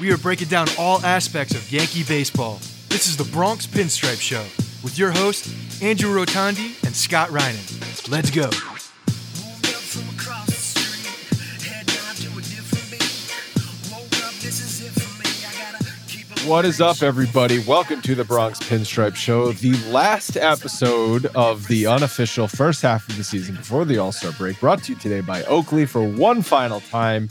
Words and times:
We 0.00 0.10
are 0.12 0.16
breaking 0.16 0.48
down 0.48 0.66
all 0.78 1.04
aspects 1.04 1.54
of 1.54 1.70
Yankee 1.70 2.04
baseball. 2.04 2.54
This 2.88 3.06
is 3.06 3.18
the 3.18 3.24
Bronx 3.24 3.66
Pinstripe 3.66 4.18
Show 4.18 4.42
with 4.82 4.98
your 4.98 5.10
hosts, 5.10 5.82
Andrew 5.82 6.10
Rotondi 6.10 6.82
and 6.86 6.96
Scott 6.96 7.28
Reinen. 7.28 8.10
Let's 8.10 8.30
go. 8.30 8.48
What 16.48 16.64
is 16.64 16.80
up, 16.80 17.02
everybody? 17.02 17.58
Welcome 17.58 18.00
to 18.00 18.14
the 18.14 18.24
Bronx 18.24 18.58
Pinstripe 18.58 19.14
Show, 19.14 19.52
the 19.52 19.76
last 19.90 20.38
episode 20.38 21.26
of 21.26 21.68
the 21.68 21.86
unofficial 21.86 22.48
first 22.48 22.80
half 22.80 23.06
of 23.06 23.18
the 23.18 23.24
season 23.24 23.56
before 23.56 23.84
the 23.84 23.98
All 23.98 24.12
Star 24.12 24.32
break, 24.32 24.58
brought 24.60 24.82
to 24.84 24.94
you 24.94 24.98
today 24.98 25.20
by 25.20 25.44
Oakley 25.44 25.84
for 25.84 26.02
one 26.02 26.40
final 26.40 26.80
time. 26.80 27.28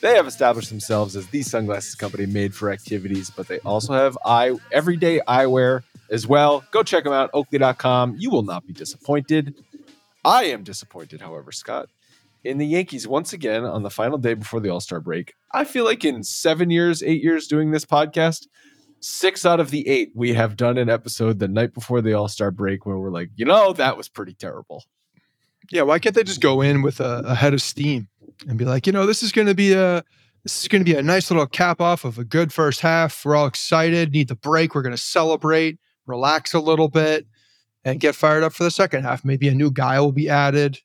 They 0.00 0.14
have 0.14 0.26
established 0.26 0.70
themselves 0.70 1.14
as 1.14 1.26
the 1.26 1.42
sunglasses 1.42 1.94
company 1.94 2.24
made 2.24 2.54
for 2.54 2.70
activities, 2.70 3.30
but 3.30 3.48
they 3.48 3.58
also 3.60 3.92
have 3.92 4.16
eye 4.24 4.56
everyday 4.72 5.20
eyewear 5.28 5.82
as 6.10 6.26
well. 6.26 6.64
Go 6.70 6.82
check 6.82 7.04
them 7.04 7.12
out, 7.12 7.28
oakley.com. 7.34 8.16
You 8.18 8.30
will 8.30 8.42
not 8.42 8.66
be 8.66 8.72
disappointed. 8.72 9.54
I 10.24 10.44
am 10.44 10.62
disappointed, 10.62 11.20
however, 11.20 11.52
Scott. 11.52 11.90
In 12.44 12.56
the 12.56 12.66
Yankees, 12.66 13.06
once 13.06 13.34
again, 13.34 13.64
on 13.64 13.82
the 13.82 13.90
final 13.90 14.16
day 14.16 14.32
before 14.32 14.60
the 14.60 14.70
All 14.70 14.80
Star 14.80 15.00
break, 15.00 15.34
I 15.52 15.64
feel 15.64 15.84
like 15.84 16.02
in 16.02 16.22
seven 16.24 16.70
years, 16.70 17.02
eight 17.02 17.22
years 17.22 17.46
doing 17.46 17.70
this 17.70 17.84
podcast, 17.84 18.46
six 19.00 19.44
out 19.44 19.60
of 19.60 19.70
the 19.70 19.86
eight, 19.86 20.12
we 20.14 20.32
have 20.32 20.56
done 20.56 20.78
an 20.78 20.88
episode 20.88 21.38
the 21.38 21.48
night 21.48 21.74
before 21.74 22.00
the 22.00 22.14
All 22.14 22.28
Star 22.28 22.50
break 22.50 22.86
where 22.86 22.96
we're 22.96 23.10
like, 23.10 23.28
you 23.36 23.44
know, 23.44 23.74
that 23.74 23.98
was 23.98 24.08
pretty 24.08 24.32
terrible. 24.32 24.84
Yeah, 25.70 25.82
why 25.82 25.98
can't 25.98 26.14
they 26.14 26.24
just 26.24 26.40
go 26.40 26.62
in 26.62 26.80
with 26.80 27.00
a, 27.00 27.22
a 27.26 27.34
head 27.34 27.52
of 27.52 27.60
steam 27.60 28.08
and 28.48 28.58
be 28.58 28.64
like, 28.64 28.86
you 28.86 28.92
know, 28.92 29.06
this 29.06 29.22
is 29.22 29.32
going 29.32 29.46
to 29.46 29.54
be 29.54 29.72
a 29.72 30.04
this 30.44 30.62
is 30.62 30.68
going 30.68 30.82
to 30.82 30.90
be 30.90 30.96
a 30.96 31.02
nice 31.02 31.30
little 31.30 31.46
cap 31.46 31.80
off 31.80 32.04
of 32.04 32.18
a 32.18 32.24
good 32.24 32.52
first 32.52 32.80
half. 32.80 33.24
We're 33.24 33.36
all 33.36 33.46
excited, 33.46 34.12
need 34.12 34.28
the 34.28 34.36
break. 34.36 34.74
We're 34.74 34.82
going 34.82 34.96
to 34.96 35.02
celebrate, 35.02 35.78
relax 36.06 36.54
a 36.54 36.60
little 36.60 36.88
bit, 36.88 37.26
and 37.84 38.00
get 38.00 38.14
fired 38.14 38.42
up 38.42 38.54
for 38.54 38.64
the 38.64 38.70
second 38.70 39.04
half. 39.04 39.24
Maybe 39.24 39.48
a 39.48 39.54
new 39.54 39.70
guy 39.70 40.00
will 40.00 40.12
be 40.12 40.30
added. 40.30 40.78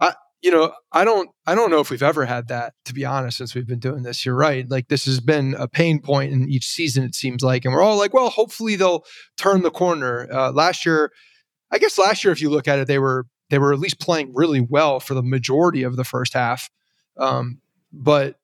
I, 0.00 0.14
you 0.40 0.50
know, 0.50 0.72
I 0.90 1.04
don't, 1.04 1.28
I 1.46 1.54
don't 1.54 1.70
know 1.70 1.80
if 1.80 1.90
we've 1.90 2.02
ever 2.02 2.24
had 2.24 2.48
that. 2.48 2.72
To 2.86 2.94
be 2.94 3.04
honest, 3.04 3.36
since 3.36 3.54
we've 3.54 3.66
been 3.66 3.78
doing 3.78 4.04
this, 4.04 4.24
you're 4.24 4.34
right. 4.34 4.68
Like 4.70 4.88
this 4.88 5.04
has 5.04 5.20
been 5.20 5.54
a 5.58 5.68
pain 5.68 6.00
point 6.00 6.32
in 6.32 6.48
each 6.48 6.66
season. 6.66 7.04
It 7.04 7.14
seems 7.14 7.42
like, 7.42 7.66
and 7.66 7.74
we're 7.74 7.82
all 7.82 7.98
like, 7.98 8.14
well, 8.14 8.30
hopefully 8.30 8.76
they'll 8.76 9.04
turn 9.36 9.62
the 9.62 9.70
corner. 9.70 10.26
Uh, 10.32 10.50
last 10.50 10.86
year, 10.86 11.12
I 11.70 11.76
guess 11.76 11.98
last 11.98 12.24
year, 12.24 12.32
if 12.32 12.40
you 12.40 12.48
look 12.48 12.66
at 12.66 12.78
it, 12.78 12.88
they 12.88 12.98
were 12.98 13.26
they 13.50 13.58
were 13.58 13.72
at 13.72 13.78
least 13.78 14.00
playing 14.00 14.32
really 14.34 14.60
well 14.60 15.00
for 15.00 15.14
the 15.14 15.22
majority 15.22 15.82
of 15.82 15.96
the 15.96 16.04
first 16.04 16.34
half. 16.34 16.70
Um, 17.16 17.60
but 17.92 18.38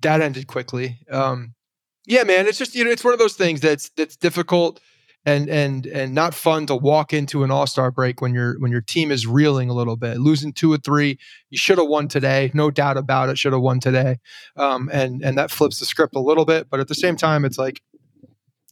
that 0.00 0.20
ended 0.20 0.46
quickly. 0.46 0.98
Um, 1.10 1.54
yeah, 2.06 2.24
man, 2.24 2.46
it's 2.46 2.58
just 2.58 2.74
you 2.74 2.84
know 2.84 2.90
it's 2.90 3.04
one 3.04 3.12
of 3.12 3.18
those 3.18 3.34
things 3.34 3.60
that's 3.60 3.90
that's 3.90 4.16
difficult 4.16 4.80
and 5.24 5.48
and 5.48 5.86
and 5.86 6.14
not 6.14 6.34
fun 6.34 6.66
to 6.66 6.74
walk 6.74 7.12
into 7.12 7.44
an 7.44 7.50
All 7.50 7.66
Star 7.66 7.90
break 7.90 8.20
when 8.20 8.34
your 8.34 8.58
when 8.58 8.72
your 8.72 8.80
team 8.80 9.10
is 9.10 9.26
reeling 9.26 9.70
a 9.70 9.72
little 9.72 9.96
bit, 9.96 10.18
losing 10.18 10.52
two 10.52 10.72
or 10.72 10.78
three. 10.78 11.18
You 11.50 11.58
should 11.58 11.78
have 11.78 11.86
won 11.86 12.08
today, 12.08 12.50
no 12.54 12.70
doubt 12.70 12.96
about 12.96 13.28
it. 13.28 13.38
Should 13.38 13.52
have 13.52 13.62
won 13.62 13.78
today, 13.78 14.18
um, 14.56 14.90
and 14.92 15.22
and 15.22 15.38
that 15.38 15.50
flips 15.50 15.78
the 15.78 15.86
script 15.86 16.16
a 16.16 16.20
little 16.20 16.44
bit. 16.44 16.68
But 16.68 16.80
at 16.80 16.88
the 16.88 16.94
same 16.94 17.16
time, 17.16 17.44
it's 17.44 17.58
like 17.58 17.82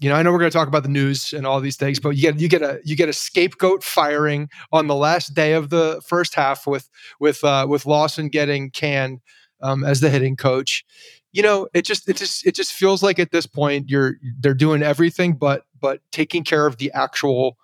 you 0.00 0.09
know, 0.09 0.15
I 0.15 0.22
know 0.22 0.33
we're 0.33 0.38
going 0.38 0.50
to 0.50 0.56
talk 0.56 0.66
about 0.66 0.83
the 0.83 0.88
news 0.88 1.34
and 1.34 1.47
all 1.47 1.61
these 1.61 1.77
things, 1.77 2.00
but 2.00 2.11
you 2.11 2.22
get 2.22 2.41
you 2.41 2.49
get 2.49 2.62
a 2.62 2.81
you 2.84 2.97
get 2.97 3.11
a 3.11 3.12
scapegoat 3.12 3.84
firing 3.84 4.49
on 4.72 4.87
the 4.87 4.94
last 4.94 5.34
day 5.34 5.53
of 5.53 5.69
the 5.69 6.00
first 6.06 6.34
half 6.34 6.66
with 6.66 6.88
with 7.21 7.44
uh, 7.44 7.66
with 7.69 7.84
Lawson 7.84 8.28
getting 8.28 8.71
canned 8.71 9.21
um, 9.60 9.84
as 9.84 10.00
the 10.00 10.09
hitting 10.09 10.37
coach. 10.37 10.84
You 11.33 11.43
know, 11.43 11.69
it 11.75 11.84
just 11.84 12.09
it 12.09 12.16
just 12.16 12.47
it 12.47 12.55
just 12.55 12.72
feels 12.72 13.03
like 13.03 13.19
at 13.19 13.31
this 13.31 13.47
point 13.47 13.91
you're 13.91 14.15
they're 14.41 14.55
doing 14.55 14.83
everything 14.83 15.34
but 15.34 15.65
but 15.78 16.00
taking 16.12 16.44
care 16.44 16.66
of 16.66 16.78
the 16.78 16.91
actual 16.93 17.59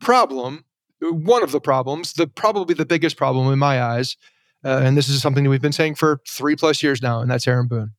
problem. 0.00 0.64
One 1.00 1.42
of 1.42 1.50
the 1.50 1.60
problems, 1.60 2.12
the 2.12 2.28
probably 2.28 2.74
the 2.74 2.86
biggest 2.86 3.16
problem 3.16 3.52
in 3.52 3.58
my 3.58 3.82
eyes, 3.82 4.16
uh, 4.64 4.80
and 4.82 4.96
this 4.96 5.08
is 5.08 5.20
something 5.20 5.44
that 5.44 5.50
we've 5.50 5.62
been 5.62 5.72
saying 5.72 5.96
for 5.96 6.20
three 6.28 6.56
plus 6.56 6.82
years 6.82 7.02
now, 7.02 7.20
and 7.20 7.30
that's 7.30 7.46
Aaron 7.46 7.66
Boone. 7.66 7.92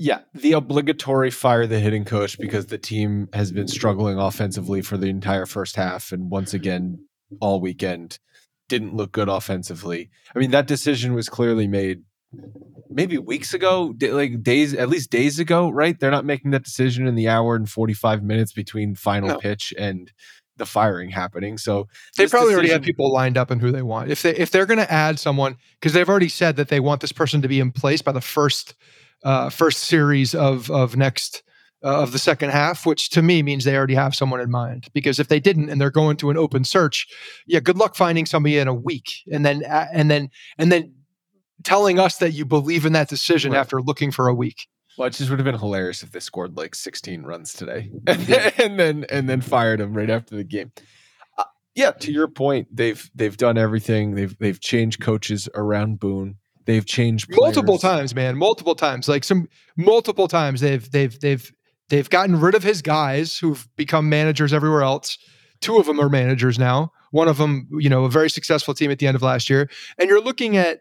Yeah, 0.00 0.20
the 0.32 0.52
obligatory 0.52 1.30
fire 1.30 1.66
the 1.66 1.80
hitting 1.80 2.04
coach 2.04 2.38
because 2.38 2.66
the 2.66 2.78
team 2.78 3.28
has 3.32 3.50
been 3.50 3.66
struggling 3.66 4.16
offensively 4.16 4.80
for 4.80 4.96
the 4.96 5.08
entire 5.08 5.44
first 5.44 5.74
half, 5.74 6.12
and 6.12 6.30
once 6.30 6.54
again 6.54 7.04
all 7.40 7.60
weekend 7.60 8.20
didn't 8.68 8.94
look 8.94 9.10
good 9.10 9.28
offensively. 9.28 10.08
I 10.34 10.38
mean, 10.38 10.52
that 10.52 10.68
decision 10.68 11.14
was 11.14 11.28
clearly 11.28 11.66
made 11.66 12.02
maybe 12.90 13.18
weeks 13.18 13.54
ago, 13.54 13.94
like 14.00 14.42
days, 14.42 14.72
at 14.72 14.88
least 14.88 15.10
days 15.10 15.38
ago, 15.38 15.68
right? 15.68 15.98
They're 15.98 16.10
not 16.10 16.24
making 16.24 16.52
that 16.52 16.64
decision 16.64 17.06
in 17.06 17.14
the 17.14 17.28
hour 17.28 17.56
and 17.56 17.68
45 17.68 18.22
minutes 18.22 18.52
between 18.52 18.94
final 18.94 19.30
no. 19.30 19.38
pitch 19.38 19.74
and 19.76 20.12
the 20.58 20.66
firing 20.66 21.10
happening. 21.10 21.58
So 21.58 21.88
they 22.16 22.26
probably 22.26 22.50
decision, 22.50 22.54
already 22.54 22.72
have 22.72 22.82
people 22.82 23.12
lined 23.12 23.38
up 23.38 23.50
and 23.50 23.60
who 23.60 23.72
they 23.72 23.82
want. 23.82 24.10
If 24.10 24.22
they 24.22 24.36
if 24.36 24.50
they're 24.50 24.66
going 24.66 24.78
to 24.78 24.92
add 24.92 25.18
someone 25.18 25.56
because 25.80 25.92
they've 25.92 26.08
already 26.08 26.28
said 26.28 26.56
that 26.56 26.68
they 26.68 26.80
want 26.80 27.00
this 27.00 27.12
person 27.12 27.42
to 27.42 27.48
be 27.48 27.60
in 27.60 27.72
place 27.72 28.02
by 28.02 28.12
the 28.12 28.20
first 28.20 28.74
uh, 29.24 29.50
first 29.50 29.84
series 29.84 30.34
of 30.34 30.70
of 30.70 30.96
next 30.96 31.42
uh, 31.84 32.02
of 32.02 32.12
the 32.12 32.18
second 32.18 32.50
half, 32.50 32.86
which 32.86 33.10
to 33.10 33.22
me 33.22 33.42
means 33.42 33.64
they 33.64 33.76
already 33.76 33.94
have 33.94 34.14
someone 34.14 34.40
in 34.40 34.50
mind. 34.50 34.88
Because 34.92 35.18
if 35.18 35.28
they 35.28 35.40
didn't 35.40 35.70
and 35.70 35.80
they're 35.80 35.90
going 35.90 36.16
to 36.18 36.30
an 36.30 36.36
open 36.36 36.64
search, 36.64 37.06
yeah, 37.46 37.60
good 37.60 37.76
luck 37.76 37.94
finding 37.94 38.26
somebody 38.26 38.58
in 38.58 38.68
a 38.68 38.74
week, 38.74 39.08
and 39.30 39.44
then 39.44 39.64
uh, 39.64 39.86
and 39.92 40.10
then 40.10 40.30
and 40.58 40.72
then 40.72 40.94
telling 41.64 41.98
us 41.98 42.18
that 42.18 42.32
you 42.32 42.44
believe 42.44 42.86
in 42.86 42.92
that 42.92 43.08
decision 43.08 43.52
right. 43.52 43.58
after 43.58 43.80
looking 43.80 44.10
for 44.10 44.28
a 44.28 44.34
week. 44.34 44.66
Well, 44.96 45.06
it 45.06 45.12
just 45.12 45.30
would 45.30 45.38
have 45.38 45.44
been 45.44 45.58
hilarious 45.58 46.02
if 46.02 46.10
they 46.10 46.18
scored 46.18 46.56
like 46.56 46.74
16 46.74 47.22
runs 47.22 47.52
today 47.52 47.92
and 48.58 48.78
then 48.78 49.06
and 49.08 49.28
then 49.28 49.40
fired 49.40 49.80
him 49.80 49.94
right 49.94 50.10
after 50.10 50.34
the 50.34 50.42
game. 50.42 50.72
Uh, 51.36 51.44
yeah, 51.76 51.92
to 51.92 52.12
your 52.12 52.26
point, 52.26 52.66
they've 52.72 53.08
they've 53.14 53.36
done 53.36 53.56
everything. 53.56 54.16
They've 54.16 54.36
they've 54.38 54.60
changed 54.60 55.00
coaches 55.00 55.48
around 55.54 56.00
Boone. 56.00 56.36
They've 56.68 56.86
changed 56.86 57.28
players. 57.28 57.56
multiple 57.56 57.78
times, 57.78 58.14
man, 58.14 58.36
multiple 58.36 58.76
times. 58.76 59.08
Like 59.08 59.24
some 59.24 59.48
multiple 59.76 60.28
times 60.28 60.60
they've 60.60 60.88
they've 60.90 61.18
they've 61.18 61.52
They've 61.88 62.08
gotten 62.08 62.38
rid 62.38 62.54
of 62.54 62.62
his 62.62 62.82
guys 62.82 63.38
who've 63.38 63.66
become 63.76 64.08
managers 64.08 64.52
everywhere 64.52 64.82
else. 64.82 65.18
Two 65.60 65.78
of 65.78 65.86
them 65.86 66.00
are 66.00 66.08
managers 66.08 66.58
now. 66.58 66.92
One 67.10 67.28
of 67.28 67.38
them, 67.38 67.68
you 67.78 67.88
know, 67.88 68.04
a 68.04 68.10
very 68.10 68.28
successful 68.28 68.74
team 68.74 68.90
at 68.90 68.98
the 68.98 69.06
end 69.06 69.14
of 69.14 69.22
last 69.22 69.48
year. 69.48 69.70
And 69.98 70.08
you're 70.08 70.20
looking 70.20 70.56
at 70.56 70.80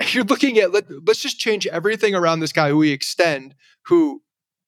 you're 0.12 0.24
looking 0.24 0.58
at 0.58 0.72
let, 0.72 0.84
let's 1.06 1.20
just 1.20 1.38
change 1.38 1.66
everything 1.66 2.14
around 2.14 2.40
this 2.40 2.52
guy 2.52 2.68
who 2.68 2.76
we 2.76 2.92
extend 2.92 3.54
who 3.86 4.22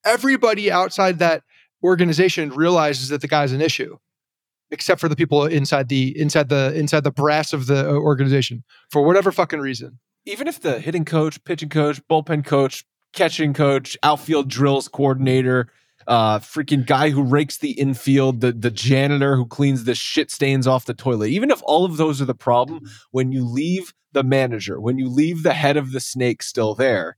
everybody 0.05 0.73
outside 0.73 1.21
that 1.21 1.45
organization 1.85 2.51
realizes 2.51 3.09
that 3.11 3.21
the 3.21 3.29
guy's 3.29 3.53
an 3.53 3.61
issue 3.61 3.97
except 4.73 5.01
for 5.01 5.09
the 5.09 5.17
people 5.17 5.47
inside 5.47 5.89
the 5.89 6.19
inside 6.19 6.49
the 6.49 6.75
inside 6.75 7.05
the 7.05 7.13
brass 7.13 7.53
of 7.53 7.67
the 7.67 7.89
uh, 7.89 7.93
organization 7.93 8.65
for 8.91 9.03
whatever 9.03 9.31
fucking 9.31 9.61
reason 9.61 10.01
even 10.27 10.47
if 10.49 10.61
the 10.61 10.79
hitting 10.79 11.05
coach 11.05 11.43
pitching 11.45 11.69
coach 11.69 12.01
bullpen 12.09 12.45
coach 12.45 12.85
catching 13.13 13.53
coach 13.53 13.97
outfield 14.03 14.49
drills 14.49 14.89
coordinator 14.89 15.69
uh 16.07 16.39
freaking 16.39 16.87
guy 16.87 17.11
who 17.11 17.23
rakes 17.23 17.59
the 17.59 17.73
infield 17.73 18.41
the 18.41 18.53
the 18.53 18.71
janitor 18.71 19.37
who 19.37 19.47
cleans 19.47 19.85
the 19.85 19.95
shit 19.95 20.31
stains 20.31 20.67
off 20.67 20.85
the 20.85 20.95
toilet 20.95 21.29
even 21.29 21.51
if 21.51 21.61
all 21.65 21.85
of 21.85 21.97
those 21.97 22.21
are 22.23 22.27
the 22.27 22.35
problem 22.35 22.81
when 23.11 23.33
you 23.33 23.45
leave 23.45 23.93
the 24.13 24.23
manager 24.23 24.81
when 24.81 24.99
you 24.99 25.09
leave 25.09 25.43
the 25.43 25.55
head 25.55 25.77
of 25.77 25.93
the 25.93 26.01
snake 26.01 26.43
still 26.43 26.75
there 26.75 27.17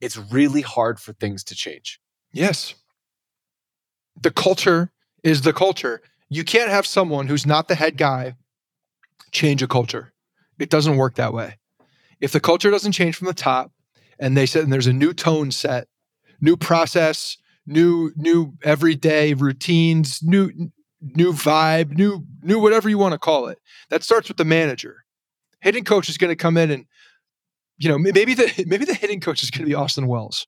it's 0.00 0.16
really 0.16 0.60
hard 0.60 1.00
for 1.00 1.12
things 1.14 1.42
to 1.44 1.54
change. 1.54 2.00
Yes. 2.32 2.74
The 4.20 4.30
culture 4.30 4.92
is 5.22 5.42
the 5.42 5.52
culture. 5.52 6.02
You 6.28 6.44
can't 6.44 6.70
have 6.70 6.86
someone 6.86 7.26
who's 7.26 7.46
not 7.46 7.68
the 7.68 7.74
head 7.74 7.96
guy 7.96 8.36
change 9.30 9.62
a 9.62 9.68
culture. 9.68 10.12
It 10.58 10.70
doesn't 10.70 10.96
work 10.96 11.16
that 11.16 11.32
way 11.32 11.58
if 12.20 12.32
the 12.32 12.40
culture 12.40 12.70
doesn't 12.70 12.92
change 12.92 13.16
from 13.16 13.26
the 13.26 13.34
top 13.34 13.72
and 14.18 14.36
they 14.36 14.46
said 14.46 14.64
and 14.64 14.72
there's 14.72 14.86
a 14.86 14.92
new 14.92 15.12
tone 15.12 15.50
set 15.50 15.88
new 16.40 16.56
process 16.56 17.36
new 17.66 18.12
new 18.16 18.54
everyday 18.62 19.34
routines 19.34 20.22
new 20.22 20.50
new 21.00 21.32
vibe 21.32 21.96
new 21.96 22.24
new 22.42 22.58
whatever 22.58 22.88
you 22.88 22.98
want 22.98 23.12
to 23.12 23.18
call 23.18 23.46
it 23.48 23.58
that 23.90 24.02
starts 24.02 24.28
with 24.28 24.36
the 24.36 24.44
manager. 24.44 25.04
Hitting 25.60 25.84
coach 25.84 26.08
is 26.08 26.18
going 26.18 26.30
to 26.30 26.36
come 26.36 26.56
in 26.56 26.70
and 26.70 26.86
you 27.78 27.88
know 27.88 27.98
maybe 27.98 28.34
the 28.34 28.64
maybe 28.66 28.84
the 28.84 28.94
hitting 28.94 29.20
coach 29.20 29.42
is 29.42 29.50
going 29.50 29.64
to 29.64 29.68
be 29.68 29.74
austin 29.74 30.06
wells 30.06 30.46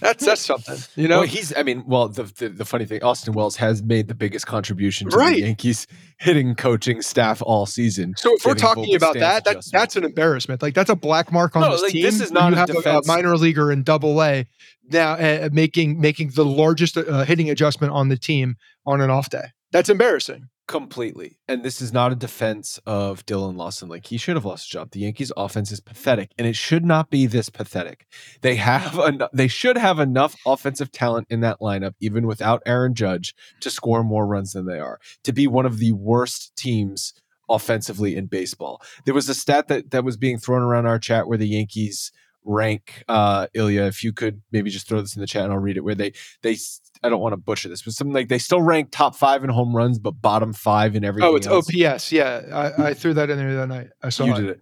that's 0.00 0.24
that's 0.24 0.40
something 0.40 0.76
you 0.96 1.06
know 1.08 1.18
well, 1.20 1.26
he's 1.28 1.54
i 1.56 1.62
mean 1.62 1.84
well 1.86 2.08
the, 2.08 2.24
the, 2.24 2.48
the 2.48 2.64
funny 2.64 2.84
thing 2.84 3.02
austin 3.02 3.32
wells 3.34 3.56
has 3.56 3.82
made 3.82 4.08
the 4.08 4.14
biggest 4.14 4.46
contribution 4.46 5.08
to 5.08 5.16
Right. 5.16 5.36
the 5.36 5.42
yankees 5.42 5.86
hitting 6.18 6.54
coaching 6.54 7.02
staff 7.02 7.42
all 7.44 7.66
season 7.66 8.14
so 8.16 8.34
if 8.34 8.44
we're 8.44 8.54
talking 8.54 8.94
about 8.94 9.14
that, 9.14 9.44
that 9.44 9.64
that's 9.72 9.96
an 9.96 10.04
embarrassment. 10.04 10.62
Like 10.62 10.74
that's 10.74 10.90
a 10.90 10.96
black 10.96 11.32
mark 11.32 11.56
on 11.56 11.62
No, 11.62 11.70
this 11.72 11.82
like, 11.82 11.92
team. 11.92 12.02
this 12.02 12.20
is 12.20 12.30
not 12.30 12.50
you 12.52 12.56
a 12.56 12.84
have 12.84 12.86
a, 12.86 13.02
minor 13.06 13.36
leaguer 13.36 13.72
in 13.72 13.82
Double 13.82 14.22
A 14.22 14.46
now 14.90 15.12
uh, 15.14 15.48
making 15.52 16.00
making 16.00 16.30
the 16.30 16.44
largest 16.44 16.96
uh, 16.96 17.24
hitting 17.24 17.48
adjustment 17.50 17.92
on 17.92 18.08
the 18.08 18.16
team 18.16 18.56
on 18.86 19.00
an 19.00 19.10
off 19.10 19.30
day. 19.30 19.44
That's 19.72 19.88
embarrassing. 19.88 20.48
Completely. 20.70 21.36
And 21.48 21.64
this 21.64 21.82
is 21.82 21.92
not 21.92 22.12
a 22.12 22.14
defense 22.14 22.78
of 22.86 23.26
Dillon 23.26 23.56
Lawson. 23.56 23.88
Like 23.88 24.06
he 24.06 24.16
should 24.16 24.36
have 24.36 24.44
lost 24.44 24.68
a 24.68 24.70
job. 24.70 24.92
The 24.92 25.00
Yankees 25.00 25.32
offense 25.36 25.72
is 25.72 25.80
pathetic 25.80 26.30
and 26.38 26.46
it 26.46 26.54
should 26.54 26.84
not 26.84 27.10
be 27.10 27.26
this 27.26 27.48
pathetic. 27.48 28.06
They 28.42 28.54
have 28.54 28.96
en- 28.96 29.22
they 29.32 29.48
should 29.48 29.76
have 29.76 29.98
enough 29.98 30.36
offensive 30.46 30.92
talent 30.92 31.26
in 31.28 31.40
that 31.40 31.58
lineup 31.58 31.94
even 31.98 32.24
without 32.24 32.62
Aaron 32.66 32.94
Judge 32.94 33.34
to 33.58 33.68
score 33.68 34.04
more 34.04 34.28
runs 34.28 34.52
than 34.52 34.66
they 34.66 34.78
are. 34.78 35.00
To 35.24 35.32
be 35.32 35.48
one 35.48 35.66
of 35.66 35.78
the 35.78 35.90
worst 35.90 36.54
teams 36.54 37.14
offensively 37.48 38.14
in 38.14 38.26
baseball. 38.26 38.80
There 39.06 39.14
was 39.14 39.28
a 39.28 39.34
stat 39.34 39.66
that 39.66 39.90
that 39.90 40.04
was 40.04 40.16
being 40.16 40.38
thrown 40.38 40.62
around 40.62 40.86
our 40.86 41.00
chat 41.00 41.26
where 41.26 41.38
the 41.38 41.48
Yankees 41.48 42.12
rank 42.50 43.04
uh 43.08 43.46
Ilya 43.54 43.84
if 43.84 44.02
you 44.04 44.12
could 44.12 44.42
maybe 44.52 44.70
just 44.70 44.88
throw 44.88 45.00
this 45.00 45.14
in 45.16 45.20
the 45.20 45.26
chat 45.26 45.44
and 45.44 45.52
I'll 45.52 45.58
read 45.58 45.76
it 45.76 45.84
where 45.84 45.94
they 45.94 46.12
they 46.42 46.56
I 47.02 47.08
don't 47.08 47.20
want 47.20 47.32
to 47.32 47.36
butcher 47.36 47.68
this 47.68 47.82
but 47.82 47.94
something 47.94 48.12
like 48.12 48.28
they 48.28 48.38
still 48.38 48.60
rank 48.60 48.88
top 48.90 49.14
5 49.14 49.44
in 49.44 49.50
home 49.50 49.74
runs 49.74 49.98
but 49.98 50.12
bottom 50.20 50.52
5 50.52 50.96
in 50.96 51.04
everything 51.04 51.30
Oh, 51.30 51.36
it's 51.36 51.46
else. 51.46 51.68
OPS. 51.74 52.12
Yeah, 52.12 52.42
I, 52.78 52.88
I 52.88 52.94
threw 52.94 53.14
that 53.14 53.30
in 53.30 53.38
there 53.38 53.54
that 53.56 53.68
night. 53.68 53.88
I 54.02 54.08
saw 54.10 54.24
you 54.24 54.34
it. 54.34 54.40
did 54.40 54.48
it 54.50 54.60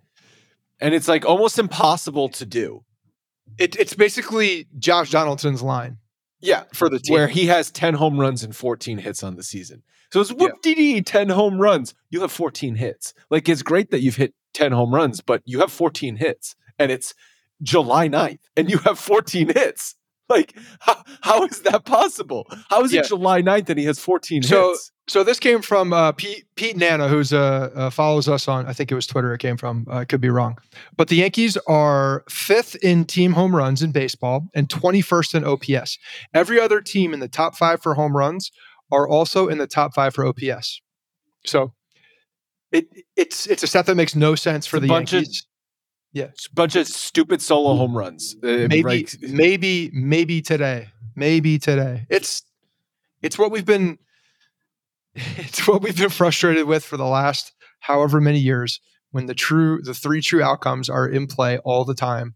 and 0.80 0.94
it's 0.94 1.08
like 1.08 1.24
almost 1.24 1.58
impossible 1.58 2.28
to 2.28 2.44
do 2.46 2.84
it. 3.58 3.74
It's 3.80 3.94
basically 3.94 4.66
Josh 4.78 5.10
Donaldson's 5.10 5.62
line 5.62 5.98
yeah 6.40 6.64
for 6.72 6.88
the 6.88 7.00
team. 7.00 7.14
where 7.14 7.26
he 7.28 7.46
has 7.46 7.70
10 7.72 7.94
home 7.94 8.20
runs 8.20 8.44
and 8.44 8.54
14 8.54 8.98
hits 8.98 9.24
on 9.24 9.34
the 9.34 9.42
season 9.42 9.82
so 10.12 10.20
it's 10.20 10.32
whoop 10.32 10.52
dee 10.62 10.74
dee 10.76 11.00
10 11.02 11.30
home 11.30 11.58
runs 11.60 11.94
you 12.10 12.20
have 12.20 12.30
14 12.30 12.76
hits 12.76 13.12
like 13.28 13.48
it's 13.48 13.62
great 13.62 13.90
that 13.90 14.02
you've 14.02 14.14
hit 14.14 14.34
10 14.54 14.70
home 14.70 14.94
runs 14.94 15.20
but 15.20 15.42
you 15.46 15.58
have 15.58 15.72
14 15.72 16.14
hits 16.16 16.54
and 16.78 16.92
it's 16.92 17.12
July 17.62 18.08
9th 18.08 18.38
and 18.56 18.70
you 18.70 18.78
have 18.78 18.98
14 18.98 19.48
hits 19.54 19.94
like 20.28 20.54
how, 20.80 21.02
how 21.22 21.44
is 21.44 21.62
that 21.62 21.84
possible 21.84 22.46
how 22.70 22.82
is 22.84 22.92
Yeah. 22.92 23.00
it 23.00 23.06
July 23.08 23.42
9th 23.42 23.68
and 23.70 23.78
he 23.78 23.84
has 23.86 23.98
14 23.98 24.42
So- 24.42 24.68
hits 24.70 24.92
So 25.08 25.24
this 25.24 25.40
came 25.40 25.62
from 25.62 25.92
uh, 25.94 26.12
Pete 26.12 26.44
Pete 26.54 26.76
Nana, 26.76 27.08
who's 27.08 27.32
uh, 27.32 27.70
uh, 27.74 27.88
follows 27.90 28.28
us 28.28 28.46
on. 28.46 28.66
I 28.66 28.74
think 28.74 28.92
it 28.92 28.94
was 28.94 29.06
Twitter. 29.06 29.32
It 29.32 29.38
came 29.38 29.56
from. 29.56 29.86
Uh, 29.90 30.00
I 30.00 30.04
could 30.04 30.20
be 30.20 30.28
wrong, 30.28 30.58
but 30.98 31.08
the 31.08 31.16
Yankees 31.16 31.56
are 31.66 32.24
fifth 32.28 32.76
in 32.82 33.06
team 33.06 33.32
home 33.32 33.56
runs 33.56 33.80
in 33.82 33.90
baseball 33.90 34.42
and 34.54 34.68
twenty 34.68 35.00
first 35.00 35.34
in 35.34 35.44
OPS. 35.46 35.96
Every 36.34 36.60
other 36.60 36.82
team 36.82 37.14
in 37.14 37.20
the 37.20 37.28
top 37.28 37.56
five 37.56 37.80
for 37.80 37.94
home 37.94 38.14
runs 38.14 38.50
are 38.92 39.08
also 39.08 39.48
in 39.48 39.56
the 39.56 39.66
top 39.66 39.94
five 39.94 40.12
for 40.14 40.26
OPS. 40.26 40.82
So 41.46 41.72
it 42.70 42.84
it's 43.16 43.46
it's 43.46 43.62
a 43.62 43.66
stat 43.66 43.86
that 43.86 43.94
makes 43.94 44.14
no 44.14 44.34
sense 44.34 44.66
for 44.66 44.76
It's 44.76 44.84
a 44.84 44.88
the 44.88 44.88
bunch 44.88 45.12
of 45.14 45.22
Yankees. 45.22 45.46
It's 46.26 46.46
a 46.46 46.54
bunch 46.54 46.76
of 46.76 46.86
stupid 46.86 47.42
solo 47.42 47.74
home 47.74 47.96
runs. 47.96 48.36
Uh, 48.42 48.66
maybe 48.68 49.06
maybe 49.22 49.90
maybe 49.92 50.42
today. 50.42 50.88
Maybe 51.14 51.58
today. 51.58 52.06
It's 52.08 52.42
it's 53.22 53.38
what 53.38 53.50
we've 53.50 53.66
been 53.66 53.98
it's 55.14 55.66
what 55.66 55.82
we've 55.82 55.96
been 55.96 56.10
frustrated 56.10 56.66
with 56.66 56.84
for 56.84 56.96
the 56.96 57.06
last 57.06 57.52
however 57.80 58.20
many 58.20 58.38
years 58.38 58.80
when 59.10 59.26
the 59.26 59.34
true 59.34 59.80
the 59.82 59.94
three 59.94 60.20
true 60.20 60.42
outcomes 60.42 60.88
are 60.88 61.08
in 61.08 61.26
play 61.26 61.58
all 61.58 61.84
the 61.84 61.94
time. 61.94 62.34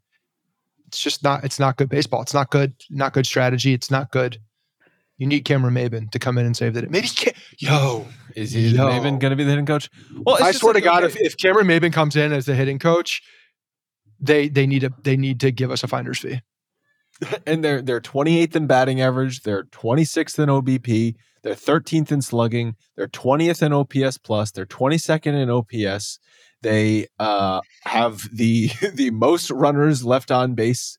It's 0.87 1.01
just 1.01 1.23
not 1.23 1.45
it's 1.45 1.59
not 1.59 1.77
good 1.77 1.89
baseball. 1.89 2.23
It's 2.23 2.35
not 2.35 2.51
good 2.51 2.75
not 2.91 3.13
good 3.13 3.27
strategy. 3.27 3.73
It's 3.73 3.91
not 3.91 4.11
good. 4.11 4.39
You 5.19 5.27
need 5.27 5.45
Cameron 5.45 5.75
Maybin 5.75 6.11
to 6.11 6.19
come 6.19 6.37
in 6.37 6.47
and 6.47 6.57
save 6.57 6.75
the 6.75 6.83
day. 6.83 6.89
Maybe, 6.91 7.09
yo, 7.59 8.07
is 8.35 8.51
he 8.51 8.69
Yo. 8.69 8.89
Maybin 8.89 9.21
going 9.21 9.31
to 9.31 9.37
be 9.37 9.45
the 9.45 9.51
hitting 9.51 9.67
coach? 9.67 9.89
Well, 10.17 10.43
I 10.43 10.51
swear 10.51 10.73
to 10.73 10.81
God, 10.81 11.05
okay, 11.05 11.21
if, 11.21 11.35
if 11.35 11.37
Cameron 11.37 11.69
Maybin 11.69 11.93
comes 11.93 12.17
in 12.17 12.33
as 12.33 12.47
the 12.47 12.57
hitting 12.57 12.81
coach, 12.81 13.23
they 14.23 14.49
they 14.49 14.67
need 14.67 14.85
a 14.85 14.91
they 15.03 15.17
need 15.17 15.41
to 15.41 15.51
give 15.51 15.71
us 15.71 15.83
a 15.83 15.89
finder's 15.89 16.21
fee. 16.21 16.41
and 17.47 17.63
they're 17.63 17.83
they're 17.83 18.01
28th 18.01 18.57
in 18.57 18.67
batting 18.67 19.01
average, 19.01 19.43
they're 19.43 19.65
26th 19.65 20.39
in 20.39 20.49
OBP, 20.49 21.17
they're 21.43 21.55
13th 21.55 22.13
in 22.13 22.23
slugging, 22.23 22.77
they're 22.97 23.09
20th 23.09 23.63
in 23.63 23.73
OPS 23.73 24.19
plus, 24.19 24.51
they're 24.51 24.65
22nd 24.65 25.35
in 25.35 25.51
OPS. 25.51 26.19
They 26.63 27.09
uh, 27.19 27.61
have 27.83 28.29
the 28.33 28.71
the 28.95 29.11
most 29.11 29.51
runners 29.51 30.05
left 30.05 30.31
on 30.31 30.55
base. 30.55 30.99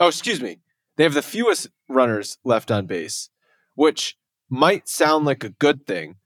Oh, 0.00 0.08
excuse 0.08 0.40
me. 0.40 0.60
They 0.96 1.04
have 1.04 1.14
the 1.14 1.22
fewest 1.22 1.68
runners 1.88 2.38
left 2.42 2.70
on 2.70 2.86
base, 2.86 3.28
which 3.74 4.16
might 4.48 4.88
sound 4.88 5.26
like 5.26 5.44
a 5.44 5.50
good 5.50 5.86
thing. 5.86 6.16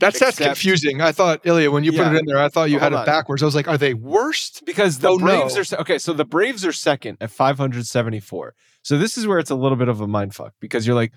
That's 0.00 0.18
that's 0.20 0.38
Except- 0.38 0.54
confusing. 0.56 1.00
I 1.00 1.10
thought 1.12 1.40
Ilya, 1.44 1.70
when 1.72 1.82
you 1.84 1.90
put 1.92 2.00
Yeah. 2.00 2.12
it 2.14 2.18
in 2.20 2.26
there, 2.26 2.38
I 2.38 2.48
thought 2.48 2.70
you 2.70 2.78
had 2.78 2.92
it 2.92 3.04
backwards. 3.04 3.42
I 3.42 3.46
was 3.46 3.54
like, 3.56 3.66
are 3.68 3.78
they 3.78 3.94
worst? 3.94 4.62
because 4.64 4.98
the 5.00 5.08
Oh, 5.08 5.18
Braves 5.18 5.54
no. 5.54 5.60
are 5.60 5.64
se- 5.64 5.76
okay. 5.78 5.98
So 5.98 6.12
the 6.12 6.24
Braves 6.24 6.64
are 6.64 6.72
second 6.72 7.18
at 7.20 7.30
574. 7.30 8.54
So 8.82 8.96
this 8.96 9.18
is 9.18 9.26
where 9.26 9.38
it's 9.38 9.50
a 9.50 9.54
little 9.56 9.76
bit 9.76 9.88
of 9.88 10.00
a 10.00 10.06
mind 10.06 10.34
fuck 10.34 10.52
because 10.60 10.86
you're 10.86 10.94
like, 10.96 11.12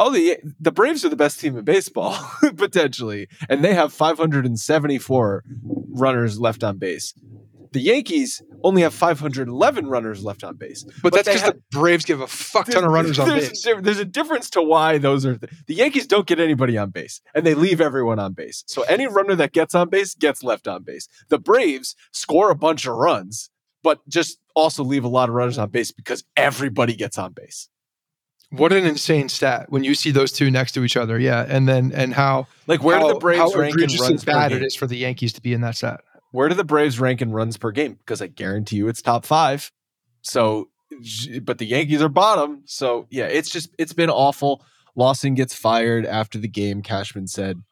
oh, 0.00 0.10
the 0.12 0.38
the 0.60 0.72
Braves 0.72 1.04
are 1.04 1.08
the 1.08 1.16
best 1.16 1.38
team 1.40 1.56
in 1.56 1.64
baseball 1.64 2.16
potentially, 2.56 3.28
and 3.48 3.64
they 3.64 3.74
have 3.74 3.92
574 3.92 5.44
runners 5.90 6.40
left 6.40 6.64
on 6.64 6.78
base. 6.78 7.14
The 7.72 7.80
Yankees 7.80 8.42
only 8.62 8.82
have 8.82 8.94
511 8.94 9.86
runners 9.86 10.24
left 10.24 10.44
on 10.44 10.56
base. 10.56 10.84
But, 11.02 11.12
that's 11.12 11.28
because 11.28 11.42
the 11.52 11.60
Braves 11.70 12.04
give 12.04 12.20
a 12.20 12.26
fuck 12.26 12.66
ton 12.66 12.84
of 12.84 12.92
runners 12.92 13.18
on 13.18 13.28
there's, 13.28 13.48
base. 13.50 13.62
there- 13.64 13.80
there's 13.80 13.98
a 13.98 14.04
difference 14.04 14.50
to 14.50 14.62
why 14.62 14.98
those 14.98 15.24
are 15.26 15.36
th- 15.36 15.52
the 15.66 15.74
Yankees 15.74 16.06
don't 16.06 16.26
get 16.26 16.40
anybody 16.40 16.76
on 16.78 16.90
base 16.90 17.20
and 17.34 17.44
they 17.46 17.54
leave 17.54 17.80
everyone 17.80 18.18
on 18.18 18.32
base. 18.32 18.64
So 18.66 18.82
any 18.82 19.06
runner 19.06 19.34
that 19.36 19.52
gets 19.52 19.74
on 19.74 19.88
base 19.88 20.14
gets 20.14 20.42
left 20.42 20.66
on 20.66 20.82
base. 20.82 21.08
The 21.28 21.38
Braves 21.38 21.94
score 22.12 22.50
a 22.50 22.54
bunch 22.56 22.86
of 22.86 22.94
runs, 22.94 23.50
but 23.82 24.06
just 24.08 24.38
also 24.54 24.82
leave 24.82 25.04
a 25.04 25.08
lot 25.08 25.28
of 25.28 25.34
runners 25.34 25.58
on 25.58 25.70
base 25.70 25.92
because 25.92 26.24
everybody 26.36 26.94
gets 26.94 27.18
on 27.18 27.32
base. 27.32 27.68
What 28.50 28.72
an 28.72 28.86
insane 28.86 29.28
stat 29.28 29.66
when 29.68 29.84
you 29.84 29.94
see 29.94 30.10
those 30.10 30.32
two 30.32 30.50
next 30.50 30.72
to 30.72 30.82
each 30.82 30.96
other. 30.96 31.18
Yeah, 31.18 31.44
and 31.46 31.68
then 31.68 31.92
and 31.94 32.14
how 32.14 32.46
Like 32.66 32.82
where 32.82 32.98
how, 32.98 33.08
do 33.08 33.12
the 33.14 33.20
Braves 33.20 33.54
rank 33.54 33.76
in 33.78 33.90
runs 34.00 34.24
bad 34.24 34.52
it 34.52 34.62
is 34.62 34.74
for 34.74 34.86
the 34.86 34.96
Yankees 34.96 35.34
to 35.34 35.42
be 35.42 35.52
in 35.52 35.60
that 35.60 35.76
stat. 35.76 36.00
Where 36.30 36.48
do 36.48 36.54
the 36.54 36.64
Braves 36.64 37.00
rank 37.00 37.22
in 37.22 37.32
runs 37.32 37.56
per 37.56 37.70
game? 37.70 37.94
Because 37.94 38.20
I 38.20 38.26
guarantee 38.26 38.76
you 38.76 38.88
it's 38.88 39.02
top 39.02 39.24
five. 39.24 39.72
So, 40.22 40.68
but 41.42 41.58
the 41.58 41.66
Yankees 41.66 42.02
are 42.02 42.08
bottom. 42.08 42.62
So 42.66 43.06
yeah, 43.10 43.26
it's 43.26 43.50
just 43.50 43.70
it's 43.78 43.92
been 43.92 44.10
awful. 44.10 44.64
Lawson 44.94 45.34
gets 45.34 45.54
fired 45.54 46.04
after 46.04 46.38
the 46.38 46.48
game. 46.48 46.82
Cashman 46.82 47.28
said, 47.28 47.62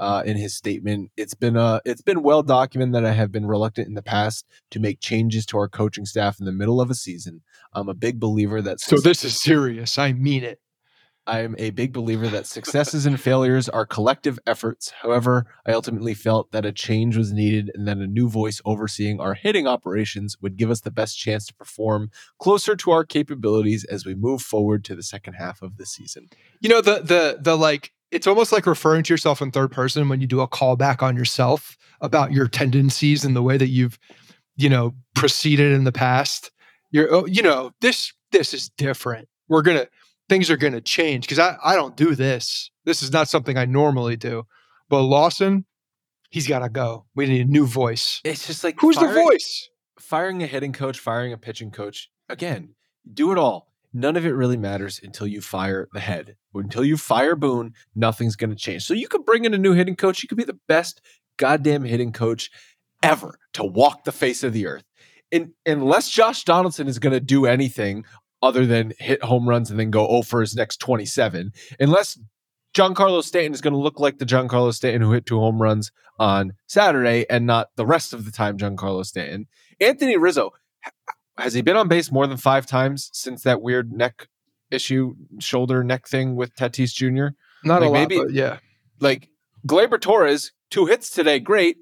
uh, 0.00 0.22
in 0.24 0.36
his 0.36 0.56
statement. 0.56 1.12
It's 1.16 1.34
been 1.34 1.56
uh, 1.56 1.80
it's 1.84 2.00
been 2.00 2.22
well 2.22 2.42
documented 2.42 2.94
that 2.94 3.04
I 3.04 3.12
have 3.12 3.30
been 3.30 3.46
reluctant 3.46 3.86
in 3.86 3.94
the 3.94 4.02
past 4.02 4.46
to 4.70 4.80
make 4.80 5.00
changes 5.00 5.44
to 5.46 5.58
our 5.58 5.68
coaching 5.68 6.06
staff 6.06 6.40
in 6.40 6.46
the 6.46 6.52
middle 6.52 6.80
of 6.80 6.90
a 6.90 6.94
season. 6.94 7.42
I'm 7.74 7.88
a 7.88 7.94
big 7.94 8.18
believer 8.18 8.62
that 8.62 8.80
So 8.80 8.96
this 8.96 9.24
is 9.24 9.40
serious. 9.40 9.98
I 9.98 10.14
mean 10.14 10.42
it. 10.42 10.58
I 11.30 11.42
am 11.42 11.54
a 11.58 11.70
big 11.70 11.92
believer 11.92 12.26
that 12.26 12.48
successes 12.48 13.06
and 13.06 13.18
failures 13.20 13.68
are 13.68 13.86
collective 13.86 14.40
efforts. 14.48 14.92
However, 15.00 15.46
I 15.64 15.70
ultimately 15.70 16.12
felt 16.12 16.50
that 16.50 16.66
a 16.66 16.72
change 16.72 17.16
was 17.16 17.32
needed 17.32 17.70
and 17.72 17.86
that 17.86 17.98
a 17.98 18.08
new 18.08 18.28
voice 18.28 18.60
overseeing 18.64 19.20
our 19.20 19.34
hitting 19.34 19.68
operations 19.68 20.36
would 20.42 20.56
give 20.56 20.72
us 20.72 20.80
the 20.80 20.90
best 20.90 21.16
chance 21.16 21.46
to 21.46 21.54
perform 21.54 22.10
closer 22.40 22.74
to 22.74 22.90
our 22.90 23.04
capabilities 23.04 23.84
as 23.84 24.04
we 24.04 24.16
move 24.16 24.42
forward 24.42 24.84
to 24.86 24.96
the 24.96 25.04
second 25.04 25.34
half 25.34 25.62
of 25.62 25.76
the 25.76 25.86
season. 25.86 26.28
You 26.60 26.68
know, 26.68 26.80
the 26.80 26.98
the 26.98 27.38
the 27.40 27.56
like 27.56 27.92
it's 28.10 28.26
almost 28.26 28.50
like 28.50 28.66
referring 28.66 29.04
to 29.04 29.14
yourself 29.14 29.40
in 29.40 29.52
third 29.52 29.70
person 29.70 30.08
when 30.08 30.20
you 30.20 30.26
do 30.26 30.40
a 30.40 30.48
callback 30.48 31.00
on 31.00 31.16
yourself 31.16 31.78
about 32.00 32.32
your 32.32 32.48
tendencies 32.48 33.24
and 33.24 33.36
the 33.36 33.42
way 33.42 33.56
that 33.56 33.68
you've, 33.68 34.00
you 34.56 34.68
know, 34.68 34.96
proceeded 35.14 35.70
in 35.70 35.84
the 35.84 35.92
past. 35.92 36.50
You're 36.90 37.14
oh, 37.14 37.26
you 37.26 37.42
know, 37.42 37.70
this 37.80 38.12
this 38.32 38.52
is 38.52 38.68
different. 38.70 39.28
We're 39.48 39.62
gonna 39.62 39.86
things 40.30 40.48
are 40.48 40.56
gonna 40.56 40.80
change 40.80 41.26
because 41.26 41.40
I, 41.40 41.56
I 41.62 41.74
don't 41.74 41.96
do 41.96 42.14
this. 42.14 42.70
This 42.84 43.02
is 43.02 43.12
not 43.12 43.28
something 43.28 43.58
I 43.58 43.64
normally 43.64 44.16
do. 44.16 44.44
But 44.88 45.02
Lawson, 45.02 45.66
he's 46.30 46.46
gotta 46.46 46.68
go. 46.68 47.04
We 47.16 47.26
need 47.26 47.42
a 47.42 47.50
new 47.50 47.66
voice. 47.66 48.20
It's 48.24 48.46
just 48.46 48.62
like 48.62 48.80
Who's 48.80 48.96
the 48.96 49.08
voice? 49.08 49.68
Firing 49.98 50.42
a 50.42 50.46
hitting 50.46 50.72
coach, 50.72 51.00
firing 51.00 51.32
a 51.32 51.36
pitching 51.36 51.72
coach. 51.72 52.10
Again, 52.28 52.76
do 53.12 53.32
it 53.32 53.38
all. 53.38 53.72
None 53.92 54.16
of 54.16 54.24
it 54.24 54.30
really 54.30 54.56
matters 54.56 55.00
until 55.02 55.26
you 55.26 55.40
fire 55.40 55.88
the 55.92 55.98
head. 55.98 56.36
Until 56.54 56.84
you 56.84 56.96
fire 56.96 57.34
Boone, 57.34 57.74
nothing's 57.96 58.36
going 58.36 58.50
to 58.50 58.56
change. 58.56 58.84
So 58.84 58.94
you 58.94 59.08
could 59.08 59.24
bring 59.24 59.44
in 59.44 59.52
a 59.52 59.58
new 59.58 59.72
hitting 59.72 59.96
coach. 59.96 60.22
You 60.22 60.28
could 60.28 60.38
be 60.38 60.44
the 60.44 60.60
best 60.68 61.00
goddamn 61.38 61.82
hitting 61.82 62.12
coach 62.12 62.52
ever 63.02 63.36
to 63.54 63.64
walk 63.64 64.04
the 64.04 64.12
face 64.12 64.44
of 64.44 64.52
the 64.52 64.68
earth. 64.68 64.84
In, 65.32 65.54
unless 65.66 66.08
Josh 66.08 66.44
Donaldson 66.44 66.86
is 66.86 67.00
going 67.00 67.12
to 67.12 67.20
do 67.20 67.46
anything 67.46 68.04
other 68.42 68.66
than 68.66 68.92
hit 68.98 69.22
home 69.22 69.48
runs 69.48 69.70
and 69.70 69.78
then 69.78 69.90
go 69.90 70.06
0 70.08 70.22
for 70.22 70.40
his 70.40 70.54
next 70.56 70.78
27, 70.78 71.52
unless 71.78 72.18
Giancarlo 72.74 73.22
Stanton 73.22 73.52
is 73.52 73.60
going 73.60 73.72
to 73.74 73.78
look 73.80 73.98
like 74.00 74.18
the 74.18 74.24
Giancarlo 74.26 74.72
Stanton 74.72 75.02
who 75.02 75.12
hit 75.12 75.26
two 75.26 75.38
home 75.40 75.60
runs 75.60 75.90
on 76.18 76.52
Saturday 76.66 77.26
and 77.28 77.46
not 77.46 77.68
the 77.76 77.86
rest 77.86 78.12
of 78.12 78.24
the 78.24 78.30
time 78.30 78.56
Giancarlo 78.56 79.04
Stanton. 79.04 79.46
Anthony 79.80 80.16
Rizzo, 80.16 80.52
has 81.36 81.54
he 81.54 81.62
been 81.62 81.76
on 81.76 81.88
base 81.88 82.12
more 82.12 82.26
than 82.26 82.36
five 82.36 82.66
times 82.66 83.10
since 83.12 83.42
that 83.42 83.60
weird 83.62 83.92
neck 83.92 84.28
issue, 84.70 85.14
shoulder 85.40 85.82
neck 85.82 86.06
thing 86.06 86.36
with 86.36 86.54
Tatis 86.54 86.92
Jr.? 86.94 87.34
Not 87.64 87.80
Like, 87.82 87.88
a 87.88 87.92
lot, 87.92 87.92
maybe- 87.92 88.18
but 88.18 88.32
yeah. 88.32 88.58
Like 89.00 89.28
Gleyber 89.66 90.00
Torres, 90.00 90.52
two 90.70 90.86
hits 90.86 91.10
today, 91.10 91.40
great. 91.40 91.78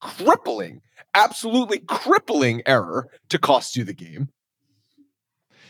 Crippling, 0.00 0.80
absolutely 1.14 1.78
crippling 1.80 2.62
error 2.66 3.08
to 3.30 3.38
cost 3.38 3.76
you 3.76 3.82
the 3.84 3.92
game. 3.94 4.28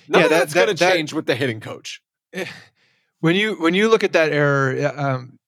None 0.09 0.23
Yeah, 0.23 0.29
that- 0.29 0.38
that's 0.38 0.55
going 0.55 0.67
to 0.69 0.75
that- 0.75 0.79
that- 0.79 0.93
change 0.95 1.12
with 1.12 1.27
the 1.27 1.35
hitting 1.35 1.61
coach. 1.61 2.00
when 3.21 3.35
you 3.37 3.55
when 3.61 3.75
you 3.75 3.88
look 3.88 4.05
at 4.05 4.12
that 4.12 4.31
error, 4.33 4.93
um, 4.97 5.38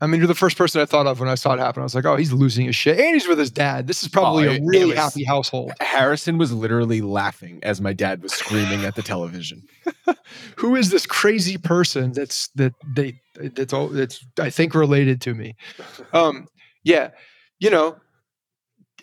I 0.00 0.06
mean, 0.06 0.20
you're 0.20 0.26
the 0.28 0.34
first 0.34 0.58
person 0.58 0.82
I 0.82 0.84
thought 0.84 1.06
of 1.06 1.20
when 1.20 1.28
I 1.28 1.34
saw 1.36 1.54
it 1.54 1.60
happen. 1.60 1.80
I 1.80 1.84
was 1.84 1.94
like, 1.94 2.04
oh, 2.04 2.16
he's 2.16 2.32
losing 2.32 2.66
his 2.66 2.76
shit, 2.76 2.98
and 2.98 3.14
he's 3.14 3.26
with 3.28 3.38
his 3.38 3.50
dad. 3.50 3.86
This 3.86 4.02
is 4.02 4.08
probably 4.08 4.48
Oh, 4.48 4.52
it- 4.52 4.60
a 4.60 4.64
really 4.64 4.86
was- 4.86 4.98
happy 4.98 5.24
household. 5.24 5.72
Harrison 5.80 6.36
was 6.36 6.52
literally 6.52 7.00
laughing 7.00 7.60
as 7.62 7.80
my 7.80 7.92
dad 7.92 8.22
was 8.22 8.32
screaming 8.34 8.84
at 8.84 8.96
the 8.96 9.02
television. 9.02 9.62
Who 10.56 10.76
is 10.76 10.90
this 10.90 11.06
crazy 11.06 11.56
person 11.56 12.12
that's 12.12 12.48
that 12.56 12.74
they 12.94 13.20
that's 13.36 13.72
all 13.72 13.88
that's 13.88 14.24
I 14.38 14.50
think 14.50 14.74
related 14.74 15.20
to 15.22 15.34
me? 15.34 15.54
Um, 16.12 16.48
yeah, 16.82 17.10
you 17.60 17.70
know, 17.70 17.96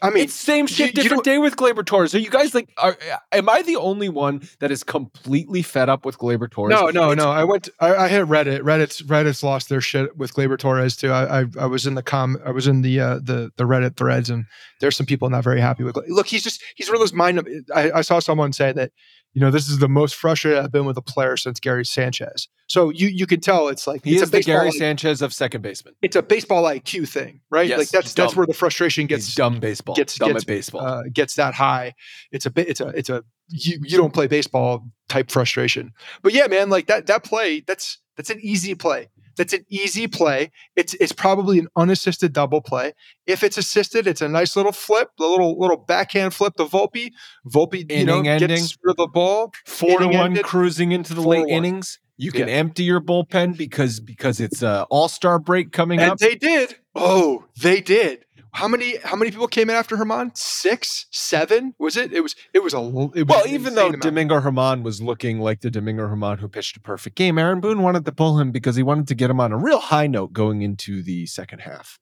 I 0.03 0.09
mean, 0.09 0.23
it's 0.23 0.33
same 0.33 0.65
shit, 0.67 0.79
you- 0.79 0.85
you 0.87 0.91
different 0.93 1.23
don't- 1.23 1.33
day 1.33 1.37
with 1.37 1.55
Gleyber 1.55 1.85
Torres. 1.85 2.15
Are 2.15 2.19
you 2.19 2.29
guys 2.29 2.55
like? 2.55 2.69
Are, 2.77 2.97
am 3.31 3.47
I 3.49 3.61
the 3.61 3.75
only 3.75 4.09
one 4.09 4.47
that 4.59 4.71
is 4.71 4.83
completely 4.83 5.61
fed 5.61 5.89
up 5.89 6.05
with 6.05 6.17
Gleyber 6.17 6.49
Torres? 6.49 6.71
No, 6.71 6.87
no, 6.89 7.11
It's- 7.11 7.17
no. 7.23 7.29
I 7.31 7.43
went. 7.43 7.69
I, 7.79 7.95
I 7.95 8.07
hit 8.07 8.25
Reddit. 8.27 8.61
Reddit's 8.61 9.01
Reddit's 9.03 9.43
lost 9.43 9.69
their 9.69 9.81
shit 9.81 10.17
with 10.17 10.33
Gleyber 10.33 10.57
Torres 10.57 10.95
too. 10.95 11.11
I, 11.11 11.41
I 11.41 11.45
I 11.59 11.65
was 11.67 11.85
in 11.85 11.93
the 11.95 12.03
com. 12.03 12.37
I 12.45 12.51
was 12.51 12.67
in 12.67 12.81
the 12.81 12.99
uh, 12.99 13.15
the 13.21 13.51
the 13.57 13.63
Reddit 13.65 13.95
threads, 13.97 14.29
and 14.29 14.45
there's 14.79 14.97
some 14.97 15.05
people 15.05 15.29
not 15.29 15.43
very 15.43 15.61
happy 15.61 15.83
with. 15.83 15.95
Look, 16.07 16.27
he's 16.27 16.43
just 16.43 16.63
he's 16.75 16.87
one 16.87 16.95
of 16.95 16.99
those 17.01 17.13
mind. 17.13 17.45
I, 17.75 17.91
I 17.91 18.01
saw 18.01 18.19
someone 18.19 18.53
say 18.53 18.71
that 18.73 18.91
you 19.33 19.41
know 19.41 19.51
this 19.51 19.69
is 19.69 19.79
the 19.79 19.87
most 19.89 20.15
frustrated 20.15 20.63
I've 20.63 20.71
been 20.71 20.85
with 20.85 20.97
a 20.97 21.01
player 21.01 21.37
since 21.37 21.59
Gary 21.59 21.85
Sanchez. 21.85 22.47
So 22.67 22.89
you 22.89 23.07
you 23.07 23.25
can 23.27 23.39
tell 23.39 23.67
it's 23.67 23.87
like 23.87 24.03
He 24.03 24.13
it's 24.13 24.23
is 24.23 24.29
a 24.29 24.31
the 24.31 24.41
Gary 24.43 24.67
like- 24.67 24.75
Sanchez 24.75 25.21
of 25.21 25.33
second 25.33 25.61
baseman. 25.61 25.93
It's 26.01 26.15
a 26.15 26.21
baseball 26.21 26.63
IQ 26.63 27.07
thing, 27.07 27.41
right? 27.49 27.67
Yes, 27.67 27.79
like 27.79 27.89
that's 27.89 28.13
that's 28.13 28.35
where 28.35 28.45
the 28.45 28.53
frustration 28.53 29.03
He's 29.07 29.25
gets 29.25 29.35
dumb 29.35 29.59
baseball. 29.59 29.95
gets- 29.95 30.15
dumb 30.17 30.33
gets, 30.33 30.43
at 30.43 30.47
baseball. 30.47 30.81
uh, 30.81 31.03
gets 31.11 31.35
that 31.35 31.53
high. 31.53 31.93
It's 32.31 32.45
a 32.45 32.49
bit. 32.51 32.67
It's 32.69 32.81
a. 32.81 32.87
It's 32.89 33.09
a. 33.09 33.23
You, 33.49 33.79
you 33.83 33.97
don't 33.97 34.13
play 34.13 34.27
baseball 34.27 34.87
type 35.09 35.29
frustration. 35.29 35.91
But 36.21 36.33
yeah, 36.33 36.47
man, 36.47 36.69
like 36.69 36.87
that 36.87 37.07
that 37.07 37.23
play. 37.25 37.59
That's 37.61 37.99
that's 38.15 38.29
an 38.29 38.39
easy 38.41 38.75
play. 38.75 39.09
That's 39.37 39.53
an 39.53 39.65
easy 39.69 40.07
play. 40.07 40.51
It's 40.75 40.93
it's 40.95 41.11
probably 41.11 41.59
an 41.59 41.67
unassisted 41.75 42.33
double 42.33 42.61
play. 42.61 42.93
If 43.27 43.43
it's 43.43 43.57
assisted, 43.57 44.07
it's 44.07 44.21
a 44.21 44.27
nice 44.27 44.55
little 44.55 44.71
flip, 44.71 45.09
a 45.19 45.23
little 45.23 45.57
little 45.59 45.77
backhand 45.77 46.33
flip 46.33 46.55
to 46.55 46.65
Volpe. 46.65 47.11
Volpe, 47.47 47.89
you 47.91 48.05
know, 48.05 48.17
ending. 48.21 48.47
gets 48.49 48.77
rid 48.83 48.91
of 48.91 48.97
the 48.97 49.07
ball. 49.07 49.51
Four 49.65 49.99
to 49.99 50.07
one, 50.07 50.15
ended, 50.31 50.43
cruising 50.43 50.91
into 50.91 51.13
the 51.13 51.21
four 51.23 51.31
late 51.39 51.47
innings. 51.49 51.99
You 52.17 52.31
can 52.31 52.47
Yeah. 52.47 52.55
empty 52.55 52.83
your 52.83 53.01
bullpen 53.01 53.57
because 53.57 53.99
because 53.99 54.39
it's 54.39 54.61
uh, 54.61 54.81
a 54.83 54.87
All 54.91 55.07
Star 55.07 55.39
break 55.39 55.71
coming 55.71 55.99
And 55.99 56.11
up. 56.11 56.17
they 56.19 56.35
did. 56.35 56.75
Oh, 56.93 57.45
they 57.59 57.81
did. 57.81 58.25
How 58.53 58.67
many 58.67 58.97
how 58.97 59.15
many 59.15 59.31
people 59.31 59.47
came 59.47 59.69
in 59.69 59.75
after 59.75 59.95
Germán? 59.95 60.35
Six, 60.37 61.05
seven? 61.11 61.73
Was 61.79 61.95
it? 61.95 62.11
It 62.11 62.21
was 62.21 62.35
it 62.53 62.59
was 62.59 62.73
a 62.73 62.79
it 63.15 63.27
was 63.27 63.37
well, 63.37 63.47
even 63.47 63.75
though 63.75 63.87
amount. 63.87 64.01
Domingo 64.01 64.41
Germán 64.41 64.83
was 64.83 65.01
looking 65.01 65.39
like 65.39 65.61
the 65.61 65.71
Domingo 65.71 66.07
Germán 66.07 66.39
who 66.39 66.47
pitched 66.47 66.75
a 66.75 66.81
perfect 66.81 67.15
game, 67.15 67.37
Aaron 67.37 67.61
Boone 67.61 67.81
wanted 67.81 68.03
to 68.05 68.11
pull 68.11 68.39
him 68.39 68.51
because 68.51 68.75
he 68.75 68.83
wanted 68.83 69.07
to 69.07 69.15
get 69.15 69.29
him 69.29 69.39
on 69.39 69.51
a 69.53 69.57
real 69.57 69.79
high 69.79 70.07
note 70.07 70.33
going 70.33 70.61
into 70.63 71.01
the 71.01 71.25
second 71.27 71.59
half. 71.59 71.97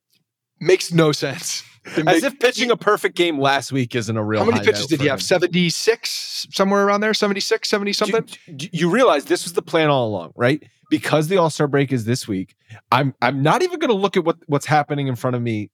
makes 0.59 0.91
no 0.91 1.11
sense. 1.11 1.63
It 1.95 2.07
As 2.07 2.23
if 2.23 2.39
pitching 2.39 2.71
a 2.71 2.77
perfect 2.77 3.15
game 3.15 3.39
last 3.39 3.71
week 3.71 3.95
isn't 3.95 4.17
a 4.17 4.23
real 4.23 4.43
How 4.43 4.49
many 4.49 4.65
pitches 4.65 4.87
did 4.87 5.01
he 5.01 5.07
have? 5.07 5.21
76, 5.21 6.47
somewhere 6.51 6.85
around 6.85 7.01
there? 7.01 7.13
76, 7.13 7.69
70 7.69 7.93
something? 7.93 8.25
Do, 8.47 8.53
do 8.53 8.69
you 8.73 8.89
realize 8.89 9.25
this 9.25 9.43
was 9.43 9.53
the 9.53 9.61
plan 9.61 9.89
all 9.89 10.07
along, 10.07 10.33
right? 10.35 10.61
Because 10.89 11.27
the 11.27 11.37
All 11.37 11.51
Star 11.51 11.67
break 11.67 11.91
is 11.91 12.05
this 12.05 12.27
week, 12.27 12.55
I'm 12.91 13.13
I'm 13.21 13.43
not 13.43 13.61
even 13.61 13.77
going 13.79 13.91
to 13.91 13.95
look 13.95 14.17
at 14.17 14.25
what 14.25 14.37
what's 14.47 14.65
happening 14.65 15.07
in 15.07 15.15
front 15.15 15.35
of 15.35 15.41
me 15.41 15.69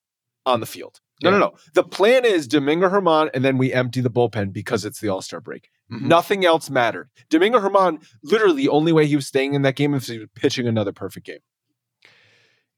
on 0.46 0.60
the 0.60 0.66
field. 0.66 1.00
No, 1.24 1.30
no, 1.32 1.38
Yeah. 1.38 1.40
no. 1.46 1.54
The 1.74 1.84
plan 1.84 2.26
is 2.26 2.48
Domingo 2.48 2.90
Germán, 2.90 3.30
and 3.34 3.44
then 3.46 3.58
we 3.58 3.72
empty 3.74 4.02
the 4.02 4.10
bullpen 4.10 4.52
because 4.52 4.84
it's 4.86 5.00
the 5.00 5.08
All 5.10 5.22
Star 5.22 5.40
break. 5.40 5.70
Mhm. 5.92 6.02
Nothing 6.02 6.46
else 6.46 6.70
mattered. 6.70 7.10
Domingo 7.30 7.60
Germán, 7.60 8.06
literally, 8.24 8.64
the 8.64 8.70
only 8.70 8.92
way 8.92 9.06
he 9.08 9.16
was 9.16 9.26
staying 9.28 9.54
in 9.54 9.62
that 9.62 9.76
game 9.76 9.94
is 9.94 10.08
he 10.08 10.20
was 10.20 10.28
pitching 10.36 10.68
another 10.68 10.92
perfect 10.92 11.26
game. 11.26 11.40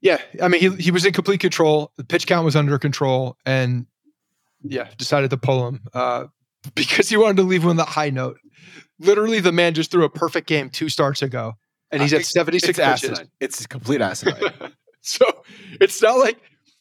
Yeah. 0.02 0.22
I 0.42 0.48
mean, 0.48 0.62
he, 0.62 0.70
he 0.76 0.92
was 0.92 1.06
in 1.06 1.14
complete 1.14 1.40
control. 1.40 1.92
The 1.98 2.04
pitch 2.04 2.28
count 2.28 2.46
was 2.46 2.56
under 2.56 2.78
control. 2.78 3.38
And 3.46 3.88
yeah, 4.64 4.90
decided 4.98 5.30
to 5.32 5.38
pull 5.38 5.68
him 5.68 5.82
uh, 5.94 6.26
because 6.76 7.10
he 7.10 7.18
wanted 7.18 7.38
to 7.38 7.44
leave 7.44 7.64
him 7.64 7.70
on 7.70 7.76
the 7.78 7.86
high 7.86 8.10
note. 8.12 8.38
Literally, 9.00 9.40
the 9.40 9.52
man 9.52 9.74
just 9.74 9.92
threw 9.92 10.04
a 10.04 10.10
perfect 10.10 10.48
game 10.48 10.70
two 10.70 10.90
starts 10.90 11.22
ago. 11.22 11.54
And 11.92 12.02
he's 12.02 12.14
Uh, 12.14 12.18
at 12.18 12.26
76 12.26 12.70
It's 12.70 12.78
pitches. 12.80 13.10
asinine. 13.12 13.32
It's 13.40 13.66
complete 13.66 14.02
asinine. 14.02 14.42
so 15.02 15.26
it's 15.80 16.02
not 16.02 16.18
like 16.20 16.38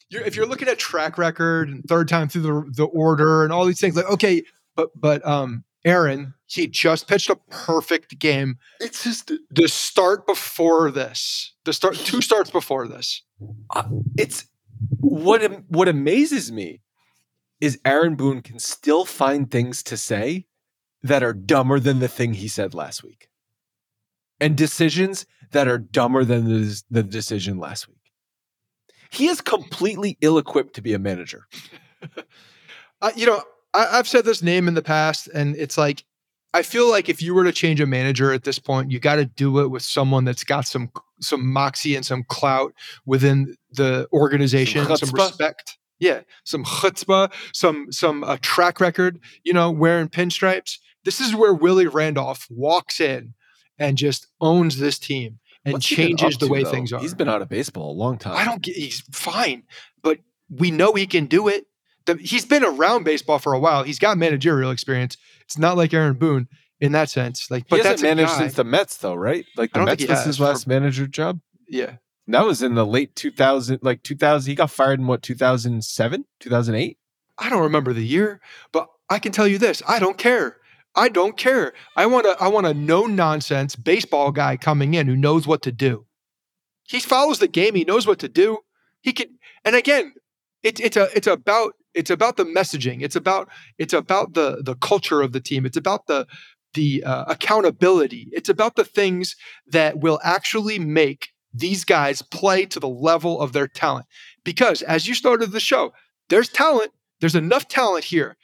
you're, 0.09 0.23
if 0.23 0.35
you're 0.35 0.45
looking 0.45 0.67
at 0.67 0.77
track 0.79 1.17
record 1.17 1.69
and 1.69 1.83
third 1.85 2.07
time 2.07 2.29
through 2.29 2.41
the, 2.41 2.71
the 2.75 2.85
order 2.85 3.43
and 3.43 3.51
all 3.51 3.65
these 3.65 3.79
things, 3.79 3.95
like, 3.95 4.09
okay, 4.09 4.43
but, 4.75 4.89
but, 4.95 5.25
um, 5.25 5.63
Aaron, 5.85 6.33
he 6.47 6.67
just 6.67 7.07
pitched 7.07 7.29
a 7.29 7.37
perfect 7.49 8.19
game. 8.19 8.57
it's 8.81 9.03
just 9.03 9.31
The 9.51 9.67
start 9.69 10.27
before 10.27 10.91
this, 10.91 11.53
the 11.63 11.71
start, 11.71 11.95
two 11.95 12.21
starts 12.21 12.49
before 12.49 12.87
this. 12.87 13.23
it's 14.17 14.45
what 14.99 15.41
what 15.69 15.87
amazes 15.87 16.51
me 16.51 16.81
is 17.59 17.79
Aaron 17.85 18.15
Boone 18.15 18.41
can 18.41 18.59
still 18.59 19.05
find 19.05 19.49
things 19.49 19.81
to 19.83 19.97
say 19.97 20.45
that 21.01 21.23
are 21.23 21.33
dumber 21.33 21.79
than 21.79 21.99
the 21.99 22.07
thing 22.07 22.33
he 22.33 22.47
said 22.47 22.73
last 22.73 23.03
week, 23.03 23.29
and 24.39 24.57
decisions 24.57 25.25
that 25.51 25.67
are 25.67 25.77
dumber 25.77 26.23
than 26.23 26.45
the, 26.45 26.81
the 26.89 27.03
decision 27.03 27.57
last 27.57 27.87
week. 27.87 27.96
He 29.09 29.27
is 29.27 29.41
completely 29.41 30.17
ill-equipped 30.21 30.73
to 30.75 30.81
be 30.81 30.93
a 30.93 30.99
manager. 30.99 31.47
Uh, 32.99 33.11
you 33.15 33.27
know, 33.27 33.43
I, 33.75 33.99
I've 33.99 34.07
said 34.07 34.25
this 34.25 34.41
name 34.41 34.67
in 34.67 34.73
the 34.73 34.81
past, 34.81 35.27
and 35.27 35.55
it's 35.55 35.77
like 35.77 36.03
I 36.53 36.63
feel 36.63 36.89
like 36.89 37.09
if 37.09 37.21
you 37.21 37.33
were 37.33 37.43
to 37.43 37.51
change 37.51 37.79
a 37.81 37.85
manager 37.85 38.31
at 38.33 38.43
this 38.43 38.57
point, 38.57 38.89
you 38.89 38.99
got 38.99 39.17
to 39.17 39.25
do 39.25 39.59
it 39.59 39.67
with 39.67 39.83
someone 39.83 40.25
that's 40.25 40.43
got 40.43 40.65
some 40.65 40.91
some 41.19 41.51
moxie 41.51 41.95
and 41.95 42.05
some 42.05 42.23
clout 42.23 42.73
within 43.05 43.55
the 43.71 44.07
organization, 44.13 44.83
some, 44.85 44.95
chutzpah? 44.95 45.13
respect. 45.13 45.77
Yeah, 45.99 46.21
some 46.43 46.63
chutzpah, 46.63 47.31
some 47.53 47.91
some 47.91 48.23
uh, 48.23 48.37
track 48.41 48.79
record. 48.79 49.19
You 49.43 49.53
know, 49.53 49.69
wearing 49.69 50.09
pinstripes. 50.09 50.79
This 51.03 51.19
is 51.19 51.35
where 51.35 51.53
Willie 51.53 51.87
Randolph 51.87 52.47
walks 52.49 52.99
in 52.99 53.33
and 53.77 53.97
just 53.97 54.27
owns 54.41 54.77
this 54.77 54.97
team. 54.97 55.39
And 55.67 55.73
What's 55.73 55.85
changes 55.85 56.37
the 56.37 56.47
way 56.47 56.63
though? 56.63 56.71
things 56.71 56.91
are. 56.93 56.99
He's 56.99 57.13
been 57.13 57.29
out 57.29 57.41
of 57.41 57.49
baseball 57.49 57.91
a 57.91 57.97
long 57.97 58.17
time. 58.17 58.35
I 58.35 58.43
don't 58.45 58.61
get. 58.61 58.75
He's 58.75 59.01
fine, 59.11 59.63
but 60.01 60.19
we 60.49 60.71
know 60.71 60.93
he 60.93 61.05
can 61.05 61.25
do 61.27 61.47
it. 61.47 61.65
The, 62.05 62.15
he's 62.15 62.45
been 62.45 62.63
around 62.63 63.03
baseball 63.03 63.37
for 63.37 63.53
a 63.53 63.59
while. 63.59 63.83
He's 63.83 63.99
got 63.99 64.17
managerial 64.17 64.71
experience. 64.71 65.17
It's 65.41 65.57
not 65.57 65.75
like 65.77 65.93
Aaron 65.93 66.13
Boone 66.15 66.47
in 66.79 66.93
that 66.93 67.09
sense. 67.09 67.51
Like, 67.51 67.63
He 67.63 67.67
but 67.69 67.77
hasn't 67.77 67.91
that's 67.97 68.01
managed 68.03 68.29
guy- 68.31 68.37
since 68.39 68.53
the 68.53 68.63
Mets, 68.63 68.97
though, 68.97 69.13
right? 69.15 69.45
Like 69.57 69.73
the 69.73 69.83
Mets 69.83 70.07
was 70.07 70.23
his 70.23 70.37
for- 70.37 70.43
last 70.45 70.67
manager 70.67 71.05
job. 71.07 71.39
yeah. 71.67 71.97
That 72.29 72.45
was 72.45 72.61
in 72.61 72.75
the 72.75 72.85
late 72.85 73.15
2000, 73.15 73.79
like 73.83 74.03
2000. 74.03 74.49
He 74.51 74.55
got 74.55 74.69
fired 74.69 74.99
in 74.99 75.07
what 75.07 75.21
2007, 75.23 76.25
2008. 76.41 76.97
I 77.37 77.49
don't 77.49 77.61
remember 77.63 77.93
the 77.93 78.05
year, 78.05 78.41
but 78.73 78.87
I 79.09 79.19
can 79.19 79.31
tell 79.31 79.47
you 79.47 79.57
this: 79.57 79.81
I 79.87 79.99
don't 79.99 80.17
care. 80.17 80.57
I 80.97 81.09
don't 81.09 81.37
care. 81.37 81.73
I 81.95 82.07
want 82.07 82.25
a 82.25 82.35
I 82.41 82.47
want 82.47 82.65
a 82.65 82.73
no 82.73 83.05
nonsense 83.05 83.75
baseball 83.75 84.31
guy 84.31 84.57
coming 84.57 84.95
in 84.95 85.07
who 85.07 85.15
knows 85.15 85.45
what 85.45 85.61
to 85.61 85.71
do. 85.71 86.07
He 86.83 86.99
follows 86.99 87.39
the 87.39 87.47
game. 87.47 87.75
He 87.75 87.85
knows 87.85 88.07
what 88.07 88.19
to 88.19 88.27
do. 88.27 88.59
He 89.01 89.13
can. 89.13 89.27
And 89.63 89.75
again, 89.75 90.13
it's 90.63 90.81
it's 90.81 90.97
a 90.97 91.07
it's 91.15 91.27
about 91.27 91.73
it's 91.93 92.09
about 92.09 92.37
the 92.37 92.45
messaging. 92.45 93.03
It's 93.03 93.15
about 93.15 93.47
it's 93.77 93.93
about 93.93 94.33
the 94.33 94.63
the 94.63 94.75
culture 94.75 95.21
of 95.21 95.33
the 95.33 95.39
team. 95.39 95.67
It's 95.67 95.77
about 95.77 96.07
the 96.07 96.25
the 96.73 97.03
uh, 97.03 97.25
accountability. 97.27 98.29
It's 98.31 98.49
about 98.49 98.75
the 98.75 98.83
things 98.83 99.35
that 99.67 99.99
will 99.99 100.19
actually 100.23 100.79
make 100.79 101.29
these 101.53 101.83
guys 101.83 102.23
play 102.23 102.65
to 102.65 102.79
the 102.79 102.89
level 102.89 103.39
of 103.39 103.53
their 103.53 103.67
talent. 103.67 104.07
Because 104.43 104.81
as 104.81 105.07
you 105.07 105.13
started 105.13 105.51
the 105.51 105.59
show, 105.59 105.93
there's 106.29 106.49
talent. 106.49 106.91
There's 107.19 107.35
enough 107.35 107.67
talent 107.67 108.05
here. 108.05 108.35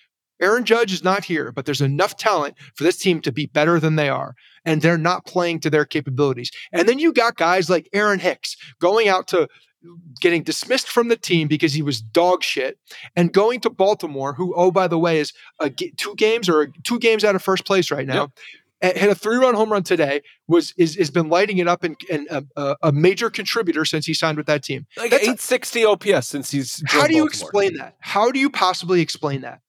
Aaron 0.42 0.66
Judge 0.66 0.92
is 0.94 1.04
not 1.04 1.24
here, 1.26 1.52
but 1.52 1.66
there's 1.66 1.82
enough 1.82 2.18
talent 2.18 2.56
for 2.76 2.84
this 2.84 2.98
team 2.98 3.22
to 3.22 3.32
be 3.32 3.46
better 3.48 3.80
than 3.80 3.96
they 3.96 4.10
are. 4.10 4.36
And 4.66 4.82
they're 4.82 4.98
not 4.98 5.26
playing 5.26 5.60
to 5.62 5.70
their 5.70 5.86
capabilities. 5.86 6.52
And 6.72 6.88
then 6.88 7.00
you 7.00 7.14
got 7.14 7.36
guys 7.36 7.70
like 7.70 7.88
Aaron 7.94 8.20
Hicks 8.20 8.56
going 8.80 9.08
out 9.10 9.28
to 9.30 9.48
getting 10.22 10.44
dismissed 10.44 10.88
from 10.90 11.10
the 11.10 11.18
team 11.18 11.48
because 11.50 11.74
he 11.74 11.82
was 11.82 12.02
dog 12.02 12.42
shit 12.44 12.78
and 13.18 13.34
going 13.34 13.60
to 13.62 13.70
Baltimore, 13.70 14.34
who, 14.34 14.54
oh, 14.56 14.72
by 14.72 14.88
the 14.88 14.98
way, 14.98 15.20
is 15.20 15.34
a, 15.60 15.70
two 15.70 16.16
games 16.16 16.48
or 16.48 16.68
two 16.84 17.00
games 17.00 17.24
out 17.26 17.36
of 17.36 17.44
first 17.44 17.66
place 17.66 17.92
right 17.92 18.08
now. 18.08 18.30
and 18.82 18.98
Hit 18.98 19.10
a 19.10 19.16
three-run 19.16 19.56
home 19.56 19.72
run 19.74 19.84
today. 19.84 20.22
Was 20.48 20.74
is 20.78 20.96
has 20.96 21.10
been 21.12 21.28
lighting 21.30 21.58
it 21.58 21.68
up 21.68 21.84
and, 21.84 21.98
and 22.10 22.28
a, 22.30 22.44
a- 22.56 22.76
a 22.84 22.92
major 22.94 23.30
contributor 23.30 23.84
since 23.86 24.06
he 24.06 24.14
signed 24.14 24.38
with 24.38 24.48
that 24.48 24.64
team. 24.64 24.86
Like 24.98 25.12
That's 25.12 25.24
a- 25.28 25.32
860 25.32 25.86
OPS 25.86 26.28
since 26.28 26.52
he's. 26.52 26.82
How 26.88 27.06
do 27.08 27.14
you 27.14 27.24
Baltimore. 27.24 27.28
explain 27.28 27.74
that? 27.78 27.96
How 28.00 28.32
do 28.32 28.40
you 28.40 28.50
possibly 28.50 29.02
explain 29.02 29.42
that? 29.42 29.60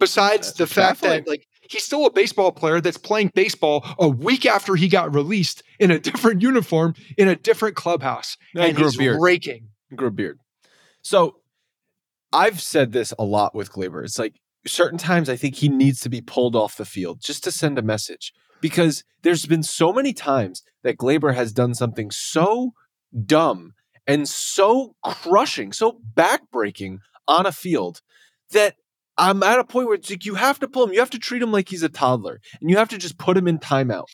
Besides 0.00 0.48
That's 0.48 0.58
the 0.58 0.66
fact 0.66 1.00
baffling. 1.02 1.24
that 1.24 1.28
like 1.30 1.46
he's 1.62 1.84
still 1.84 2.06
a 2.06 2.10
baseball 2.10 2.50
player 2.50 2.80
that's 2.80 2.96
playing 2.98 3.30
baseball 3.34 3.86
a 3.98 4.08
week 4.08 4.44
after 4.46 4.74
he 4.74 4.88
got 4.88 5.14
released 5.14 5.62
in 5.78 5.90
a 5.92 5.98
different 6.00 6.42
uniform 6.50 6.94
in 7.16 7.28
a 7.28 7.36
different 7.36 7.76
clubhouse, 7.76 8.36
he 8.52 8.60
and 8.60 8.76
grew 8.76 8.86
a 8.86 8.88
he's 8.88 8.96
beard. 8.96 9.18
raking. 9.20 9.68
grew 9.94 10.08
a 10.08 10.10
beard. 10.10 10.38
So 11.02 11.36
I've 12.32 12.60
said 12.60 12.92
this 12.92 13.12
a 13.18 13.24
lot 13.24 13.54
with 13.54 13.70
Gleyber. 13.72 14.04
It's 14.04 14.18
like 14.18 14.34
certain 14.66 14.98
times 14.98 15.28
I 15.28 15.36
think 15.36 15.56
he 15.56 15.68
needs 15.68 16.00
to 16.00 16.08
be 16.08 16.20
pulled 16.20 16.56
off 16.56 16.76
the 16.76 16.84
field 16.84 17.20
just 17.22 17.44
to 17.44 17.52
send 17.52 17.78
a 17.78 17.82
message 17.82 18.32
because 18.60 19.04
there's 19.22 19.46
been 19.46 19.62
so 19.62 19.92
many 19.92 20.12
times 20.12 20.62
that 20.82 20.96
Gleyber 20.96 21.34
has 21.34 21.52
done 21.52 21.74
something 21.74 22.10
so 22.10 22.72
dumb 23.26 23.72
and 24.06 24.28
so 24.28 24.94
crushing, 25.04 25.72
so 25.72 26.00
backbreaking 26.14 26.98
on 27.28 27.46
a 27.46 27.52
field 27.52 28.00
that 28.50 28.74
I'm 29.20 29.42
at 29.42 29.58
a 29.58 29.64
point 29.64 29.86
where 29.86 29.96
it's 29.96 30.08
like 30.08 30.24
you 30.24 30.34
have 30.34 30.58
to 30.60 30.66
pull 30.66 30.84
him. 30.84 30.94
You 30.94 31.00
have 31.00 31.10
to 31.10 31.18
treat 31.18 31.42
him 31.42 31.52
like 31.52 31.68
he's 31.68 31.82
a 31.82 31.90
toddler, 31.90 32.40
and 32.58 32.70
you 32.70 32.78
have 32.78 32.88
to 32.88 32.98
just 32.98 33.18
put 33.18 33.36
him 33.36 33.46
in 33.46 33.58
timeout. 33.58 34.06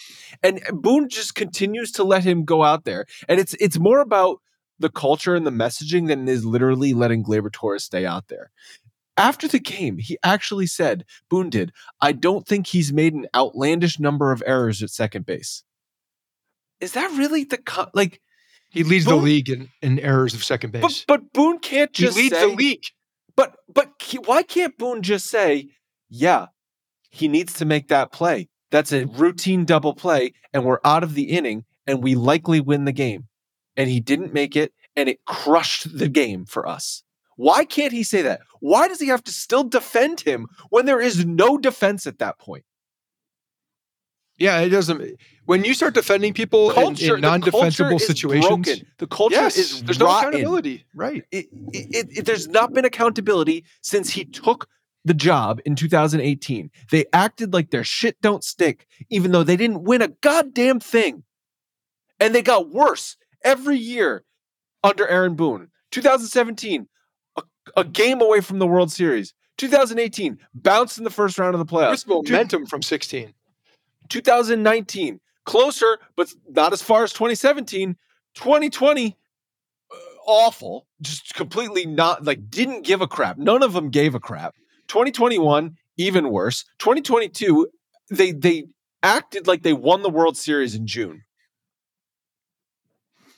And 0.42 0.60
Boone 0.72 1.08
just 1.08 1.36
continues 1.36 1.92
to 1.92 2.04
let 2.04 2.24
him 2.24 2.44
go 2.44 2.64
out 2.64 2.84
there, 2.84 3.06
and 3.28 3.38
it's 3.38 3.54
it's 3.60 3.78
more 3.78 4.00
about 4.00 4.40
the 4.80 4.90
culture 4.90 5.36
and 5.36 5.46
the 5.46 5.52
messaging 5.52 6.08
than 6.08 6.28
it 6.28 6.32
is 6.32 6.44
literally 6.44 6.92
letting 6.92 7.24
Gleyber 7.24 7.52
Torres 7.52 7.84
stay 7.84 8.04
out 8.04 8.26
there. 8.26 8.50
After 9.16 9.48
the 9.48 9.60
game, 9.60 9.96
he 9.98 10.18
actually 10.22 10.66
said, 10.66 11.04
Boone 11.30 11.48
did, 11.48 11.72
I 12.02 12.12
don't 12.12 12.46
think 12.46 12.66
he's 12.66 12.92
made 12.92 13.14
an 13.14 13.26
outlandish 13.34 13.98
number 13.98 14.32
of 14.32 14.42
errors 14.44 14.82
at 14.82 14.90
second 14.90 15.24
base. 15.24 15.62
Is 16.80 16.92
that 16.92 17.10
really 17.16 17.44
the 17.44 17.56
co- 17.56 17.88
like? 17.94 18.20
He 18.70 18.82
leads 18.82 19.06
the 19.06 19.14
league 19.14 19.48
in, 19.48 19.70
in 19.80 20.00
errors 20.00 20.34
of 20.34 20.44
second 20.44 20.72
base. 20.72 20.82
But 20.82 21.04
but 21.06 21.32
Boone 21.32 21.60
can't 21.60 21.96
he 21.96 22.04
just 22.04 22.16
leads 22.16 22.34
say, 22.34 22.50
the 22.50 22.54
league. 22.54 22.84
But 23.36 23.56
but 23.72 23.92
why 24.24 24.42
can't 24.42 24.76
Boone 24.78 25.02
just 25.02 25.26
say, 25.26 25.68
yeah, 26.08 26.46
he 27.10 27.28
needs 27.28 27.52
to 27.54 27.64
make 27.64 27.88
that 27.88 28.12
play. 28.12 28.48
That's 28.70 28.92
a 28.92 29.06
routine 29.06 29.64
double 29.64 29.94
play, 29.94 30.32
and 30.52 30.64
we're 30.64 30.80
out 30.84 31.04
of 31.04 31.14
the 31.14 31.30
inning, 31.30 31.64
and 31.86 32.02
we 32.02 32.14
likely 32.14 32.60
win 32.60 32.84
the 32.84 32.92
game. 32.92 33.28
And 33.76 33.88
he 33.88 34.00
didn't 34.00 34.32
make 34.32 34.56
it, 34.56 34.72
and 34.96 35.08
it 35.08 35.24
crushed 35.26 35.98
the 35.98 36.08
game 36.08 36.46
for 36.46 36.66
us. 36.66 37.02
Why 37.36 37.64
can't 37.64 37.92
he 37.92 38.02
say 38.02 38.22
that? 38.22 38.40
Why 38.60 38.88
does 38.88 38.98
he 38.98 39.08
have 39.08 39.22
to 39.24 39.32
still 39.32 39.64
defend 39.64 40.20
him 40.20 40.46
when 40.70 40.86
there 40.86 41.00
is 41.00 41.26
no 41.26 41.58
defense 41.58 42.06
at 42.06 42.18
that 42.18 42.38
point? 42.38 42.64
Yeah, 44.38 44.60
it 44.60 44.68
doesn't. 44.68 45.18
When 45.46 45.64
you 45.64 45.74
start 45.74 45.94
defending 45.94 46.34
people 46.34 46.70
in- 46.70 46.74
Culture, 46.74 47.14
in, 47.14 47.20
the 47.20 47.28
non-defensible 47.28 47.90
culture 47.90 47.94
is 47.94 48.06
situations, 48.06 48.66
broken. 48.66 48.86
The 48.98 49.06
culture 49.06 49.36
yes, 49.36 49.56
is 49.56 49.82
there's 49.82 49.98
no 49.98 50.06
accountability. 50.06 50.84
Right. 50.94 51.24
it, 51.30 51.46
it, 51.72 52.18
it, 52.18 52.26
there's 52.26 52.48
not 52.48 52.72
been 52.72 52.84
accountability 52.84 53.64
since 53.80 54.10
he 54.10 54.24
took 54.24 54.68
the 55.06 55.14
job 55.14 55.60
in 55.64 55.76
2018. 55.76 56.70
They 56.90 57.06
acted 57.12 57.54
like 57.54 57.70
their 57.70 57.84
shit 57.84 58.20
don't 58.20 58.42
stick, 58.44 58.86
even 59.08 59.30
though 59.30 59.44
they 59.44 59.56
didn't 59.56 59.84
win 59.84 60.02
a 60.02 60.08
goddamn 60.08 60.80
thing. 60.80 61.22
And 62.18 62.34
they 62.34 62.42
got 62.42 62.70
worse 62.70 63.16
every 63.44 63.78
year 63.78 64.24
under 64.82 65.06
Aaron 65.06 65.36
Boone. 65.36 65.68
2017, 65.92 66.88
a, 67.36 67.42
a 67.76 67.84
game 67.84 68.20
away 68.20 68.40
from 68.40 68.58
the 68.58 68.66
World 68.66 68.90
Series. 68.90 69.32
2018, 69.58 70.38
bounced 70.54 70.98
in 70.98 71.04
the 71.04 71.10
first 71.10 71.38
round 71.38 71.54
of 71.54 71.58
the 71.58 71.64
playoffs. 71.64 72.04
There's 72.04 72.06
momentum 72.06 72.66
from 72.66 72.82
16. 72.82 73.32
2019, 74.08 75.20
closer, 75.44 75.98
but 76.16 76.32
not 76.48 76.72
as 76.72 76.82
far 76.82 77.04
as 77.04 77.12
2017. 77.12 77.96
2020, 78.34 79.16
uh, 79.90 79.94
awful. 80.26 80.86
Just 81.00 81.34
completely 81.34 81.86
not 81.86 82.24
like 82.24 82.50
didn't 82.50 82.82
give 82.82 83.00
a 83.00 83.06
crap. 83.06 83.38
None 83.38 83.62
of 83.62 83.72
them 83.72 83.90
gave 83.90 84.14
a 84.14 84.20
crap. 84.20 84.54
2021, 84.88 85.76
even 85.96 86.30
worse. 86.30 86.64
2022, 86.78 87.68
they 88.10 88.32
they 88.32 88.66
acted 89.02 89.46
like 89.46 89.62
they 89.62 89.72
won 89.72 90.02
the 90.02 90.10
World 90.10 90.36
Series 90.36 90.74
in 90.74 90.86
June. 90.86 91.22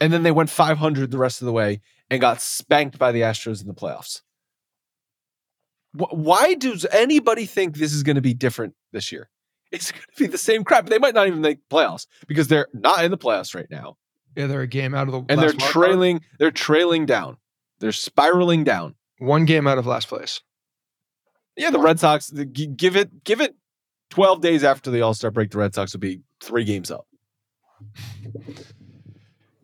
And 0.00 0.12
then 0.12 0.22
they 0.22 0.30
went 0.30 0.50
500 0.50 1.10
the 1.10 1.18
rest 1.18 1.42
of 1.42 1.46
the 1.46 1.52
way 1.52 1.80
and 2.08 2.20
got 2.20 2.40
spanked 2.40 2.98
by 2.98 3.12
the 3.12 3.22
Astros 3.22 3.60
in 3.60 3.66
the 3.66 3.74
playoffs. 3.74 4.22
Why 5.92 6.54
does 6.54 6.86
anybody 6.92 7.46
think 7.46 7.76
this 7.76 7.92
is 7.92 8.02
going 8.02 8.16
to 8.16 8.22
be 8.22 8.34
different 8.34 8.74
this 8.92 9.10
year? 9.10 9.28
It's 9.70 9.92
going 9.92 10.02
to 10.02 10.18
be 10.18 10.26
the 10.26 10.38
same 10.38 10.64
crap. 10.64 10.86
They 10.86 10.98
might 10.98 11.14
not 11.14 11.26
even 11.26 11.40
make 11.40 11.58
playoffs 11.68 12.06
because 12.26 12.48
they're 12.48 12.68
not 12.72 13.04
in 13.04 13.10
the 13.10 13.18
playoffs 13.18 13.54
right 13.54 13.66
now, 13.70 13.96
Yeah, 14.36 14.46
they're 14.46 14.62
a 14.62 14.66
game 14.66 14.94
out 14.94 15.08
of 15.08 15.12
the 15.12 15.18
and 15.28 15.28
last 15.28 15.38
they're 15.40 15.46
wild 15.48 15.60
card. 15.60 15.72
trailing. 15.72 16.20
They're 16.38 16.50
trailing 16.50 17.04
down. 17.06 17.36
They're 17.80 17.92
spiraling 17.92 18.64
down. 18.64 18.94
one 19.18 19.44
game 19.44 19.66
out 19.66 19.78
of 19.78 19.86
last 19.86 20.08
place. 20.08 20.40
Yeah, 21.56 21.70
the 21.70 21.78
Red 21.80 22.00
Sox. 22.00 22.28
the- 22.28 22.44
Give 22.44 22.96
it. 22.96 23.24
Give 23.24 23.40
it. 23.40 23.56
Twelve 24.10 24.40
days 24.40 24.64
after 24.64 24.90
the 24.90 25.02
All 25.02 25.12
Star 25.12 25.30
break, 25.30 25.50
the 25.50 25.58
Red 25.58 25.74
Sox 25.74 25.92
will 25.92 26.00
be 26.00 26.22
three 26.42 26.64
games 26.64 26.90
up. 26.90 27.06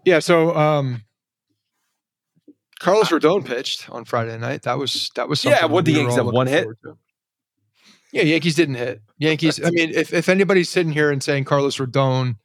Yeah, 0.05 0.19
so 0.19 0.55
um 0.55 1.03
Carlos 2.79 3.09
Rodon 3.09 3.45
pitched 3.47 3.89
on 3.89 4.05
Friday 4.05 4.37
night. 4.37 4.63
That 4.63 4.77
was 4.79 5.11
that 5.17 5.29
was 5.29 5.41
something. 5.41 5.59
Yeah, 5.59 5.67
what, 5.67 5.85
the 5.87 5.93
Yankees 5.93 6.17
have 6.17 6.27
one 6.27 6.47
hit? 6.47 6.67
to. 6.85 6.99
Yeah, 8.15 8.23
Yankees 8.23 8.55
didn't 8.55 8.77
hit. 8.77 9.03
Yankees. 9.19 9.61
I 9.63 9.71
mean, 9.71 9.91
if 9.91 10.15
if 10.15 10.29
anybody's 10.29 10.71
sitting 10.71 10.93
here 10.93 11.11
and 11.11 11.21
saying 11.21 11.47
Carlos 11.47 11.79
Rodon, 11.79 12.37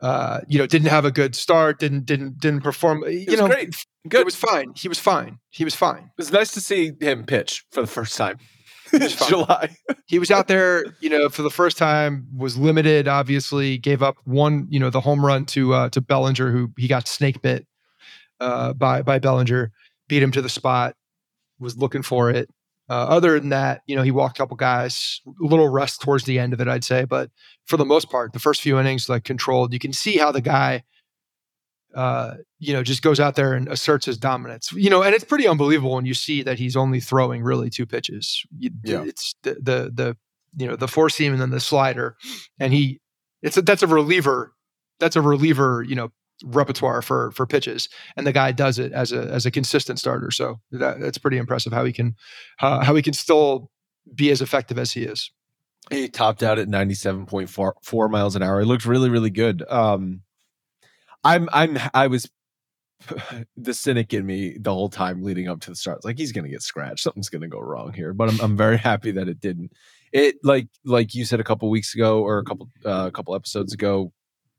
uh, 0.00 0.40
you 0.48 0.58
know, 0.58 0.66
didn't 0.66 0.88
have 0.88 1.04
a 1.04 1.12
good 1.12 1.36
start, 1.36 1.78
didn't 1.78 2.04
didn't 2.04 2.40
didn't 2.40 2.62
perform, 2.62 3.04
you 3.06 3.26
was 3.28 3.38
know, 3.38 3.46
great. 3.46 3.76
Good. 4.08 4.22
It 4.22 4.24
was 4.24 4.34
fine. 4.34 4.72
He 4.74 4.88
was 4.88 4.98
fine. 4.98 5.38
He 5.50 5.62
was 5.64 5.76
fine. 5.76 5.98
It 6.02 6.18
was 6.18 6.32
nice 6.32 6.50
to 6.54 6.60
see 6.60 6.90
him 7.00 7.24
pitch 7.24 7.64
for 7.70 7.80
the 7.80 7.86
first 7.86 8.16
time 8.16 8.40
in 8.92 9.02
was 9.02 9.14
fine. 9.14 9.28
July. 9.28 9.76
He 10.06 10.18
was 10.18 10.32
out 10.32 10.48
there, 10.48 10.84
you 10.98 11.08
know, 11.08 11.28
for 11.28 11.42
the 11.42 11.50
first 11.50 11.78
time. 11.78 12.26
Was 12.36 12.58
limited. 12.58 13.06
Obviously, 13.06 13.78
gave 13.78 14.02
up 14.02 14.16
one, 14.24 14.66
you 14.68 14.80
know, 14.80 14.90
the 14.90 15.00
home 15.00 15.24
run 15.24 15.44
to 15.46 15.74
uh, 15.74 15.88
to 15.90 16.00
Bellinger, 16.00 16.50
who 16.50 16.72
he 16.76 16.88
got 16.88 17.06
snake 17.06 17.40
bit 17.40 17.68
uh, 18.40 18.72
by 18.72 19.02
by 19.02 19.20
Bellinger. 19.20 19.70
Beat 20.08 20.24
him 20.24 20.32
to 20.32 20.42
the 20.42 20.48
spot. 20.48 20.96
Was 21.60 21.78
looking 21.78 22.02
for 22.02 22.30
it. 22.30 22.50
Uh, 22.92 23.06
other 23.08 23.40
than 23.40 23.48
that, 23.48 23.80
you 23.86 23.96
know, 23.96 24.02
he 24.02 24.10
walked 24.10 24.36
a 24.36 24.42
couple 24.42 24.54
guys. 24.54 25.22
A 25.26 25.46
little 25.46 25.70
rest 25.70 26.02
towards 26.02 26.24
the 26.24 26.38
end 26.38 26.52
of 26.52 26.60
it, 26.60 26.68
I'd 26.68 26.84
say, 26.84 27.06
but 27.06 27.30
for 27.64 27.78
the 27.78 27.86
most 27.86 28.10
part, 28.10 28.34
the 28.34 28.38
first 28.38 28.60
few 28.60 28.78
innings 28.78 29.08
like 29.08 29.24
controlled. 29.24 29.72
You 29.72 29.78
can 29.78 29.94
see 29.94 30.18
how 30.18 30.30
the 30.30 30.42
guy, 30.42 30.84
uh, 31.94 32.34
you 32.58 32.74
know, 32.74 32.82
just 32.82 33.00
goes 33.00 33.18
out 33.18 33.34
there 33.34 33.54
and 33.54 33.66
asserts 33.66 34.04
his 34.04 34.18
dominance. 34.18 34.72
You 34.72 34.90
know, 34.90 35.02
and 35.02 35.14
it's 35.14 35.24
pretty 35.24 35.48
unbelievable 35.48 35.94
when 35.94 36.04
you 36.04 36.12
see 36.12 36.42
that 36.42 36.58
he's 36.58 36.76
only 36.76 37.00
throwing 37.00 37.42
really 37.42 37.70
two 37.70 37.86
pitches. 37.86 38.44
Yeah. 38.58 39.04
It's 39.04 39.36
the, 39.42 39.54
the 39.54 39.90
the 39.94 40.16
you 40.58 40.66
know 40.66 40.76
the 40.76 40.86
four 40.86 41.08
seam 41.08 41.32
and 41.32 41.40
then 41.40 41.48
the 41.48 41.60
slider, 41.60 42.18
and 42.60 42.74
he 42.74 43.00
it's 43.40 43.56
a, 43.56 43.62
that's 43.62 43.82
a 43.82 43.86
reliever. 43.86 44.52
That's 45.00 45.16
a 45.16 45.22
reliever, 45.22 45.82
you 45.82 45.94
know, 45.94 46.12
repertoire 46.44 47.02
for 47.02 47.30
for 47.32 47.46
pitches, 47.46 47.88
and 48.16 48.26
the 48.26 48.32
guy 48.32 48.52
does 48.52 48.78
it 48.78 48.92
as 48.92 49.12
a 49.12 49.22
as 49.24 49.46
a 49.46 49.50
consistent 49.50 49.98
starter. 49.98 50.30
So 50.30 50.60
that, 50.72 51.00
that's 51.00 51.18
pretty 51.18 51.38
impressive 51.38 51.72
how 51.72 51.84
he 51.84 51.92
can 51.92 52.16
uh, 52.60 52.84
how 52.84 52.94
he 52.94 53.02
can 53.02 53.14
still 53.14 53.70
be 54.14 54.30
as 54.30 54.40
effective 54.40 54.78
as 54.78 54.92
he 54.92 55.02
is. 55.02 55.30
He 55.90 56.08
topped 56.08 56.42
out 56.42 56.58
at 56.58 56.68
97.4 56.68 58.10
miles 58.10 58.36
an 58.36 58.42
hour. 58.42 58.60
it 58.60 58.66
looked 58.66 58.86
really, 58.86 59.10
really 59.10 59.30
good. 59.30 59.64
Um, 59.68 60.22
I'm, 61.24 61.48
I'm, 61.52 61.78
I 61.92 62.06
was 62.06 62.30
the 63.56 63.74
cynic 63.74 64.14
in 64.14 64.24
me 64.24 64.56
the 64.58 64.72
whole 64.72 64.88
time 64.88 65.22
leading 65.22 65.48
up 65.48 65.60
to 65.62 65.70
the 65.70 65.76
start. 65.76 66.04
Like 66.04 66.18
he's 66.18 66.32
to 66.44 66.50
get 66.50 66.62
scratched. 66.62 67.02
Something's 67.02 67.28
to 67.42 67.48
go 67.48 67.58
wrong 67.58 67.92
here. 67.92 68.12
But 68.12 68.30
I'm, 68.30 68.40
I'm 68.40 68.56
very 68.56 68.78
happy 68.78 69.10
that 69.12 69.28
it 69.28 69.40
didn't. 69.40 69.72
It 70.12 70.36
like 70.44 70.68
like 70.84 71.14
you 71.14 71.24
said 71.24 71.40
a 71.40 71.44
couple 71.44 71.70
weeks 71.70 71.94
ago 71.94 72.22
or 72.22 72.38
a 72.38 72.44
couple 72.44 72.68
uh, 72.84 73.06
a 73.06 73.10
couple 73.10 73.34
episodes 73.34 73.72
ago. 73.72 74.12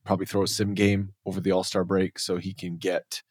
Probably 0.05 0.25
throw 0.25 0.43
a 0.43 0.47
sim 0.47 0.73
game 0.73 1.13
over 1.25 1.39
the 1.39 1.51
All 1.51 1.63
Star 1.63 1.83
break 1.83 2.19
so 2.19 2.37
he 2.37 2.53
can 2.53 2.77
get 2.77 3.21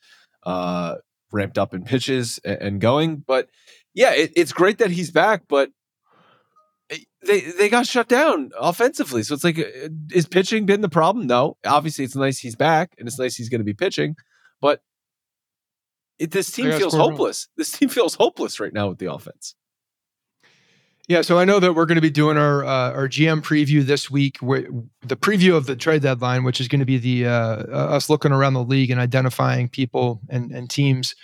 uh, 0.45 0.97
ramped 1.31 1.59
up 1.59 1.75
in 1.75 1.85
pitches 1.85 2.39
and, 2.45 2.81
going. 2.81 3.17
But 3.27 3.49
yeah, 3.95 4.13
it, 4.15 4.33
it's 4.37 4.53
great 4.53 4.79
that 4.79 4.91
he's 4.91 5.11
back. 5.11 5.43
But 5.49 5.71
they 7.27 7.41
they 7.41 7.69
got 7.69 7.87
shut 7.87 8.09
down 8.09 8.51
offensively. 8.59 9.23
So 9.23 9.35
it's 9.35 9.45
like, 9.45 9.59
uh, 9.59 9.89
is 10.13 10.27
pitching 10.27 10.67
been 10.67 10.81
the 10.81 10.89
problem? 10.89 11.27
No. 11.27 11.57
Obviously, 11.65 12.05
it's 12.05 12.17
nice 12.17 12.39
he's 12.39 12.57
back, 12.57 12.95
and 12.99 13.07
it's 13.07 13.19
nice 13.19 13.37
he's 13.37 13.49
going 13.49 13.61
to 13.61 13.65
be 13.65 13.75
pitching. 13.75 14.17
But 14.61 14.83
it, 16.19 16.31
this 16.31 16.51
team 16.51 16.71
feels 16.73 16.95
hopeless. 16.95 17.49
This 17.57 17.73
team 17.73 17.89
feels 17.89 18.15
hopeless 18.15 18.61
right 18.61 18.73
now 18.73 18.89
with 18.89 18.99
the 18.99 19.13
offense. 19.13 19.55
Yeah, 21.09 21.23
so 21.23 21.39
I 21.39 21.45
know 21.45 21.59
that 21.59 21.73
we're 21.73 21.87
going 21.87 21.97
to 21.97 22.03
be 22.03 22.11
doing 22.11 22.37
our 22.37 22.65
uh, 22.65 22.93
our 22.93 23.09
GM 23.09 23.43
preview 23.43 23.83
this 23.85 24.09
week, 24.11 24.39
the 24.41 25.17
preview 25.17 25.57
of 25.57 25.67
the 25.67 25.75
trade 25.75 26.03
deadline, 26.03 26.45
which 26.45 26.61
is 26.61 26.69
going 26.69 26.79
to 26.79 26.87
be 26.87 26.97
the 26.97 27.27
uh, 27.27 27.65
us 27.67 28.09
looking 28.09 28.31
around 28.31 28.55
the 28.55 28.63
league 28.63 28.91
and 28.91 29.01
identifying 29.01 29.69
people 29.69 30.21
and 30.29 30.53
and 30.53 30.71
teams 30.71 31.17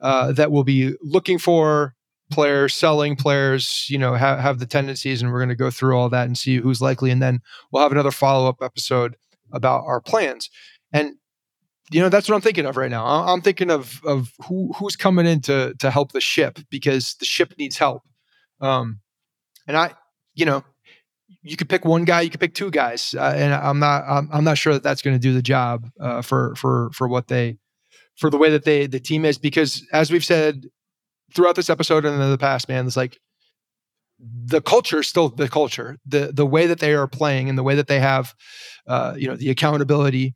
uh, 0.00 0.32
that 0.32 0.50
will 0.50 0.64
be 0.64 0.94
looking 1.00 1.38
for 1.38 1.94
players, 2.30 2.74
selling 2.74 3.16
players, 3.16 3.86
you 3.88 3.98
know, 3.98 4.14
have, 4.14 4.38
have 4.38 4.58
the 4.58 4.66
tendencies, 4.66 5.20
and 5.20 5.32
we're 5.32 5.38
going 5.38 5.48
to 5.48 5.54
go 5.54 5.70
through 5.70 5.96
all 5.96 6.08
that 6.08 6.26
and 6.26 6.38
see 6.38 6.56
who's 6.56 6.80
likely, 6.80 7.10
and 7.10 7.22
then 7.22 7.40
we'll 7.70 7.82
have 7.82 7.92
another 7.92 8.10
follow 8.10 8.48
up 8.48 8.62
episode 8.62 9.16
about 9.52 9.84
our 9.84 10.00
plans. 10.00 10.48
And 10.92 11.14
you 11.92 12.00
know, 12.00 12.08
that's 12.08 12.28
what 12.28 12.36
I'm 12.36 12.40
thinking 12.40 12.66
of 12.66 12.76
right 12.76 12.90
now. 12.90 13.04
I'm 13.04 13.42
thinking 13.42 13.70
of 13.70 14.00
of 14.04 14.32
who 14.46 14.72
who's 14.76 14.96
coming 14.96 15.26
in 15.26 15.40
to 15.42 15.74
to 15.78 15.90
help 15.90 16.12
the 16.12 16.20
ship 16.20 16.58
because 16.70 17.14
the 17.14 17.24
ship 17.24 17.54
needs 17.58 17.78
help. 17.78 18.02
Um, 18.60 19.00
and 19.70 19.76
I, 19.76 19.94
you 20.34 20.44
know, 20.44 20.64
you 21.42 21.56
could 21.56 21.68
pick 21.68 21.84
one 21.84 22.04
guy, 22.04 22.22
you 22.22 22.30
could 22.30 22.40
pick 22.40 22.54
two 22.54 22.72
guys, 22.72 23.14
uh, 23.16 23.32
and 23.36 23.54
I'm 23.54 23.78
not 23.78 24.02
I'm, 24.06 24.28
I'm 24.32 24.44
not 24.44 24.58
sure 24.58 24.72
that 24.72 24.82
that's 24.82 25.00
going 25.00 25.14
to 25.14 25.20
do 25.20 25.32
the 25.32 25.42
job 25.42 25.88
uh, 26.00 26.22
for 26.22 26.56
for 26.56 26.90
for 26.92 27.06
what 27.06 27.28
they 27.28 27.58
for 28.16 28.30
the 28.30 28.36
way 28.36 28.50
that 28.50 28.64
they 28.64 28.88
the 28.88 28.98
team 28.98 29.24
is 29.24 29.38
because 29.38 29.86
as 29.92 30.10
we've 30.10 30.24
said 30.24 30.66
throughout 31.32 31.54
this 31.54 31.70
episode 31.70 32.04
and 32.04 32.20
in 32.20 32.30
the 32.30 32.36
past, 32.36 32.68
man, 32.68 32.84
it's 32.84 32.96
like 32.96 33.20
the 34.18 34.60
culture 34.60 34.98
is 34.98 35.08
still 35.08 35.28
the 35.28 35.48
culture. 35.48 35.98
The 36.04 36.32
the 36.32 36.46
way 36.46 36.66
that 36.66 36.80
they 36.80 36.94
are 36.94 37.06
playing 37.06 37.48
and 37.48 37.56
the 37.56 37.62
way 37.62 37.76
that 37.76 37.86
they 37.86 38.00
have, 38.00 38.34
uh, 38.88 39.14
you 39.16 39.28
know, 39.28 39.36
the 39.36 39.50
accountability 39.50 40.34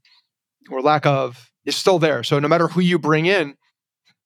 or 0.70 0.80
lack 0.80 1.06
of 1.06 1.50
is 1.64 1.74
still 1.74 1.98
there. 1.98 2.22
So 2.22 2.38
no 2.38 2.46
matter 2.46 2.68
who 2.68 2.80
you 2.80 3.00
bring 3.00 3.26
in, 3.26 3.56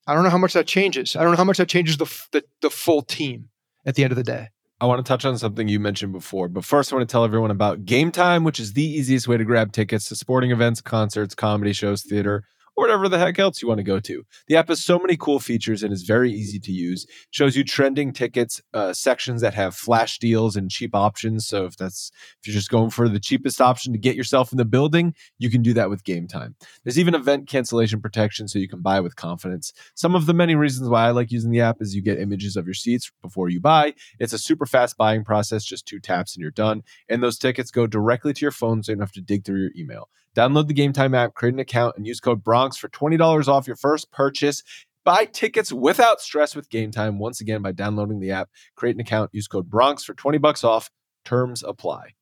I 0.07 0.13
don't 0.13 0.23
know 0.23 0.31
how 0.31 0.39
much 0.39 0.53
that 0.53 0.67
changes. 0.67 1.17
I 1.17 1.23
don't 1.23 1.33
know 1.33 1.39
how 1.39 1.45
much 1.45 1.57
that 1.57 1.69
changes 1.69 1.97
the 1.97 2.05
the, 2.33 2.45
the 2.61 2.71
full 2.71 3.01
team 3.01 3.49
at 3.87 3.95
the 3.95 4.05
end 4.05 4.13
of 4.13 4.17
the 4.17 4.23
day. 4.23 4.49
I 4.81 4.87
want 4.87 5.05
to 5.05 5.09
touch 5.09 5.25
on 5.25 5.37
something 5.39 5.67
you 5.67 5.81
mentioned 5.81 6.13
before, 6.13 6.49
but 6.49 6.65
first 6.65 6.93
I 6.93 6.97
want 6.97 7.09
to 7.09 7.13
tell 7.13 7.25
everyone 7.25 7.51
about 7.51 7.85
Gametime, 7.85 8.45
which 8.45 8.61
is 8.61 8.75
the 8.75 8.85
easiest 8.85 9.27
way 9.27 9.37
to 9.37 9.45
grab 9.45 9.73
tickets 9.73 10.09
to 10.09 10.17
sporting 10.17 10.53
events, 10.53 10.81
concerts, 10.81 11.35
comedy 11.35 11.73
shows, 11.73 12.03
theater 12.03 12.45
or 12.79 12.83
whatever 12.83 13.09
the 13.09 13.19
heck 13.19 13.41
else 13.41 13.61
you 13.61 13.67
want 13.67 13.79
to 13.79 13.85
go 13.85 13.99
to. 13.99 14.25
The 14.47 14.57
app 14.57 14.69
has 14.69 14.85
so 14.85 15.01
many 15.01 15.17
cool 15.17 15.41
features 15.41 15.83
and 15.83 15.93
is 15.93 16.05
very 16.05 16.31
easy 16.31 16.61
to 16.61 16.71
use. 16.71 17.07
Shows 17.31 17.57
you 17.57 17.65
trending 17.65 18.13
tickets, 18.13 18.63
uh, 18.73 18.93
sections 18.93 19.41
that 19.41 19.53
have 19.55 19.75
flash 19.75 20.21
deals 20.21 20.55
and 20.55 20.71
cheap 20.71 20.95
options. 20.95 21.45
So 21.45 21.65
if 21.65 21.77
that's 21.77 22.13
if 22.41 22.47
you're 22.47 22.55
just 22.55 22.71
going 22.71 22.91
for 22.91 23.09
the 23.09 23.19
cheapest 23.19 23.61
option 23.61 23.93
to 23.93 23.99
get 23.99 24.15
yourself 24.15 24.53
in 24.53 24.59
the 24.59 24.65
building, 24.65 25.13
you 25.39 25.51
can 25.51 25.61
do 25.61 25.75
that 25.75 25.91
with 25.91 26.05
Gametime. 26.05 26.55
There's 26.85 27.01
even 27.01 27.17
event 27.17 27.49
cancellation 27.49 28.01
protection 28.01 28.47
so 28.47 28.61
you 28.61 28.69
can 28.69 28.81
buy 28.81 29.01
with 29.01 29.17
confidence. 29.17 29.73
Some 29.97 30.15
of 30.15 30.27
the 30.27 30.35
many 30.35 30.55
reasons 30.55 30.89
why 30.89 31.09
I 31.09 31.11
like 31.11 31.33
using 31.33 31.51
the 31.51 31.61
app 31.61 31.79
is 31.81 31.97
you 31.97 32.03
get 32.03 32.21
images 32.21 32.55
of 32.55 32.65
your 32.65 32.75
seats 32.75 33.11
before 33.23 33.49
you 33.49 33.61
buy. 33.61 33.95
It's 34.21 34.33
a 34.33 34.39
super 34.39 34.67
fast 34.67 34.97
buying 34.97 35.25
process, 35.25 35.65
just 35.65 35.87
two 35.87 35.99
taps 35.99 36.37
and 36.37 36.43
you're 36.43 36.53
done. 36.53 36.83
And 37.09 37.25
those 37.25 37.39
tickets 37.39 37.73
go 37.73 37.89
directly 37.89 38.33
to 38.35 38.41
your 38.41 38.53
phone 38.53 38.85
so 38.85 38.93
you 38.93 38.97
don't 38.97 39.03
have 39.03 39.13
to 39.13 39.21
dig 39.21 39.45
through 39.45 39.63
your 39.63 39.73
email. 39.77 40.09
Download 40.37 40.69
the 40.69 40.75
Gametime 40.75 41.17
app, 41.17 41.35
create 41.35 41.55
an 41.55 41.61
account, 41.61 41.97
and 41.97 42.07
use 42.07 42.21
code 42.21 42.45
Bronx 42.45 42.77
for 42.77 42.89
$20 42.89 43.49
off 43.49 43.67
your 43.67 43.77
first 43.77 44.11
purchase. 44.13 44.63
Buy 45.05 45.25
tickets 45.25 45.73
without 45.73 46.21
stress 46.21 46.55
with 46.55 46.69
Gametime. 46.71 47.19
Once 47.19 47.41
again, 47.41 47.63
by 47.63 47.73
downloading 47.73 48.21
the 48.21 48.31
app, 48.31 48.51
create 48.77 48.95
an 48.95 49.01
account, 49.01 49.31
use 49.33 49.49
code 49.49 49.71
Bronx 49.71 50.05
for 50.05 50.15
20 50.15 50.39
bucks 50.39 50.63
off. 50.63 50.91
Terms 51.25 51.63
apply. 51.63 52.15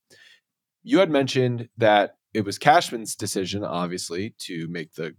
You 0.83 1.01
had 1.01 1.11
mentioned 1.11 1.69
that 1.77 2.16
it 2.33 2.45
was 2.45 2.59
Cashman's 2.59 3.16
decision, 3.16 3.64
obviously, 3.64 4.35
to 4.38 4.69
make 4.69 4.95
the 4.95 5.14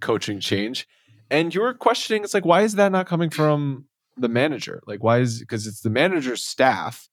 coaching 0.00 0.38
change. 0.38 0.86
And 1.30 1.54
you 1.54 1.60
were 1.60 1.74
questioning, 1.74 2.24
it's 2.24 2.34
like, 2.34 2.44
why 2.44 2.62
is 2.62 2.76
that 2.76 2.92
not 2.92 3.06
coming 3.06 3.30
from 3.30 3.86
the 4.16 4.28
manager? 4.28 4.82
Like, 4.86 5.02
why 5.02 5.18
is 5.18 5.40
because 5.40 5.66
it's 5.66 5.80
the 5.80 5.90
manager's 5.90 6.44
staff. 6.44 7.08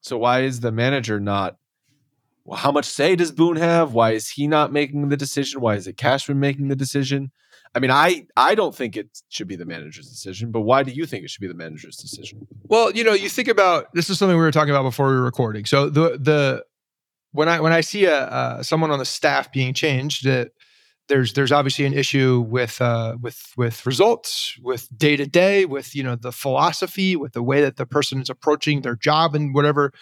So 0.00 0.18
why 0.18 0.40
is 0.42 0.60
the 0.60 0.72
manager 0.72 1.20
not 1.20 1.56
well, 2.48 2.56
how 2.56 2.72
much 2.72 2.86
say 2.86 3.14
does 3.14 3.30
Boone 3.30 3.56
have? 3.56 3.92
Why 3.92 4.12
is 4.12 4.30
he 4.30 4.46
not 4.46 4.72
making 4.72 5.10
the 5.10 5.18
decision? 5.18 5.60
Why 5.60 5.74
is 5.74 5.86
it 5.86 5.98
Cashman 5.98 6.40
making 6.40 6.68
the 6.68 6.76
decision? 6.76 7.30
I 7.74 7.78
mean, 7.78 7.90
I 7.90 8.26
I 8.38 8.54
don't 8.54 8.74
think 8.74 8.96
it 8.96 9.20
should 9.28 9.48
be 9.48 9.56
the 9.56 9.66
manager's 9.66 10.08
decision, 10.08 10.50
but 10.50 10.62
why 10.62 10.82
do 10.82 10.90
you 10.90 11.04
think 11.04 11.24
it 11.24 11.30
should 11.30 11.42
be 11.42 11.46
the 11.46 11.52
manager's 11.52 11.98
decision? 11.98 12.46
Well, 12.64 12.90
you 12.92 13.04
know, 13.04 13.12
you 13.12 13.28
think 13.28 13.48
about 13.48 13.92
this 13.92 14.08
is 14.08 14.18
something 14.18 14.38
we 14.38 14.42
were 14.42 14.50
talking 14.50 14.70
about 14.70 14.84
before 14.84 15.08
we 15.08 15.16
were 15.16 15.24
recording. 15.24 15.66
So 15.66 15.90
the 15.90 16.16
the 16.18 16.64
when 17.32 17.50
I 17.50 17.60
when 17.60 17.74
I 17.74 17.82
see 17.82 18.06
a 18.06 18.16
uh, 18.16 18.62
someone 18.62 18.90
on 18.90 18.98
the 18.98 19.04
staff 19.04 19.52
being 19.52 19.74
changed, 19.74 20.26
there's 21.08 21.34
there's 21.34 21.52
obviously 21.52 21.84
an 21.84 21.92
issue 21.92 22.40
with 22.48 22.80
uh, 22.80 23.18
with 23.20 23.52
with 23.58 23.84
results, 23.84 24.58
with 24.62 24.88
day 24.96 25.16
to 25.16 25.26
day, 25.26 25.66
with 25.66 25.94
you 25.94 26.02
know 26.02 26.16
the 26.16 26.32
philosophy, 26.32 27.14
with 27.14 27.34
the 27.34 27.42
way 27.42 27.60
that 27.60 27.76
the 27.76 27.84
person 27.84 28.22
is 28.22 28.30
approaching 28.30 28.80
their 28.80 28.96
job 28.96 29.34
and 29.34 29.54
whatever 29.54 29.92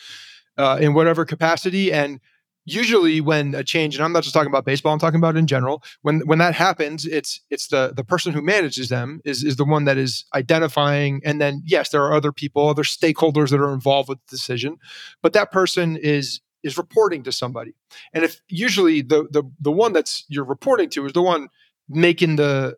uh, 0.57 0.79
in 0.81 0.95
whatever 0.95 1.25
capacity, 1.25 1.93
and 1.93 2.21
usually 2.67 3.21
when 3.21 3.55
a 3.55 3.65
change 3.65 3.95
and 3.95 4.05
i'm 4.05 4.13
not 4.13 4.23
just 4.23 4.35
talking 4.35 4.51
about 4.51 4.65
baseball 4.65 4.93
i'm 4.93 4.99
talking 4.99 5.19
about 5.19 5.37
in 5.37 5.47
general 5.47 5.83
when 6.03 6.21
when 6.27 6.39
that 6.39 6.55
happens 6.55 7.07
it's 7.07 7.41
it's 7.49 7.69
the 7.69 7.93
the 7.97 8.05
person 8.05 8.33
who 8.33 8.43
manages 8.43 8.89
them 8.91 9.21
is 9.25 9.43
is 9.43 9.57
the 9.57 9.65
one 9.65 9.85
that 9.87 9.97
is 9.97 10.27
identifying 10.35 11.23
and 11.25 11.41
then 11.41 11.63
yes 11.65 11.91
there 11.91 12.03
are 12.03 12.13
other 12.13 12.33
people 12.33 12.69
other 12.69 12.83
stakeholders 12.83 13.51
that 13.51 13.61
are 13.61 13.73
involved 13.73 14.09
with 14.09 14.19
the 14.19 14.37
decision 14.37 14.77
but 15.23 15.33
that 15.33 15.51
person 15.51 15.97
is 15.97 16.41
is 16.67 16.77
reporting 16.77 17.23
to 17.23 17.33
somebody. 17.33 17.75
And 18.13 18.25
if 18.25 18.41
usually 18.49 19.01
the 19.01 19.29
the 19.31 19.45
the 19.61 19.73
one 19.73 19.93
that's 19.93 20.25
you're 20.29 20.45
reporting 20.45 20.91
to 20.91 21.07
is 21.07 21.13
the 21.13 21.23
one 21.23 21.49
making 21.89 22.37
the 22.37 22.77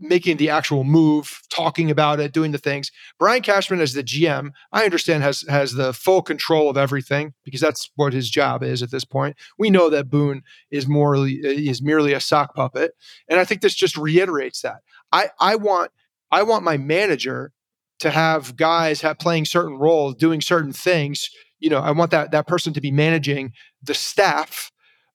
making 0.00 0.36
the 0.36 0.50
actual 0.50 0.84
move, 0.84 1.40
talking 1.50 1.90
about 1.90 2.20
it, 2.20 2.32
doing 2.32 2.52
the 2.52 2.58
things. 2.58 2.90
Brian 3.18 3.42
Cashman 3.42 3.80
as 3.80 3.94
the 3.94 4.02
GM, 4.02 4.50
I 4.72 4.84
understand 4.84 5.22
has 5.22 5.42
has 5.48 5.74
the 5.74 5.92
full 5.92 6.22
control 6.22 6.68
of 6.68 6.76
everything 6.76 7.34
because 7.44 7.60
that's 7.60 7.90
what 7.96 8.12
his 8.12 8.28
job 8.28 8.62
is 8.62 8.82
at 8.82 8.90
this 8.90 9.04
point. 9.04 9.36
We 9.58 9.70
know 9.70 9.88
that 9.90 10.10
Boone 10.10 10.42
is 10.70 10.86
morally 10.86 11.34
is 11.42 11.82
merely 11.82 12.12
a 12.12 12.20
sock 12.20 12.54
puppet, 12.54 12.92
and 13.28 13.38
I 13.38 13.44
think 13.44 13.60
this 13.60 13.74
just 13.74 13.96
reiterates 13.96 14.62
that. 14.62 14.78
I 15.12 15.30
I 15.40 15.56
want 15.56 15.90
I 16.30 16.42
want 16.42 16.64
my 16.64 16.76
manager 16.76 17.52
to 18.00 18.10
have 18.10 18.56
guys 18.56 19.00
have 19.00 19.18
playing 19.18 19.44
certain 19.46 19.78
roles, 19.78 20.16
doing 20.16 20.40
certain 20.40 20.72
things. 20.72 21.30
You 21.58 21.70
know, 21.70 21.78
I 21.78 21.92
want 21.92 22.10
that 22.10 22.32
that 22.32 22.46
person 22.46 22.72
to 22.74 22.80
be 22.80 22.90
managing 22.90 23.52
the 23.82 23.94
staff 23.94 24.70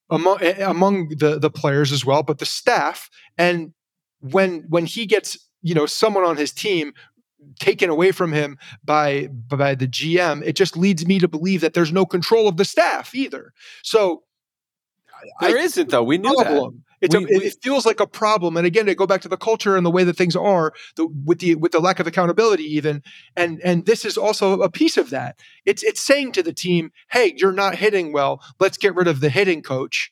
among 0.10 0.38
eh, 0.42 0.64
among 0.66 1.10
the 1.10 1.40
the 1.40 1.52
players 1.52 1.92
as 1.92 2.06
well, 2.06 2.24
but 2.24 2.40
the 2.40 2.46
staff 2.46 3.10
and 3.38 3.74
when 4.22 4.66
when 4.70 4.86
he 4.86 5.06
gets 5.06 5.38
you 5.62 5.76
know 5.76 5.86
someone 5.86 6.24
on 6.24 6.38
his 6.38 6.52
team 6.52 6.94
taken 7.60 7.90
away 7.90 8.12
from 8.12 8.32
him 8.32 8.58
by 8.84 9.28
by 9.28 9.76
the 9.76 9.88
GM, 9.88 10.44
it 10.44 10.56
just 10.56 10.78
leads 10.78 11.06
me 11.06 11.20
to 11.20 11.28
believe 11.28 11.62
that 11.62 11.74
there's 11.74 11.92
no 11.92 12.06
control 12.06 12.48
of 12.48 12.58
the 12.58 12.66
staff 12.66 13.14
either. 13.16 13.54
So 13.84 14.24
there 15.40 15.58
not 15.58 15.90
though. 15.90 16.04
We 16.04 16.18
knew 16.18 16.34
problem. 16.34 16.84
that. 17.00 17.06
It's 17.06 17.16
we, 17.16 17.24
a, 17.24 17.28
we, 17.28 17.46
it 17.46 17.56
feels 17.64 17.86
like 17.86 18.00
a 18.00 18.06
problem, 18.06 18.58
and 18.58 18.66
again, 18.66 18.86
to 18.86 18.94
go 18.94 19.08
back 19.08 19.22
to 19.22 19.28
the 19.28 19.38
culture 19.38 19.76
and 19.76 19.84
the 19.84 19.92
way 19.92 20.04
that 20.04 20.16
things 20.16 20.36
are, 20.36 20.72
the, 20.96 21.08
with 21.26 21.40
the 21.40 21.56
with 21.56 21.72
the 21.72 21.80
lack 21.80 22.00
of 22.00 22.06
accountability, 22.06 22.64
even, 22.64 23.02
and 23.36 23.60
and 23.64 23.86
this 23.88 24.06
is 24.06 24.18
also 24.18 24.62
a 24.62 24.70
piece 24.70 24.98
of 24.98 25.10
that. 25.10 25.40
It's 25.66 25.84
it's 25.84 26.02
saying 26.02 26.34
to 26.34 26.44
the 26.44 26.54
team, 26.54 26.92
"Hey, 27.10 27.34
you're 27.36 27.52
not 27.52 27.76
hitting 27.76 28.14
well. 28.14 28.42
Let's 28.60 28.78
get 28.78 28.96
rid 28.96 29.08
of 29.08 29.20
the 29.20 29.30
hitting 29.30 29.64
coach." 29.64 30.12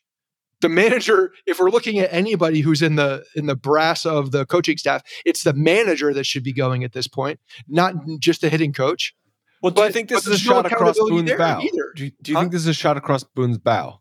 The 0.62 0.70
manager 0.70 1.32
if 1.46 1.60
we're 1.60 1.70
looking 1.70 2.00
at 2.00 2.12
anybody 2.12 2.62
who's 2.62 2.82
in 2.82 2.96
the 2.96 3.24
in 3.36 3.46
the 3.46 3.56
brass 3.56 4.06
of 4.06 4.32
the 4.32 4.46
coaching 4.46 4.78
staff 4.78 5.02
it's 5.26 5.44
the 5.44 5.54
manager 5.54 6.14
that 6.14 6.26
should 6.26 6.44
be 6.44 6.54
going 6.54 6.84
at 6.84 6.94
this 6.94 7.08
point 7.08 7.40
not 7.68 7.94
just 8.20 8.42
the 8.42 8.50
hitting 8.50 8.74
coach 8.74 9.16
well 9.62 9.72
do 9.72 9.82
but, 9.82 9.88
you 9.88 9.94
think 9.94 10.10
this 10.10 10.28
is 10.28 10.34
a 10.34 10.38
shot 10.38 10.66
across 10.66 10.98
boone's 10.98 11.32
bow 11.34 11.62
either. 11.62 11.94
do 11.96 12.06
you, 12.06 12.12
do 12.22 12.32
you 12.32 12.38
huh? 12.38 12.42
think 12.42 12.52
this 12.52 12.62
is 12.62 12.68
a 12.68 12.74
shot 12.74 12.98
across 12.98 13.24
boone's 13.24 13.58
bow 13.58 14.00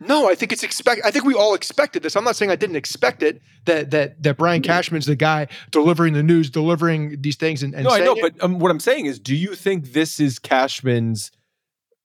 No, 0.00 0.30
I 0.30 0.34
think 0.34 0.50
it's 0.50 0.62
expect. 0.62 1.02
I 1.04 1.10
think 1.10 1.26
we 1.26 1.34
all 1.34 1.52
expected 1.52 2.02
this. 2.02 2.16
I'm 2.16 2.24
not 2.24 2.34
saying 2.34 2.50
I 2.50 2.56
didn't 2.56 2.76
expect 2.76 3.22
it. 3.22 3.42
That 3.66 3.90
that 3.90 4.22
that 4.22 4.38
Brian 4.38 4.62
Cashman's 4.62 5.04
the 5.04 5.14
guy 5.14 5.46
delivering 5.70 6.14
the 6.14 6.22
news, 6.22 6.48
delivering 6.48 7.20
these 7.20 7.36
things, 7.36 7.62
and, 7.62 7.74
and 7.74 7.84
no, 7.84 7.90
I 7.90 7.98
know, 7.98 8.14
it. 8.14 8.22
but 8.22 8.42
um, 8.42 8.58
what 8.58 8.70
I'm 8.70 8.80
saying 8.80 9.04
is, 9.04 9.20
do 9.20 9.36
you 9.36 9.54
think 9.54 9.92
this 9.92 10.18
is 10.18 10.38
Cashman's? 10.38 11.30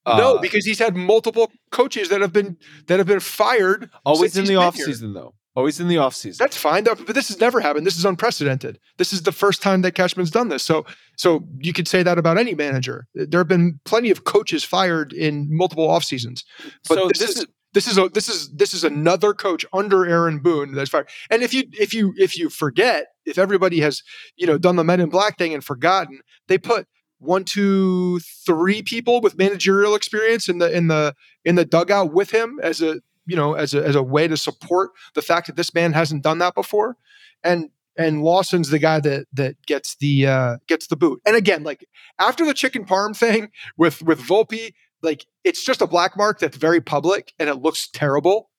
Uh, 0.06 0.18
no, 0.18 0.38
because 0.38 0.66
he's 0.66 0.80
had 0.80 0.96
multiple 0.96 1.52
coaches 1.72 2.10
that 2.10 2.22
have 2.22 2.34
been 2.34 2.58
that 2.88 3.00
have 3.00 3.08
been 3.08 3.20
fired. 3.20 3.90
always 4.06 4.38
in 4.38 4.46
the 4.46 4.52
been 4.52 4.58
off 4.58 4.76
season 4.76 5.14
though. 5.14 5.34
Always 5.56 5.80
in 5.80 5.88
the 5.88 5.98
off 5.98 6.14
season. 6.14 6.44
That's 6.44 6.58
fine, 6.58 6.84
though, 6.84 6.96
but 6.96 7.16
this 7.16 7.30
has 7.30 7.40
never 7.40 7.62
happened. 7.62 7.88
This 7.88 7.98
is 7.98 8.04
unprecedented. 8.04 8.78
This 8.98 9.14
is 9.14 9.24
the 9.24 9.32
first 9.32 9.62
time 9.62 9.84
that 9.84 9.94
Cashman's 9.94 10.30
done 10.30 10.50
this. 10.50 10.64
So, 10.64 10.86
so 11.16 11.48
you 11.60 11.72
could 11.72 11.88
say 11.88 12.04
that 12.04 12.18
about 12.18 12.38
any 12.38 12.54
manager. 12.56 13.08
There 13.16 13.40
have 13.40 13.48
been 13.48 13.80
plenty 13.86 14.12
of 14.12 14.26
coaches 14.26 14.66
fired 14.66 15.14
in 15.14 15.48
multiple 15.50 15.90
off 15.90 16.04
seasons. 16.04 16.44
But 16.90 16.96
so 16.96 17.08
this, 17.08 17.20
this 17.20 17.30
is, 17.30 17.38
is 17.38 17.48
this 17.74 17.88
is 17.88 17.98
a 17.98 18.10
this 18.10 18.28
is 18.28 18.50
this 18.52 18.74
is 18.74 18.84
another 18.84 19.34
coach 19.34 19.66
under 19.72 20.06
Aaron 20.06 20.40
Boone 20.40 20.74
that's 20.74 20.90
fired. 20.90 21.08
And 21.30 21.42
if 21.42 21.54
you 21.54 21.64
if 21.72 21.94
you 21.94 22.14
if 22.18 22.38
you 22.38 22.50
forget, 22.50 23.08
if 23.26 23.38
everybody 23.38 23.80
has 23.80 24.04
you 24.36 24.46
know 24.46 24.58
done 24.58 24.76
the 24.76 24.84
Men 24.84 25.00
in 25.00 25.10
Black 25.10 25.38
thing 25.38 25.54
and 25.54 25.64
forgotten, 25.64 26.20
they 26.50 26.58
put 26.58 26.86
one, 27.20 27.44
two, 27.44 28.20
three 28.46 28.82
people 28.82 29.22
with 29.22 29.38
managerial 29.38 29.96
experience 29.96 30.50
in 30.50 30.60
the 30.60 30.76
in 30.76 30.88
the 30.88 31.16
in 31.44 31.56
the 31.56 31.66
dugout 31.66 32.14
with 32.14 32.32
him 32.32 32.60
as 32.62 32.82
a 32.82 33.02
you 33.26 33.36
know 33.36 33.54
as 33.54 33.74
a 33.74 33.84
as 33.86 33.96
a 33.96 34.04
way 34.04 34.28
to 34.28 34.38
support 34.38 34.92
the 35.14 35.22
fact 35.22 35.48
that 35.48 35.56
this 35.56 35.74
man 35.74 35.94
hasn't 35.94 36.24
done 36.24 36.40
that 36.40 36.56
before. 36.56 36.98
And 37.44 37.70
and 37.98 38.24
Lawson's 38.24 38.70
the 38.70 38.80
guy 38.80 39.00
that 39.00 39.28
that 39.34 39.56
gets 39.66 39.96
the 39.96 40.28
uh 40.28 40.58
gets 40.68 40.88
the 40.88 40.96
boot. 40.96 41.22
And 41.26 41.36
again, 41.36 41.64
like 41.64 41.88
after 42.20 42.46
the 42.46 42.54
chicken 42.54 42.86
parm 42.86 43.16
thing 43.16 43.50
with 43.78 44.02
with 44.02 44.20
Volpe, 44.20 44.74
like 45.02 45.26
it's 45.44 45.64
just 45.64 45.82
a 45.82 45.88
black 45.88 46.18
mark 46.18 46.40
that's 46.40 46.58
very 46.58 46.82
public 46.82 47.34
and 47.40 47.50
it 47.50 47.56
looks 47.56 47.90
terrible. 47.90 48.50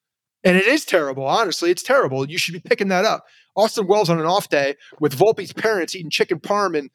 And 0.44 0.56
it 0.56 0.66
is 0.66 0.84
terrible, 0.84 1.24
honestly. 1.24 1.70
It's 1.72 1.82
terrible. 1.82 2.28
You 2.28 2.38
should 2.38 2.54
be 2.54 2.60
picking 2.60 2.88
that 2.88 3.04
up. 3.04 3.24
Austin 3.56 3.86
Wells 3.88 4.08
on 4.08 4.20
an 4.20 4.26
off 4.26 4.48
day 4.48 4.76
with 5.00 5.18
Volpe's 5.18 5.52
parents 5.52 5.96
eating 5.96 6.10
chicken 6.10 6.38
parm 6.38 6.78
and 6.78 6.90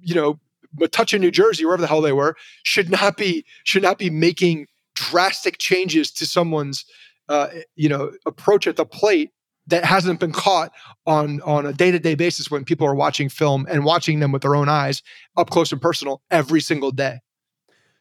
you 0.00 0.14
know 0.14 0.38
Metuchen, 0.78 1.20
New 1.20 1.30
Jersey, 1.30 1.64
wherever 1.64 1.80
the 1.80 1.86
hell 1.86 2.00
they 2.00 2.12
were, 2.12 2.36
should 2.64 2.90
not 2.90 3.16
be 3.16 3.44
should 3.64 3.82
not 3.82 3.98
be 3.98 4.10
making 4.10 4.66
drastic 4.94 5.58
changes 5.58 6.10
to 6.12 6.26
someone's 6.26 6.84
uh, 7.28 7.48
you 7.76 7.88
know 7.88 8.12
approach 8.26 8.66
at 8.66 8.76
the 8.76 8.84
plate 8.84 9.30
that 9.68 9.84
hasn't 9.84 10.18
been 10.18 10.32
caught 10.32 10.72
on 11.06 11.40
on 11.42 11.66
a 11.66 11.72
day-to-day 11.72 12.14
basis 12.14 12.50
when 12.50 12.64
people 12.64 12.86
are 12.86 12.94
watching 12.94 13.28
film 13.28 13.66
and 13.70 13.84
watching 13.84 14.20
them 14.20 14.32
with 14.32 14.42
their 14.42 14.56
own 14.56 14.68
eyes 14.68 15.02
up 15.36 15.50
close 15.50 15.70
and 15.72 15.80
personal 15.80 16.20
every 16.30 16.60
single 16.60 16.90
day. 16.90 17.20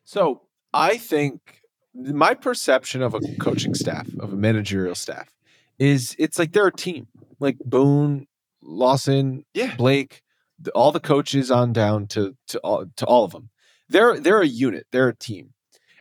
So 0.03 0.41
I 0.73 0.97
think 0.97 1.61
my 1.93 2.33
perception 2.33 3.01
of 3.01 3.13
a 3.13 3.19
coaching 3.39 3.75
staff, 3.75 4.07
of 4.19 4.33
a 4.33 4.35
managerial 4.35 4.95
staff, 4.95 5.29
is 5.77 6.15
it's 6.17 6.39
like 6.39 6.53
they're 6.53 6.67
a 6.67 6.71
team. 6.71 7.07
Like 7.39 7.57
Boone, 7.59 8.27
Lawson, 8.61 9.45
Yeah. 9.53 9.75
Blake, 9.75 10.21
all 10.69 10.91
the 10.91 10.99
coaches 10.99 11.51
on 11.51 11.73
down 11.73 12.07
to 12.07 12.35
to 12.47 12.59
all 12.59 12.85
to 12.95 13.05
all 13.05 13.23
of 13.23 13.31
them. 13.31 13.49
They're 13.89 14.19
they're 14.19 14.41
a 14.41 14.47
unit. 14.47 14.87
They're 14.91 15.09
a 15.09 15.15
team. 15.15 15.53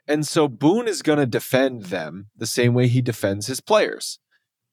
And 0.06 0.26
so 0.26 0.48
Boone 0.48 0.88
is 0.88 1.02
going 1.02 1.18
to 1.18 1.26
defend 1.26 1.84
them 1.84 2.26
the 2.36 2.46
same 2.46 2.74
way 2.74 2.88
he 2.88 3.00
defends 3.00 3.46
his 3.46 3.60
players. 3.60 4.18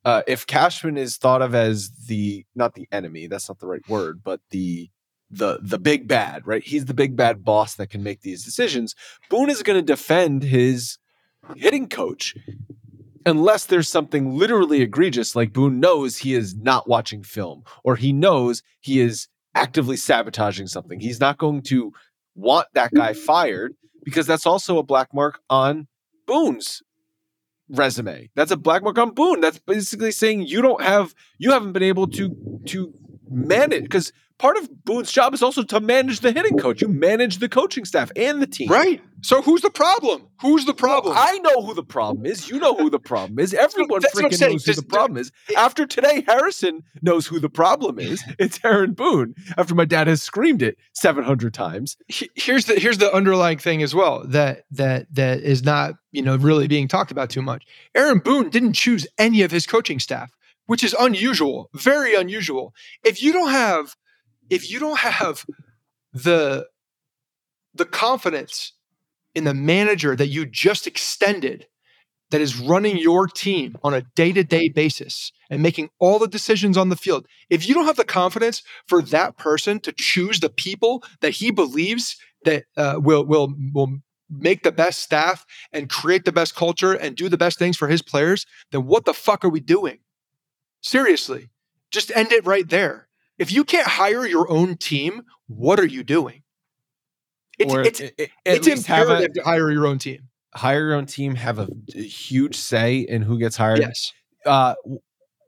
Uh, 0.04 0.24
if 0.26 0.48
Cashman 0.48 0.98
is 0.98 1.18
thought 1.18 1.42
of 1.42 1.54
as 1.54 1.92
the 2.08 2.46
not 2.56 2.74
the 2.76 2.88
enemy, 2.92 3.28
that's 3.28 3.50
not 3.50 3.60
the 3.60 3.68
right 3.68 3.88
word, 3.90 4.22
but 4.24 4.42
the 4.52 4.90
the 5.30 5.60
the 5.62 5.80
big 5.80 6.08
bad, 6.08 6.48
right? 6.48 6.64
He's 6.64 6.86
the 6.86 6.94
big 6.94 7.16
bad 7.16 7.44
boss 7.44 7.76
that 7.76 7.90
can 7.90 8.04
make 8.04 8.22
these 8.22 8.44
decisions. 8.44 8.96
Boone 9.30 9.50
is 9.50 9.64
going 9.64 9.78
to 9.78 9.86
defend 9.86 10.44
his 10.44 10.98
hitting 11.56 11.88
coach 11.88 12.36
unless 13.26 13.66
there's 13.66 13.90
something 13.90 14.38
literally 14.38 14.82
egregious 14.82 15.36
like 15.36 15.54
Boone 15.54 15.80
knows 15.80 16.18
he 16.18 16.34
is 16.34 16.56
not 16.56 16.88
watching 16.88 17.24
film 17.24 17.64
or 17.84 17.96
he 17.98 18.14
knows 18.14 18.64
he 18.80 19.02
is 19.02 19.28
actively 19.56 19.98
sabotaging 19.98 20.68
something. 20.68 21.00
He's 21.00 21.20
not 21.20 21.38
going 21.38 21.62
to 21.64 21.92
want 22.36 22.68
that 22.74 22.94
guy 22.94 23.12
mm-hmm. 23.12 23.22
fired 23.22 23.76
because 24.04 24.28
that's 24.28 24.46
also 24.46 24.78
a 24.78 24.84
black 24.84 25.14
mark 25.14 25.40
on 25.50 25.88
Boone's 26.26 26.82
resume. 27.70 28.30
That's 28.36 28.52
a 28.52 28.58
black 28.58 28.84
mark 28.84 28.98
on 28.98 29.14
Boone. 29.14 29.42
That's 29.42 29.60
basically 29.60 30.12
saying 30.12 30.44
you 30.44 30.62
don't 30.62 30.82
have 30.82 31.14
you 31.38 31.52
haven't 31.52 31.74
been 31.74 31.84
able 31.84 32.08
to 32.08 32.62
to 32.68 32.94
manage 33.30 33.84
because 33.84 34.12
part 34.38 34.58
of 34.58 34.70
Boone's 34.86 35.12
job 35.12 35.34
is 35.34 35.42
also 35.42 35.64
to 35.64 35.80
manage 35.80 36.20
the 36.20 36.32
hitting 36.32 36.58
coach. 36.58 36.82
You 36.82 36.88
manage 36.88 37.38
the 37.38 37.50
coaching 37.50 37.86
staff 37.86 38.12
and 38.16 38.42
the 38.42 38.48
team. 38.48 38.70
Right. 38.70 39.02
So 39.22 39.42
who's 39.42 39.62
the 39.62 39.72
problem? 39.72 40.28
Who's 40.42 40.66
the 40.66 40.76
problem? 40.76 41.16
I 41.18 41.40
know 41.40 41.64
who 41.64 41.74
the 41.74 41.84
problem 41.84 42.26
is. 42.28 42.50
You 42.50 42.60
know 42.60 42.76
who 42.76 42.90
the 42.90 43.00
problem 43.00 43.40
is. 43.40 43.54
Everyone 43.54 44.02
that's 44.02 44.14
freaking 44.14 44.40
knows 44.40 44.66
who 44.66 44.74
the 44.74 44.84
problem 44.84 45.18
is. 45.18 45.32
After 45.58 45.88
today, 45.88 46.24
Harrison 46.28 46.84
knows 47.02 47.26
who 47.26 47.40
the 47.40 47.50
problem 47.50 48.00
is. 48.00 48.24
It's 48.40 48.60
Aaron 48.64 48.94
Boone. 48.94 49.34
After 49.58 49.74
my 49.74 49.86
dad 49.86 50.06
has 50.06 50.22
screamed 50.22 50.62
it 50.62 50.78
700 50.94 51.54
times. 51.54 51.98
here's 52.08 52.66
the 52.66 52.76
here's 52.76 53.00
the 53.00 53.12
underlying 53.12 53.58
thing 53.58 53.82
as 53.82 53.96
well 53.96 54.24
that 54.28 54.64
that 54.72 55.08
that 55.16 55.40
is 55.40 55.64
not 55.64 55.96
you 56.12 56.22
know 56.22 56.36
really 56.36 56.68
being 56.68 56.88
talked 56.88 57.10
about 57.10 57.32
too 57.32 57.42
much. 57.42 57.66
Aaron 57.96 58.20
Boone 58.20 58.50
didn't 58.50 58.74
choose 58.74 59.08
any 59.18 59.42
of 59.42 59.50
his 59.50 59.66
coaching 59.66 60.00
staff, 60.00 60.32
which 60.68 60.84
is 60.84 60.96
unusual, 61.00 61.70
very 61.74 62.14
unusual. 62.14 62.74
If 63.04 63.24
you 63.24 63.34
don't 63.34 63.50
have 63.50 63.96
if 64.50 64.70
you 64.70 64.80
don't 64.80 65.00
have 65.00 65.46
the 66.14 66.68
the 67.74 67.86
confidence 67.86 68.74
in 69.36 69.44
the 69.44 69.54
manager 69.54 70.16
that 70.16 70.28
you 70.28 70.46
just 70.46 70.88
extended 70.88 71.68
that 72.32 72.42
is 72.42 72.60
running 72.60 72.98
your 72.98 73.28
team 73.28 73.78
on 73.84 73.94
a 73.94 74.02
day-to-day 74.16 74.70
basis 74.70 75.32
and 75.50 75.62
making 75.62 75.90
all 76.00 76.20
the 76.20 76.28
decisions 76.28 76.78
on 76.78 76.90
the 76.90 76.96
field 76.96 77.26
if 77.50 77.68
you 77.68 77.74
don't 77.74 77.86
have 77.86 77.98
the 77.98 78.06
confidence 78.06 78.64
for 78.88 79.02
that 79.02 79.38
person 79.38 79.80
to 79.80 79.92
choose 79.92 80.40
the 80.40 80.50
people 80.50 81.04
that 81.22 81.32
he 81.32 81.52
believes 81.52 82.18
that 82.44 82.64
uh, 82.78 82.96
will 82.98 83.26
will 83.26 83.54
will 83.74 84.00
make 84.30 84.64
the 84.64 84.72
best 84.72 85.00
staff 85.00 85.46
and 85.72 85.90
create 85.90 86.26
the 86.26 86.34
best 86.34 86.54
culture 86.54 86.94
and 86.94 87.16
do 87.16 87.30
the 87.30 87.38
best 87.38 87.58
things 87.58 87.78
for 87.78 87.88
his 87.88 88.02
players 88.02 88.46
then 88.72 88.86
what 88.86 89.06
the 89.06 89.14
fuck 89.14 89.46
are 89.46 89.50
we 89.50 89.60
doing 89.60 90.00
seriously 90.82 91.50
just 91.92 92.12
end 92.16 92.32
it 92.32 92.46
right 92.46 92.68
there. 92.70 93.08
If 93.38 93.52
you 93.52 93.64
can't 93.64 93.88
hire 93.88 94.26
your 94.28 94.50
own 94.52 94.78
team 94.78 95.24
what 95.48 95.80
are 95.80 95.86
you 95.86 96.04
doing? 96.04 96.44
It's, 97.58 97.74
Or 97.74 97.82
it's, 97.82 98.02
a- 98.02 98.22
at 98.22 98.30
it's 98.46 98.68
imperative 98.68 99.32
a, 99.32 99.34
to 99.36 99.44
hire 99.44 99.72
your 99.72 99.88
own 99.88 99.98
team. 99.98 100.28
Hire 100.54 100.88
your 100.88 100.96
own 100.96 101.06
team, 101.06 101.36
have 101.36 101.60
a, 101.60 101.68
a 101.96 102.02
huge 102.02 102.56
say 102.56 103.00
in 103.00 103.22
who 103.22 103.38
gets 103.40 103.58
hired. 103.58 103.80
yes. 103.80 104.14
Uh, 104.46 104.76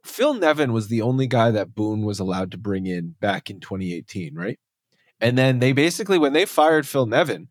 Phil 0.05 0.33
Nevin 0.33 0.73
was 0.73 0.87
the 0.87 1.01
only 1.01 1.27
guy 1.27 1.51
that 1.51 1.75
Boone 1.75 2.03
was 2.03 2.19
allowed 2.19 2.51
to 2.51 2.57
bring 2.57 2.85
in 2.85 3.15
back 3.19 3.49
in 3.49 3.59
2018, 3.59 4.33
right? 4.35 4.59
And 5.21 5.37
then 5.37 5.59
they 5.59 5.73
basically, 5.73 6.17
when 6.17 6.33
they 6.33 6.45
fired 6.45 6.87
Phil 6.87 7.05
Nevin, 7.05 7.49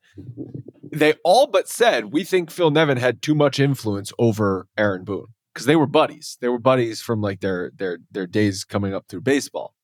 they 0.90 1.14
all 1.24 1.46
but 1.46 1.68
said, 1.68 2.06
We 2.12 2.24
think 2.24 2.50
Phil 2.50 2.70
Nevin 2.70 2.96
had 2.96 3.20
too 3.22 3.34
much 3.34 3.60
influence 3.60 4.12
over 4.18 4.66
Aaron 4.76 5.04
Boone 5.04 5.26
because 5.59 5.66
they 5.66 5.77
were 5.77 5.87
buddies. 5.87 6.38
They 6.40 6.49
were 6.49 6.59
buddies 6.59 7.01
from 7.03 7.21
like 7.21 7.40
their 7.40 7.73
their 7.77 7.99
their 8.12 8.27
days 8.27 8.64
coming 8.64 8.94
up 8.94 9.07
through 9.09 9.23
baseball. 9.23 9.75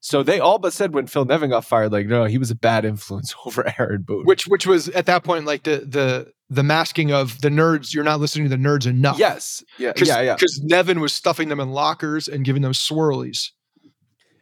So 0.00 0.22
they 0.24 0.40
all 0.40 0.58
but 0.58 0.72
said 0.72 0.94
when 0.94 1.06
Phil 1.06 1.24
Nevin 1.26 1.50
got 1.50 1.64
fired, 1.64 1.92
like, 1.92 2.06
no, 2.06 2.24
he 2.24 2.36
was 2.38 2.50
a 2.50 2.56
bad 2.56 2.84
influence 2.84 3.34
over 3.46 3.72
Aaron 3.78 4.02
Boone. 4.02 4.24
which 4.24 4.46
which 4.46 4.66
was 4.66 4.88
at 4.90 5.06
that 5.06 5.22
point 5.24 5.44
like 5.44 5.62
the 5.64 5.78
the 5.86 6.32
the 6.50 6.62
masking 6.62 7.12
of 7.12 7.40
the 7.40 7.48
nerds 7.48 7.94
you're 7.94 8.04
not 8.04 8.20
listening 8.20 8.48
to 8.48 8.56
the 8.56 8.62
nerds 8.62 8.86
enough 8.86 9.18
yes, 9.18 9.62
yeah, 9.78 9.92
Cause, 9.92 10.08
yeah, 10.08 10.20
yeah. 10.20 10.34
because 10.34 10.60
Nevin 10.62 11.00
was 11.00 11.14
stuffing 11.14 11.48
them 11.48 11.60
in 11.60 11.70
lockers 11.70 12.28
and 12.28 12.44
giving 12.44 12.62
them 12.62 12.72
swirlies. 12.72 13.50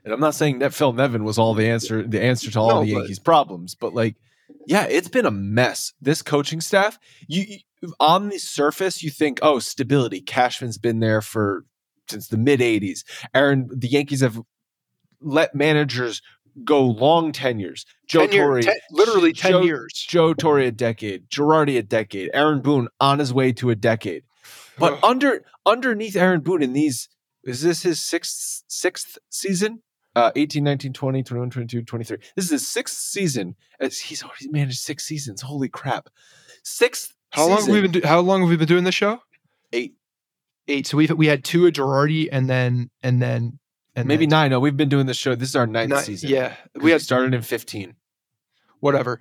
And 0.04 0.14
I'm 0.14 0.18
not 0.20 0.34
saying 0.34 0.60
that 0.60 0.72
Phil 0.72 0.92
Nevin 0.94 1.24
was 1.24 1.38
all 1.38 1.52
the 1.54 1.66
answer, 1.68 2.02
the 2.06 2.22
answer 2.22 2.50
to 2.50 2.58
all 2.58 2.68
No, 2.68 2.84
the 2.84 2.94
but- 2.94 2.98
Yankees' 3.00 3.18
problems, 3.18 3.74
but 3.74 3.94
like, 3.94 4.16
yeah, 4.66 4.86
it's 4.88 5.08
been 5.08 5.26
a 5.26 5.30
mess. 5.30 5.92
This 6.00 6.22
coaching 6.22 6.60
staff, 6.60 6.98
you, 7.28 7.44
you 7.82 7.94
on 7.98 8.28
the 8.28 8.38
surface, 8.38 9.02
you 9.02 9.10
think, 9.10 9.38
oh, 9.42 9.58
stability. 9.58 10.20
Cashman's 10.20 10.78
been 10.78 11.00
there 11.00 11.20
for 11.22 11.64
since 12.08 12.28
the 12.28 12.36
mid 12.38 12.60
'80s. 12.60 13.04
Aaron, 13.34 13.68
the 13.74 13.88
Yankees 13.88 14.20
have 14.20 14.40
let 15.20 15.54
managers 15.54 16.22
go 16.64 16.84
long 16.84 17.32
tenures. 17.32 17.84
Joe 18.08 18.26
Ten 18.26 18.32
year- 18.32 18.44
Torre, 18.46 18.62
ten- 18.62 18.74
literally 18.90 19.32
10 19.32 19.50
Joe- 19.52 19.62
years. 19.62 20.06
Joe 20.08 20.34
Torre 20.34 20.60
a 20.60 20.70
decade, 20.72 21.28
Girardi 21.30 21.78
a 21.78 21.82
decade, 21.82 22.30
Aaron 22.34 22.60
Boone 22.60 22.88
on 22.98 23.18
his 23.18 23.32
way 23.32 23.52
to 23.52 23.70
a 23.70 23.76
decade. 23.76 24.24
But 24.78 25.02
under 25.04 25.44
underneath 25.66 26.16
Aaron 26.16 26.40
Boone 26.40 26.62
in 26.62 26.72
these 26.72 27.08
is 27.44 27.62
this 27.62 27.82
his 27.82 28.00
sixth 28.04 28.64
sixth 28.66 29.18
season? 29.30 29.82
Uh 30.16 30.32
18, 30.34 30.64
19, 30.64 30.92
20, 30.92 31.22
21, 31.22 31.50
22, 31.50 31.82
23. 31.82 32.16
This 32.36 32.44
is 32.46 32.50
his 32.50 32.68
sixth 32.68 32.96
season. 32.96 33.54
As 33.78 33.98
he's 34.00 34.22
already 34.24 34.48
managed 34.48 34.80
six 34.80 35.04
seasons. 35.04 35.40
Holy 35.40 35.68
crap. 35.68 36.08
Sixth 36.64 37.14
how 37.30 37.46
long 37.46 37.58
have 37.58 37.68
we 37.68 37.74
season. 37.74 37.92
been 37.92 38.00
do- 38.02 38.06
how 38.08 38.20
long 38.20 38.40
have 38.40 38.50
we 38.50 38.56
been 38.56 38.66
doing 38.68 38.84
this 38.84 38.94
show? 38.94 39.20
eight, 39.72 39.94
Eight. 40.66 40.86
So 40.86 40.96
we 40.96 41.06
we 41.06 41.26
had 41.26 41.44
two 41.44 41.66
at 41.66 41.74
Girardi 41.74 42.28
and 42.32 42.50
then 42.50 42.90
and 43.02 43.22
then 43.22 43.58
and 43.94 44.08
maybe 44.08 44.24
then 44.26 44.30
nine. 44.30 44.50
No, 44.50 44.58
we've 44.60 44.76
been 44.76 44.88
doing 44.88 45.06
this 45.06 45.16
show. 45.16 45.34
This 45.36 45.48
is 45.50 45.56
our 45.56 45.66
ninth 45.66 45.90
nine- 45.90 46.02
season. 46.04 46.28
Yeah, 46.30 46.56
We 46.74 46.82
we 46.82 46.90
had 46.90 47.02
started 47.02 47.32
in 47.34 47.42
15. 47.42 47.94
whatever. 48.80 49.20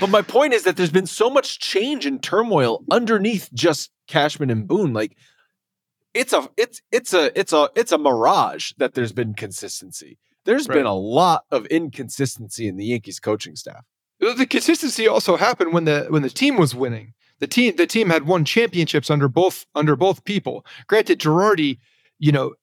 But 0.00 0.08
my 0.10 0.22
point 0.22 0.54
is 0.54 0.64
that 0.64 0.76
there's 0.76 0.90
been 0.90 1.06
so 1.06 1.28
much 1.30 1.58
change 1.60 2.04
and 2.06 2.22
turmoil 2.22 2.84
underneath 2.90 3.48
just 3.52 3.90
Cashman 4.08 4.50
and 4.50 4.66
Boone. 4.66 4.92
Like 4.92 5.16
it's 6.14 6.32
a 6.32 6.48
it's 6.56 6.80
it's 6.92 7.12
a 7.12 7.38
it's 7.38 7.52
a 7.52 7.68
it's 7.74 7.92
a 7.92 7.98
mirage 7.98 8.72
that 8.78 8.94
there's 8.94 9.12
been 9.12 9.34
consistency. 9.34 10.18
There's 10.44 10.68
Right. 10.68 10.76
been 10.76 10.86
a 10.86 10.94
lot 10.94 11.44
of 11.50 11.66
inconsistency 11.66 12.68
in 12.68 12.76
the 12.76 12.84
Yankees 12.86 13.18
coaching 13.20 13.56
staff. 13.56 13.84
The 14.20 14.46
consistency 14.46 15.08
also 15.08 15.36
happened 15.36 15.72
when 15.72 15.84
the 15.84 16.06
when 16.10 16.22
the 16.22 16.30
team 16.30 16.56
was 16.56 16.74
winning. 16.74 17.14
The 17.40 17.46
team 17.46 17.76
the 17.76 17.86
team 17.86 18.10
had 18.10 18.26
won 18.26 18.44
championships 18.44 19.10
under 19.10 19.28
both 19.28 19.66
under 19.74 19.96
both 19.96 20.24
people. 20.24 20.64
Granted, 20.86 21.18
Girardi, 21.20 21.78
you 22.18 22.32
know, 22.32 22.54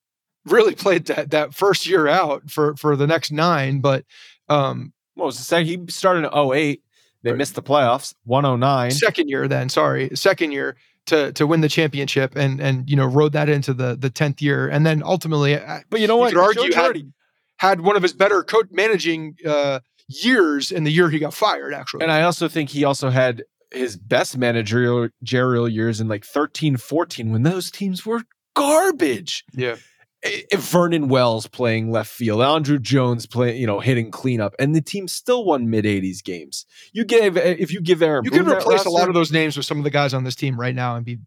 really 0.45 0.75
played 0.85 1.05
that 1.07 1.31
that 1.31 1.53
first 1.53 1.85
year 1.87 2.07
out 2.07 2.49
for 2.49 2.75
for 2.77 2.95
the 2.95 3.07
next 3.07 3.31
nine, 3.31 3.79
but 3.81 4.05
um 4.49 4.93
What 5.15 5.25
was 5.25 5.37
the 5.37 5.43
second? 5.43 5.67
He 5.67 5.79
started 5.91 6.19
in 6.25 6.33
08. 6.33 6.81
They 7.23 7.31
Right. 7.31 7.37
missed 7.37 7.53
the 7.55 7.61
playoffs. 7.61 8.15
109. 8.23 8.91
second 8.91 9.29
year 9.29 9.47
then 9.47 9.69
sorry 9.69 10.09
second 10.15 10.51
year 10.53 10.75
to 11.07 11.31
to 11.33 11.47
win 11.47 11.61
the 11.61 11.69
championship 11.69 12.35
and 12.35 12.59
and 12.59 12.89
you 12.89 12.95
know 12.95 13.05
rode 13.05 13.33
that 13.33 13.49
into 13.49 13.73
the 13.73 13.95
the 13.95 14.09
10th 14.09 14.41
year 14.41 14.67
and 14.67 14.85
then 14.85 15.01
ultimately 15.03 15.57
But 15.89 15.99
you 15.99 16.07
know 16.07 16.15
You 16.15 16.19
what? 16.21 16.33
could 16.33 16.41
argue 16.41 16.71
Joe 16.71 16.81
had- 16.81 17.13
had 17.57 17.81
one 17.81 17.95
of 17.95 18.03
his 18.03 18.13
better 18.13 18.43
coach 18.43 18.67
managing 18.71 19.35
uh 19.45 19.79
years 20.07 20.71
in 20.71 20.83
the 20.83 20.91
year 20.91 21.09
he 21.09 21.19
got 21.19 21.33
fired 21.33 21.73
actually 21.73 22.03
and 22.03 22.11
I 22.11 22.21
also 22.23 22.47
think 22.47 22.69
he 22.69 22.83
also 22.83 23.09
had 23.09 23.43
his 23.71 23.95
best 23.97 24.37
managerial 24.37 25.09
managerial 25.21 25.69
years 25.69 26.01
in 26.01 26.07
like 26.09 26.25
13, 26.25 26.75
14 26.77 27.31
when 27.31 27.43
those 27.43 27.71
teams 27.71 28.05
were 28.05 28.21
garbage. 28.55 29.43
yeah 29.53 29.75
I- 30.23 30.43
I- 30.53 30.55
Vernon 30.57 31.07
Wells 31.07 31.47
playing 31.47 31.91
left 31.91 32.11
field, 32.11 32.39
Andruw 32.41 32.79
Jones 32.81 33.25
playing, 33.25 33.59
you 33.59 33.65
know, 33.67 33.79
hitting 33.79 34.11
cleanup, 34.11 34.53
and 34.59 34.75
the 34.75 34.81
team 34.81 35.07
still 35.07 35.43
won 35.45 35.69
mid 35.69 35.85
80s 35.85 36.21
games. 36.23 36.65
You 36.93 37.05
gave 37.05 37.37
if 37.37 37.71
you 37.71 37.81
give 37.81 38.01
Aaron, 38.01 38.25
you 38.25 38.31
Boone 38.31 38.45
that 38.45 38.59
replace 38.59 38.85
a 38.85 38.89
lot 38.89 39.07
of 39.07 39.13
those 39.15 39.31
names 39.31 39.57
with 39.57 39.65
some 39.65 39.77
of 39.79 39.83
the 39.83 39.89
guys 39.89 40.13
on 40.13 40.23
this 40.23 40.35
team 40.35 40.59
right 40.59 40.75
now 40.75 40.95
and 40.95 41.05
be 41.05 41.17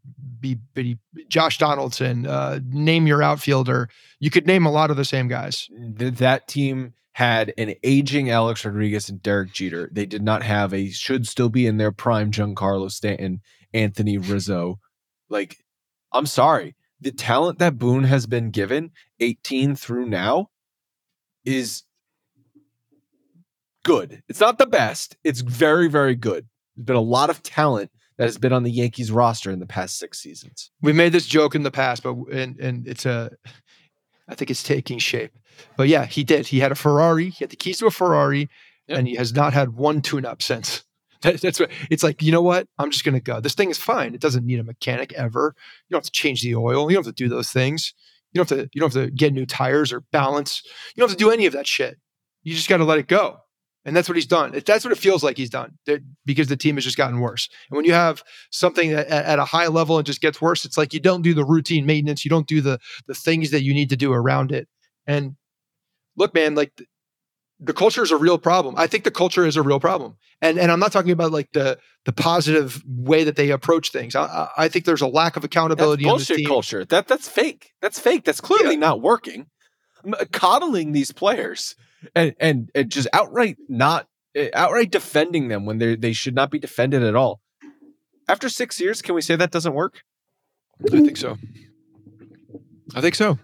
be, 0.40 0.58
be 0.74 0.98
Josh 1.28 1.56
Donaldson 1.58 2.26
uh 2.26 2.60
name 2.68 3.06
your 3.06 3.22
outfielder 3.22 3.88
you 4.20 4.28
could 4.28 4.46
name 4.46 4.66
a 4.66 4.70
lot 4.70 4.90
of 4.90 4.98
the 4.98 5.04
same 5.04 5.26
guys 5.26 5.68
th- 5.98 6.14
that 6.16 6.46
team 6.48 6.92
had 7.12 7.54
an 7.56 7.74
aging 7.82 8.28
Alex 8.28 8.62
Rodriguez 8.64 9.08
and 9.08 9.22
Derek 9.22 9.52
Jeter. 9.52 9.88
They 9.92 10.04
did 10.04 10.20
not 10.22 10.42
have 10.42 10.74
a 10.74 10.90
should 10.90 11.26
still 11.28 11.48
be 11.48 11.64
in 11.66 11.76
their 11.78 11.92
prime 11.92 12.30
Giancarlo 12.32 12.90
Stanton, 12.90 13.40
Anthony 13.72 14.18
Rizzo. 14.18 14.80
Like, 15.30 15.58
I'm 16.12 16.26
sorry. 16.26 16.74
The 17.04 17.12
talent 17.12 17.58
that 17.58 17.78
Boone 17.78 18.04
has 18.04 18.26
been 18.26 18.50
given 18.50 18.90
18 19.20 19.76
through 19.76 20.06
now 20.06 20.48
is 21.44 21.82
good. 23.84 24.22
It's 24.28 24.40
not 24.40 24.56
the 24.58 24.66
best. 24.66 25.16
It's 25.22 25.40
very, 25.42 25.88
very 25.88 26.14
good. 26.14 26.48
There's 26.74 26.86
been 26.86 26.96
a 26.96 27.00
lot 27.00 27.28
of 27.30 27.42
talent 27.42 27.90
that 28.16 28.24
has 28.24 28.38
been 28.38 28.52
on 28.54 28.62
the 28.62 28.70
Yankees 28.70 29.12
roster 29.12 29.50
in 29.50 29.58
the 29.60 29.66
past 29.66 29.98
six 29.98 30.18
seasons. 30.18 30.70
we 30.80 30.92
made 30.92 31.12
this 31.12 31.26
joke 31.26 31.54
in 31.54 31.62
the 31.62 31.70
past, 31.70 32.02
but 32.02 32.14
and 32.32 32.58
and 32.58 32.88
it's 32.88 33.04
a, 33.04 33.30
I 34.28 34.34
think 34.34 34.50
it's 34.50 34.62
taking 34.62 34.98
shape. 34.98 35.32
But 35.76 35.88
yeah, 35.88 36.06
he 36.06 36.24
did. 36.24 36.46
He 36.46 36.60
had 36.60 36.72
a 36.72 36.76
Ferrari. 36.76 37.28
He 37.30 37.44
had 37.44 37.50
the 37.50 37.56
keys 37.56 37.78
to 37.78 37.86
a 37.86 37.90
Ferrari, 37.90 38.48
Yep. 38.88 38.98
and 38.98 39.08
he 39.08 39.14
has 39.16 39.32
not 39.34 39.52
had 39.52 39.74
one 39.74 40.00
tune-up 40.02 40.42
since. 40.42 40.84
That, 41.24 41.40
that's 41.40 41.58
what 41.58 41.70
it's 41.90 42.02
like. 42.02 42.22
You 42.22 42.32
know 42.32 42.42
what? 42.42 42.68
I'm 42.78 42.90
just 42.90 43.04
gonna 43.04 43.20
go. 43.20 43.40
This 43.40 43.54
thing 43.54 43.70
is 43.70 43.78
fine. 43.78 44.14
It 44.14 44.20
doesn't 44.20 44.44
need 44.44 44.60
a 44.60 44.64
mechanic 44.64 45.12
ever. 45.14 45.54
You 45.88 45.94
don't 45.94 45.98
have 45.98 46.04
to 46.04 46.10
change 46.10 46.42
the 46.42 46.54
oil. 46.54 46.90
You 46.90 46.96
don't 46.96 47.06
have 47.06 47.14
to 47.14 47.24
do 47.24 47.28
those 47.30 47.50
things. 47.50 47.94
You 48.32 48.38
don't 48.38 48.50
have 48.50 48.58
to. 48.58 48.70
You 48.74 48.80
don't 48.80 48.92
have 48.92 49.04
to 49.04 49.10
get 49.10 49.32
new 49.32 49.46
tires 49.46 49.92
or 49.92 50.00
balance. 50.12 50.62
You 50.94 51.00
don't 51.00 51.08
have 51.08 51.16
to 51.16 51.24
do 51.24 51.30
any 51.30 51.46
of 51.46 51.54
that 51.54 51.66
shit. 51.66 51.96
You 52.42 52.54
just 52.54 52.68
got 52.68 52.76
to 52.76 52.84
let 52.84 52.98
it 52.98 53.08
go. 53.08 53.38
And 53.86 53.94
that's 53.94 54.08
what 54.08 54.16
he's 54.16 54.26
done. 54.26 54.52
That's 54.64 54.84
what 54.84 54.92
it 54.92 54.98
feels 54.98 55.22
like 55.22 55.36
he's 55.36 55.50
done 55.50 55.76
because 56.24 56.48
the 56.48 56.56
team 56.56 56.76
has 56.76 56.84
just 56.84 56.96
gotten 56.96 57.20
worse. 57.20 57.50
And 57.68 57.76
when 57.76 57.84
you 57.84 57.92
have 57.92 58.22
something 58.50 58.92
at, 58.92 59.06
at 59.08 59.38
a 59.38 59.44
high 59.44 59.66
level 59.66 59.98
and 59.98 60.06
just 60.06 60.22
gets 60.22 60.40
worse, 60.40 60.64
it's 60.64 60.78
like 60.78 60.94
you 60.94 61.00
don't 61.00 61.20
do 61.22 61.34
the 61.34 61.44
routine 61.44 61.84
maintenance. 61.84 62.24
You 62.24 62.30
don't 62.30 62.46
do 62.46 62.60
the 62.60 62.78
the 63.06 63.14
things 63.14 63.50
that 63.50 63.62
you 63.62 63.74
need 63.74 63.90
to 63.90 63.96
do 63.96 64.12
around 64.12 64.52
it. 64.52 64.68
And 65.06 65.36
look, 66.16 66.34
man, 66.34 66.54
like 66.54 66.72
the 67.60 67.72
culture 67.72 68.02
is 68.02 68.10
a 68.10 68.16
real 68.16 68.38
problem. 68.38 68.74
I 68.76 68.86
think 68.86 69.04
the 69.04 69.10
culture 69.10 69.46
is 69.46 69.56
a 69.56 69.62
real 69.62 69.80
problem. 69.80 70.16
And 70.42 70.58
and 70.58 70.70
I'm 70.70 70.80
not 70.80 70.92
talking 70.92 71.12
about 71.12 71.32
like 71.32 71.52
the 71.52 71.78
the 72.04 72.12
positive 72.12 72.82
way 72.86 73.24
that 73.24 73.36
they 73.36 73.50
approach 73.50 73.90
things. 73.90 74.14
I, 74.14 74.48
I, 74.56 74.68
think 74.68 74.84
there's 74.84 75.00
a 75.00 75.06
lack 75.06 75.36
of 75.36 75.42
That's 75.42 75.52
accountability 75.52 76.04
in 76.04 76.10
bullshit 76.10 76.38
team. 76.38 76.46
culture. 76.46 76.84
That 76.84 77.08
that's 77.08 77.28
fake. 77.28 77.72
That's 77.80 77.98
fake. 77.98 78.24
That's 78.24 78.40
clearly 78.40 78.76
not 78.76 79.00
working. 79.00 79.46
Coddling 80.32 80.92
these 80.92 81.12
players 81.12 81.76
and 82.14 82.34
and, 82.40 82.70
and 82.74 82.90
just 82.90 83.08
outright 83.12 83.56
not 83.68 84.08
eh, 84.34 84.50
outright 84.52 84.90
defending 84.90 85.48
them 85.48 85.64
when 85.64 85.78
they 85.78 85.96
they 85.96 86.12
should 86.12 86.34
not 86.34 86.50
be 86.50 86.58
defended 86.58 87.02
at 87.02 87.14
all. 87.14 87.40
After 88.28 88.48
six 88.48 88.80
years, 88.80 89.00
can 89.00 89.14
we 89.14 89.22
say 89.22 89.36
that 89.36 89.50
doesn't 89.50 89.74
work? 89.74 90.02
I 90.86 91.00
think 91.00 91.16
so. 91.16 91.38
I 92.94 93.00
think 93.00 93.14
so. 93.14 93.38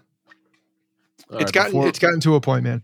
All 1.31 1.37
it's 1.37 1.45
right, 1.45 1.53
gotten 1.53 1.71
before- 1.71 1.87
it's 1.87 1.99
gotten 1.99 2.19
to 2.21 2.35
a 2.35 2.41
point, 2.41 2.63
man. 2.63 2.83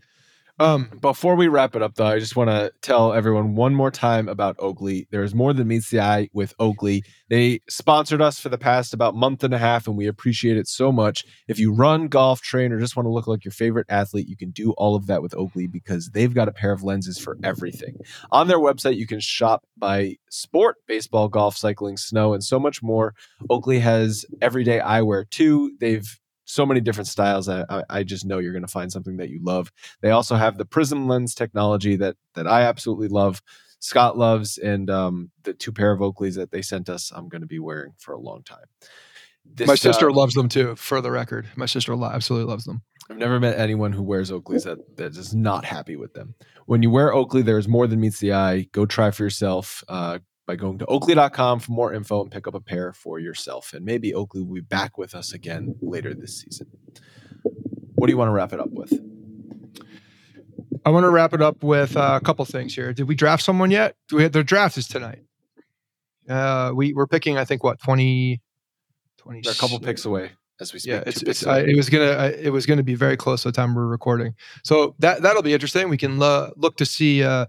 Um, 0.58 0.90
Before 1.00 1.36
we 1.36 1.46
wrap 1.46 1.76
it 1.76 1.82
up, 1.82 1.94
though, 1.94 2.06
I 2.06 2.18
just 2.18 2.34
want 2.34 2.50
to 2.50 2.72
tell 2.82 3.12
everyone 3.12 3.54
one 3.54 3.74
more 3.74 3.90
time 3.92 4.28
about 4.28 4.56
Oakley. 4.58 5.06
There 5.10 5.22
is 5.22 5.34
more 5.34 5.52
than 5.52 5.68
meets 5.68 5.90
the 5.90 6.00
eye 6.00 6.28
with 6.32 6.52
Oakley. 6.58 7.04
They 7.28 7.60
sponsored 7.68 8.20
us 8.20 8.40
for 8.40 8.48
the 8.48 8.58
past 8.58 8.92
about 8.92 9.14
month 9.14 9.44
and 9.44 9.54
a 9.54 9.58
half, 9.58 9.86
and 9.86 9.96
we 9.96 10.08
appreciate 10.08 10.56
it 10.56 10.66
so 10.66 10.90
much. 10.90 11.24
If 11.46 11.60
you 11.60 11.72
run, 11.72 12.08
golf, 12.08 12.40
train, 12.40 12.72
or 12.72 12.80
just 12.80 12.96
want 12.96 13.06
to 13.06 13.12
look 13.12 13.28
like 13.28 13.44
your 13.44 13.52
favorite 13.52 13.86
athlete, 13.88 14.28
you 14.28 14.36
can 14.36 14.50
do 14.50 14.72
all 14.72 14.96
of 14.96 15.06
that 15.06 15.22
with 15.22 15.34
Oakley 15.34 15.68
because 15.68 16.10
they've 16.10 16.34
got 16.34 16.48
a 16.48 16.52
pair 16.52 16.72
of 16.72 16.82
lenses 16.82 17.18
for 17.18 17.38
everything. 17.44 17.98
On 18.32 18.48
their 18.48 18.58
website, 18.58 18.96
you 18.96 19.06
can 19.06 19.20
shop 19.20 19.64
by 19.76 20.16
sport, 20.28 20.76
baseball, 20.86 21.28
golf, 21.28 21.56
cycling, 21.56 21.96
snow, 21.96 22.34
and 22.34 22.42
so 22.42 22.58
much 22.58 22.82
more. 22.82 23.14
Oakley 23.48 23.78
has 23.78 24.26
everyday 24.42 24.80
eyewear 24.80 25.28
too. 25.30 25.76
They've 25.78 26.18
so 26.48 26.64
many 26.64 26.80
different 26.80 27.06
styles. 27.06 27.48
I, 27.48 27.84
I, 27.90 28.02
just 28.02 28.24
know 28.24 28.38
you're 28.38 28.52
going 28.52 28.64
to 28.64 28.68
find 28.68 28.90
something 28.90 29.18
that 29.18 29.28
you 29.28 29.38
love. 29.42 29.70
They 30.00 30.10
also 30.10 30.34
have 30.34 30.56
the 30.56 30.64
prism 30.64 31.06
lens 31.06 31.34
technology 31.34 31.94
that 31.96 32.16
that 32.34 32.46
I 32.46 32.62
absolutely 32.62 33.08
love. 33.08 33.42
Scott 33.80 34.18
loves, 34.18 34.58
and 34.58 34.90
um, 34.90 35.30
the 35.44 35.52
two 35.52 35.70
pair 35.70 35.92
of 35.92 36.00
Oakleys 36.00 36.34
that 36.34 36.50
they 36.50 36.62
sent 36.62 36.88
us, 36.88 37.12
I'm 37.14 37.28
going 37.28 37.42
to 37.42 37.46
be 37.46 37.60
wearing 37.60 37.92
for 37.98 38.12
a 38.12 38.18
long 38.18 38.42
time. 38.42 38.64
This, 39.44 39.68
my 39.68 39.76
sister 39.76 40.10
uh, 40.10 40.14
loves 40.14 40.34
them 40.34 40.48
too. 40.48 40.74
For 40.74 41.00
the 41.00 41.12
record, 41.12 41.46
my 41.54 41.66
sister 41.66 41.92
absolutely 41.92 42.50
loves 42.50 42.64
them. 42.64 42.82
I've 43.10 43.18
never 43.18 43.38
met 43.38 43.58
anyone 43.58 43.92
who 43.92 44.02
wears 44.02 44.30
Oakleys 44.30 44.64
that 44.64 44.96
that 44.96 45.16
is 45.16 45.34
not 45.34 45.64
happy 45.64 45.96
with 45.96 46.14
them. 46.14 46.34
When 46.66 46.82
you 46.82 46.90
wear 46.90 47.14
Oakley, 47.14 47.42
there's 47.42 47.68
more 47.68 47.86
than 47.86 48.00
meets 48.00 48.18
the 48.18 48.32
eye. 48.32 48.68
Go 48.72 48.84
try 48.84 49.10
for 49.10 49.22
yourself 49.22 49.84
uh, 49.88 50.18
by 50.48 50.56
going 50.56 50.78
to 50.78 50.86
oakley.com 50.86 51.60
for 51.60 51.72
more 51.72 51.92
info 51.92 52.22
and 52.22 52.30
pick 52.30 52.48
up 52.48 52.54
a 52.54 52.60
pair 52.60 52.94
for 52.94 53.20
yourself. 53.20 53.74
And 53.74 53.84
maybe 53.84 54.14
Oakley 54.14 54.42
will 54.42 54.54
be 54.54 54.60
back 54.62 54.96
with 54.96 55.14
us 55.14 55.34
again 55.34 55.76
later 55.82 56.14
this 56.14 56.40
season. 56.40 56.68
What 57.94 58.06
do 58.06 58.12
you 58.12 58.16
want 58.16 58.28
to 58.30 58.32
wrap 58.32 58.54
it 58.54 58.58
up 58.58 58.70
with? 58.70 58.98
I 60.86 60.90
want 60.90 61.04
to 61.04 61.10
wrap 61.10 61.34
it 61.34 61.42
up 61.42 61.62
with 61.62 61.96
uh, 61.98 62.18
a 62.20 62.24
couple 62.24 62.46
things 62.46 62.74
here. 62.74 62.94
Did 62.94 63.08
we 63.08 63.14
draft 63.14 63.44
someone 63.44 63.70
yet? 63.70 63.96
Do 64.08 64.16
we 64.16 64.22
have 64.22 64.32
their 64.32 64.42
draft 64.42 64.78
is 64.78 64.88
tonight? 64.88 65.22
Uh, 66.26 66.72
we 66.74 66.94
we're 66.94 67.06
picking. 67.06 67.36
I 67.36 67.44
think 67.44 67.62
what 67.62 67.78
20, 67.80 68.40
20 69.18 69.40
They're 69.42 69.52
a 69.52 69.56
couple 69.56 69.78
picks 69.80 70.06
away 70.06 70.30
as 70.60 70.72
we 70.72 70.78
speak. 70.78 70.92
Yeah, 70.92 71.02
it's, 71.04 71.22
it's 71.22 71.46
I, 71.46 71.60
it 71.60 71.76
was 71.76 71.90
gonna 71.90 72.12
I, 72.12 72.26
it 72.28 72.52
was 72.52 72.64
gonna 72.64 72.82
be 72.82 72.94
very 72.94 73.18
close 73.18 73.42
to 73.42 73.48
the 73.48 73.52
time 73.52 73.74
we're 73.74 73.86
recording. 73.86 74.34
So 74.64 74.94
that 75.00 75.20
that'll 75.20 75.42
be 75.42 75.52
interesting. 75.52 75.90
We 75.90 75.98
can 75.98 76.22
uh, 76.22 76.50
look 76.56 76.78
to 76.78 76.86
see, 76.86 77.22
uh, 77.22 77.46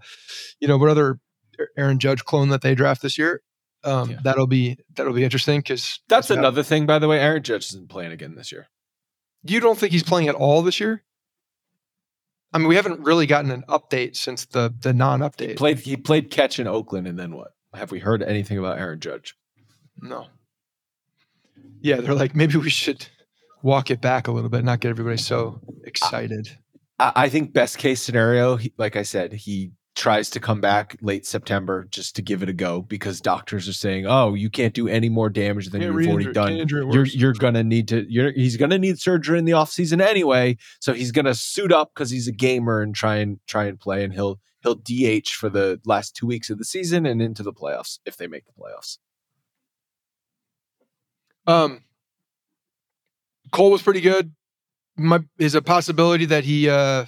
you 0.60 0.68
know, 0.68 0.76
what 0.76 0.90
other 0.90 1.18
Aaron 1.76 1.98
Judge 1.98 2.24
clone 2.24 2.48
that 2.50 2.62
they 2.62 2.74
draft 2.74 3.02
this 3.02 3.18
year. 3.18 3.42
Um, 3.84 4.10
Yeah. 4.10 4.18
That'll 4.22 4.46
be 4.46 4.76
that'll 4.94 5.12
be 5.14 5.24
interesting 5.24 5.60
because 5.60 6.00
That's 6.08 6.30
another 6.30 6.62
thing, 6.62 6.86
by 6.86 6.98
the 6.98 7.08
way. 7.08 7.18
Aaron 7.20 7.42
Judge 7.42 7.66
isn't 7.70 7.88
playing 7.88 8.12
again 8.12 8.34
this 8.34 8.52
year. 8.52 8.68
You 9.42 9.60
don't 9.60 9.78
think 9.78 9.92
he's 9.92 10.02
playing 10.02 10.28
at 10.28 10.34
all 10.34 10.60
this 10.62 10.80
year? 10.80 11.02
I 12.52 12.58
mean, 12.58 12.68
we 12.68 12.76
haven't 12.76 13.00
really 13.00 13.26
gotten 13.26 13.50
an 13.50 13.64
update 13.68 14.16
since 14.16 14.44
the 14.46 14.74
the 14.80 14.92
non 14.92 15.20
He 15.20 15.26
update. 15.28 15.56
played 15.56 15.78
he 15.78 15.96
played 15.96 16.30
catch 16.30 16.58
in 16.58 16.66
Oakland, 16.66 17.06
and 17.06 17.18
then 17.18 17.34
what? 17.34 17.52
Have 17.72 17.90
we 17.90 18.00
heard 18.00 18.22
anything 18.22 18.58
about 18.58 18.78
Aaron 18.78 19.00
Judge? 19.00 19.36
No. 20.00 20.26
Yeah, 21.80 21.96
they're 22.00 22.14
like 22.14 22.34
maybe 22.34 22.56
we 22.58 22.68
should 22.70 23.06
walk 23.62 23.90
it 23.90 24.00
back 24.00 24.26
a 24.28 24.32
little 24.32 24.50
bit, 24.50 24.64
not 24.64 24.80
get 24.80 24.90
everybody 24.90 25.16
so 25.16 25.60
excited. 25.84 26.48
I, 26.98 27.12
I 27.16 27.28
think 27.28 27.52
best 27.52 27.78
case 27.78 28.02
scenario, 28.02 28.56
he, 28.56 28.72
like 28.76 28.96
I 28.96 29.02
said, 29.04 29.32
he 29.32 29.70
tries 29.96 30.30
to 30.30 30.40
come 30.40 30.60
back 30.60 30.96
late 31.02 31.26
September 31.26 31.86
just 31.90 32.16
to 32.16 32.22
give 32.22 32.42
it 32.42 32.48
a 32.48 32.52
go 32.52 32.80
because 32.82 33.20
doctors 33.20 33.68
are 33.68 33.72
saying, 33.72 34.06
"Oh, 34.06 34.34
you 34.34 34.48
can't 34.48 34.72
do 34.72 34.88
any 34.88 35.08
more 35.08 35.28
damage 35.28 35.68
than 35.70 35.80
Can't 35.80 35.94
you've 35.94 36.10
already 36.10 36.32
done. 36.32 36.52
injure 36.52 36.82
it 36.82 36.94
You're 36.94 37.06
you're 37.06 37.32
gonna 37.32 37.64
need 37.64 37.88
to. 37.88 38.06
You're 38.10 38.32
he's 38.32 38.56
gonna 38.56 38.78
need 38.78 38.98
surgery 38.98 39.38
in 39.38 39.44
the 39.44 39.52
off 39.52 39.70
season 39.70 40.00
anyway. 40.00 40.56
So 40.80 40.92
he's 40.92 41.12
gonna 41.12 41.34
suit 41.34 41.72
up 41.72 41.92
because 41.94 42.10
he's 42.10 42.28
a 42.28 42.32
gamer 42.32 42.80
and 42.80 42.94
try 42.94 43.16
and 43.16 43.38
try 43.46 43.64
and 43.64 43.78
play, 43.78 44.04
and 44.04 44.12
he'll 44.12 44.40
he'll 44.62 44.76
DH 44.76 45.28
for 45.30 45.48
the 45.48 45.80
last 45.84 46.14
two 46.14 46.26
weeks 46.26 46.50
of 46.50 46.58
the 46.58 46.64
season 46.64 47.06
and 47.06 47.20
into 47.20 47.42
the 47.42 47.52
playoffs 47.52 47.98
if 48.04 48.16
they 48.16 48.26
make 48.26 48.44
the 48.46 48.52
playoffs. 48.52 48.98
Um, 51.46 51.82
Cole 53.52 53.70
was 53.70 53.82
pretty 53.82 54.00
good. 54.00 54.32
My, 54.96 55.20
is 55.38 55.54
a 55.54 55.62
possibility 55.62 56.26
that 56.26 56.44
he 56.44 56.68
uh, 56.68 57.06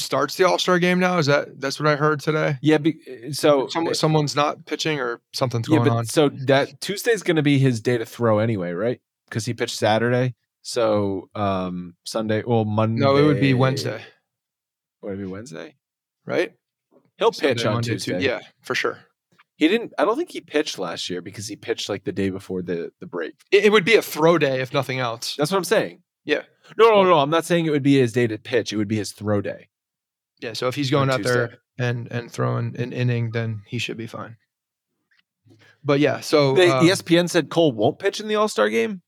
starts 0.00 0.36
the 0.36 0.44
All 0.44 0.58
Star 0.58 0.78
game 0.78 0.98
now. 0.98 1.18
Is 1.18 1.26
that 1.26 1.60
that's 1.60 1.78
what 1.78 1.88
I 1.88 1.96
heard 1.96 2.20
today? 2.20 2.56
Yeah. 2.62 2.78
Be, 2.78 3.32
so 3.32 3.68
Some, 3.68 3.92
someone's 3.94 4.34
not 4.34 4.66
pitching 4.66 4.98
or 5.00 5.20
something's 5.32 5.68
yeah, 5.68 5.78
going 5.78 5.88
but 5.88 5.96
on. 5.96 6.06
so 6.06 6.28
that 6.46 6.80
Tuesday's 6.80 7.22
going 7.22 7.36
to 7.36 7.42
be 7.42 7.58
his 7.58 7.80
day 7.80 7.98
to 7.98 8.04
throw 8.06 8.38
anyway, 8.38 8.72
right? 8.72 9.00
Because 9.28 9.46
he 9.46 9.54
pitched 9.54 9.76
Saturday. 9.76 10.34
So 10.62 11.30
um 11.34 11.94
Sunday, 12.04 12.42
well 12.46 12.64
Monday. 12.64 13.00
No, 13.00 13.16
it 13.16 13.24
would 13.24 13.40
be 13.40 13.54
Wednesday, 13.54 14.02
Would 15.02 15.14
it 15.14 15.16
be 15.18 15.24
Wednesday? 15.24 15.76
right? 16.26 16.52
He'll 17.18 17.32
Sunday, 17.32 17.54
pitch 17.54 17.64
on 17.66 17.74
Monday, 17.74 17.90
Tuesday. 17.92 18.18
Tu- 18.18 18.24
Yeah, 18.24 18.40
for 18.62 18.74
sure. 18.74 18.98
He 19.56 19.68
didn't. 19.68 19.92
I 19.98 20.04
don't 20.04 20.16
think 20.16 20.30
he 20.30 20.40
pitched 20.40 20.78
last 20.78 21.08
year 21.10 21.20
because 21.22 21.46
he 21.48 21.56
pitched 21.56 21.88
like 21.88 22.04
the 22.04 22.12
day 22.12 22.28
before 22.30 22.60
the 22.62 22.92
the 23.00 23.06
break. 23.06 23.34
It, 23.50 23.64
it 23.64 23.72
would 23.72 23.84
be 23.86 23.94
a 23.94 24.02
throw 24.02 24.36
day 24.38 24.60
if 24.60 24.72
nothing 24.74 24.98
else. 24.98 25.34
That's 25.36 25.50
what 25.50 25.56
I'm 25.58 25.64
saying. 25.64 26.02
Yeah. 26.24 26.42
No, 26.78 26.90
no, 26.90 27.02
no. 27.04 27.18
I'm 27.18 27.30
not 27.30 27.46
saying 27.46 27.64
it 27.66 27.70
would 27.70 27.82
be 27.82 27.98
his 27.98 28.12
day 28.12 28.26
to 28.26 28.36
pitch. 28.36 28.72
It 28.72 28.76
would 28.76 28.86
be 28.88 28.96
his 28.96 29.12
throw 29.12 29.40
day. 29.40 29.69
Yeah, 30.40 30.54
so 30.54 30.68
if 30.68 30.74
he's 30.74 30.90
going 30.90 31.10
out 31.10 31.22
there 31.22 31.58
and 31.78 32.10
and 32.10 32.30
throwing 32.30 32.74
an 32.78 32.92
inning, 32.92 33.30
then 33.32 33.62
he 33.66 33.78
should 33.78 33.96
be 33.96 34.06
fine. 34.06 34.36
But 35.84 36.00
yeah, 36.00 36.20
so 36.20 36.54
The, 36.54 36.76
um, 36.76 36.86
ESPN 36.86 37.28
said 37.28 37.48
Cole 37.50 37.72
won't 37.72 37.98
pitch 37.98 38.20
in 38.20 38.28
the 38.28 38.36
All 38.36 38.48
Star 38.48 38.68
game. 38.68 39.02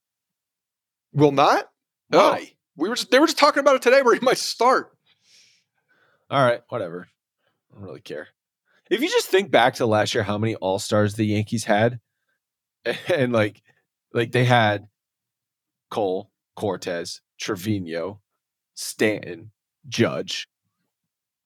will 1.12 1.32
not. 1.32 1.68
Oh, 2.12 2.32
Why? 2.32 2.52
we 2.76 2.88
were 2.88 2.94
just, 2.94 3.10
they 3.10 3.18
were 3.18 3.26
just 3.26 3.38
talking 3.38 3.60
about 3.60 3.76
it 3.76 3.82
today 3.82 4.02
where 4.02 4.14
he 4.14 4.20
might 4.20 4.38
start. 4.38 4.90
All 6.30 6.42
right, 6.42 6.60
whatever. 6.68 7.08
I 7.70 7.74
don't 7.74 7.84
really 7.84 8.00
care. 8.00 8.28
If 8.90 9.00
you 9.00 9.08
just 9.08 9.28
think 9.28 9.50
back 9.50 9.74
to 9.74 9.86
last 9.86 10.14
year, 10.14 10.24
how 10.24 10.38
many 10.38 10.54
All 10.56 10.78
Stars 10.78 11.14
the 11.14 11.24
Yankees 11.24 11.64
had, 11.64 12.00
and 13.08 13.32
like, 13.32 13.62
like 14.12 14.32
they 14.32 14.44
had 14.44 14.88
Cole, 15.90 16.30
Cortes, 16.56 17.20
Trevino, 17.38 18.20
Stanton, 18.74 19.50
Judge, 19.88 20.48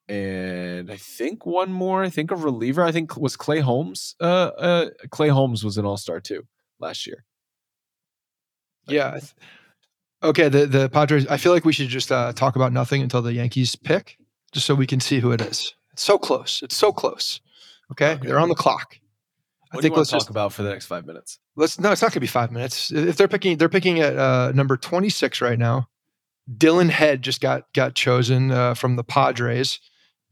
and 0.08 0.90
I 0.90 0.96
think 0.96 1.44
one 1.46 1.70
more. 1.72 2.02
I 2.02 2.10
think 2.10 2.30
a 2.30 2.36
reliever. 2.36 2.82
I 2.82 2.92
think 2.92 3.16
was 3.16 3.36
Clay 3.36 3.60
Holmes. 3.60 4.14
Uh, 4.20 4.24
uh 4.24 4.90
Clay 5.10 5.28
Holmes 5.28 5.64
was 5.64 5.78
an 5.78 5.84
All 5.84 5.96
Star 5.96 6.20
too 6.20 6.42
last 6.78 7.06
year. 7.06 7.24
Yeah. 8.86 9.18
I 10.22 10.26
Okay, 10.26 10.48
the 10.48 10.66
the 10.66 10.88
Padres. 10.88 11.26
I 11.26 11.36
feel 11.36 11.52
like 11.52 11.64
we 11.64 11.72
should 11.72 11.88
just 11.88 12.10
uh, 12.10 12.32
talk 12.32 12.56
about 12.56 12.72
nothing 12.72 13.02
until 13.02 13.20
the 13.22 13.34
Yankees 13.34 13.76
pick, 13.76 14.16
just 14.52 14.64
so 14.66 14.74
we 14.74 14.86
can 14.86 14.98
see 14.98 15.20
who 15.20 15.30
it 15.30 15.40
is. 15.42 15.74
It's 15.92 16.02
so 16.02 16.18
close. 16.18 16.62
It's 16.62 16.74
so 16.74 16.90
close. 16.92 17.40
Okay, 17.92 18.12
Okay. 18.12 18.26
they're 18.26 18.38
on 18.38 18.48
the 18.48 18.54
clock. 18.54 18.96
I 19.72 19.76
What 19.76 19.80
do 19.80 19.82
think 19.82 19.96
let's 19.96 20.10
talk 20.10 20.20
just 20.20 20.30
about 20.30 20.52
for 20.52 20.62
the 20.62 20.70
next 20.70 20.86
five 20.86 21.04
minutes? 21.06 21.38
let's. 21.54 21.78
No, 21.78 21.92
it's 21.92 22.00
not 22.00 22.08
going 22.08 22.14
to 22.14 22.20
be 22.20 22.26
five 22.26 22.50
minutes. 22.50 22.90
If 22.90 23.16
they're 23.16 23.28
picking, 23.28 23.58
they're 23.58 23.68
picking 23.68 24.00
at 24.00 24.16
uh, 24.16 24.52
number 24.54 24.76
twenty 24.78 25.10
six 25.10 25.40
right 25.42 25.58
now. 25.58 25.88
Dillon 26.56 26.88
Head 26.88 27.22
just 27.22 27.40
got 27.40 27.72
got 27.74 27.94
chosen 27.94 28.50
uh, 28.50 28.72
from 28.74 28.96
the 28.96 29.04
Padres, 29.04 29.78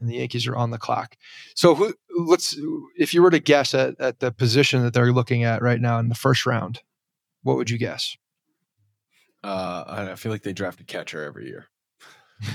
and 0.04 0.12
the 0.12 0.18
Yankees 0.18 0.46
are 0.46 0.54
on 0.56 0.70
the 0.70 0.78
clock. 0.78 1.16
So 1.54 1.74
who? 1.74 1.94
Let's. 2.16 2.56
If 2.96 3.14
you 3.14 3.22
were 3.22 3.30
to 3.30 3.38
guess 3.40 3.74
at 3.74 3.98
at 4.00 4.20
the 4.20 4.30
position 4.30 4.82
that 4.82 4.92
they're 4.94 5.12
looking 5.12 5.44
at 5.44 5.62
right 5.62 5.80
now 5.80 5.98
in 5.98 6.08
the 6.08 6.14
first 6.14 6.46
round, 6.46 6.80
what 7.42 7.56
would 7.56 7.70
you 7.70 7.78
guess? 7.78 8.16
Uh, 9.42 9.84
I 9.86 10.12
I 10.12 10.14
feel 10.14 10.32
like 10.32 10.42
they 10.42 10.52
draft 10.52 10.80
a 10.80 10.84
catcher 10.84 11.22
every 11.22 11.46
year. 11.46 11.66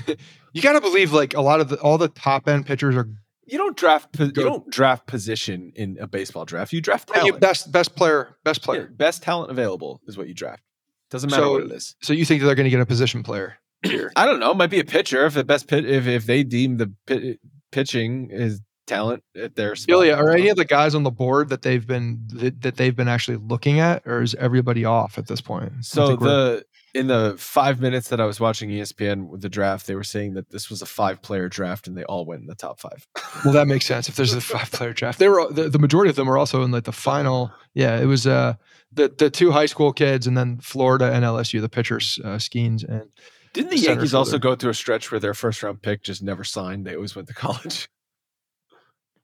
You 0.52 0.60
got 0.62 0.72
to 0.72 0.80
believe 0.80 1.12
like 1.12 1.34
a 1.34 1.40
lot 1.40 1.60
of 1.60 1.68
the 1.68 1.76
all 1.80 1.96
the 1.96 2.08
top 2.08 2.48
end 2.48 2.66
pitchers 2.66 2.96
are 2.96 3.08
You 3.46 3.56
don't 3.58 3.76
draft. 3.76 4.12
po- 4.12 4.24
You 4.24 4.30
don't 4.32 4.68
draft 4.68 5.06
position 5.06 5.72
in 5.76 5.96
a 6.00 6.08
baseball 6.08 6.44
draft. 6.44 6.72
You 6.72 6.80
draft 6.80 7.08
you 7.10 7.14
talent. 7.14 7.40
best 7.40 7.70
best 7.70 7.94
player 7.94 8.36
best 8.42 8.60
Yeah, 8.62 8.64
player. 8.64 8.86
best 8.88 9.22
talent 9.22 9.50
available 9.52 10.00
is 10.08 10.18
what 10.18 10.26
you 10.26 10.34
draft. 10.34 10.62
Doesn't 11.10 11.30
matter 11.30 11.42
So- 11.44 11.52
what 11.52 11.62
it 11.62 11.70
is. 11.72 11.94
So 12.02 12.12
you 12.12 12.24
think 12.24 12.42
they're 12.42 12.54
going 12.56 12.64
to 12.64 12.70
get 12.70 12.80
a 12.80 12.86
position 12.86 13.22
player 13.22 13.58
here? 13.82 14.12
I 14.16 14.26
don't 14.26 14.40
know. 14.40 14.50
It 14.50 14.56
might 14.56 14.70
be 14.70 14.80
a 14.80 14.84
pitcher 14.84 15.26
if 15.26 15.34
the 15.34 15.44
best 15.44 15.68
pit 15.68 15.84
if 15.84 16.06
if 16.06 16.26
they 16.26 16.42
deem 16.42 16.76
the 16.76 16.92
pi- 17.06 17.38
pitching 17.72 18.30
is 18.30 18.60
talent 18.90 19.22
at 19.40 19.54
their 19.54 19.76
spot. 19.76 19.92
Ilya, 19.92 20.14
are 20.16 20.30
any 20.30 20.48
of 20.48 20.56
the 20.56 20.64
guys 20.64 20.94
on 20.94 21.04
the 21.04 21.10
board 21.10 21.48
that 21.50 21.62
they've 21.62 21.86
been 21.86 22.26
that, 22.34 22.60
that 22.62 22.76
they've 22.76 22.96
been 22.96 23.08
actually 23.08 23.36
looking 23.36 23.78
at, 23.78 24.02
or 24.06 24.20
is 24.22 24.34
everybody 24.34 24.84
off 24.84 25.16
at 25.16 25.28
this 25.28 25.40
point? 25.40 25.72
So 25.82 26.16
the 26.16 26.64
in 26.92 27.06
the 27.06 27.36
five 27.38 27.80
minutes 27.80 28.08
that 28.08 28.20
I 28.20 28.24
was 28.24 28.40
watching 28.40 28.70
ESPN 28.70 29.28
with 29.28 29.42
the 29.42 29.48
draft, 29.48 29.86
they 29.86 29.94
were 29.94 30.02
saying 30.02 30.34
that 30.34 30.50
this 30.50 30.68
was 30.68 30.82
a 30.82 30.86
five 30.86 31.22
player 31.22 31.48
draft 31.48 31.86
and 31.86 31.96
they 31.96 32.02
all 32.04 32.26
went 32.26 32.40
in 32.40 32.48
the 32.48 32.56
top 32.56 32.80
five. 32.80 33.06
well, 33.44 33.54
that 33.54 33.68
makes 33.68 33.86
sense. 33.86 34.08
If 34.08 34.16
there's 34.16 34.34
a 34.34 34.40
five 34.40 34.70
player 34.72 34.92
draft, 34.92 35.20
they 35.20 35.28
were 35.28 35.50
the, 35.52 35.68
the 35.68 35.78
majority 35.78 36.10
of 36.10 36.16
them 36.16 36.26
were 36.26 36.38
also 36.38 36.62
in 36.62 36.72
like 36.72 36.84
the 36.84 36.92
final. 36.92 37.52
Yeah, 37.74 38.00
it 38.00 38.06
was 38.06 38.26
uh 38.26 38.54
the 38.92 39.08
the 39.16 39.30
two 39.30 39.52
high 39.52 39.66
school 39.66 39.92
kids 39.92 40.26
and 40.26 40.36
then 40.36 40.58
Florida 40.58 41.12
and 41.12 41.24
LSU, 41.24 41.60
the 41.60 41.68
pitchers, 41.68 42.18
uh, 42.24 42.38
Skenes 42.38 42.82
and 42.82 43.08
Didn't 43.52 43.70
the 43.70 43.78
Center 43.78 43.92
Yankees 43.94 44.14
also 44.14 44.38
go 44.38 44.54
through 44.54 44.70
a 44.70 44.74
stretch 44.74 45.10
where 45.10 45.18
their 45.20 45.34
first 45.34 45.62
round 45.62 45.82
pick 45.82 46.02
just 46.02 46.22
never 46.22 46.44
signed? 46.44 46.86
They 46.86 46.94
always 46.94 47.16
went 47.16 47.28
to 47.28 47.34
college. 47.46 47.88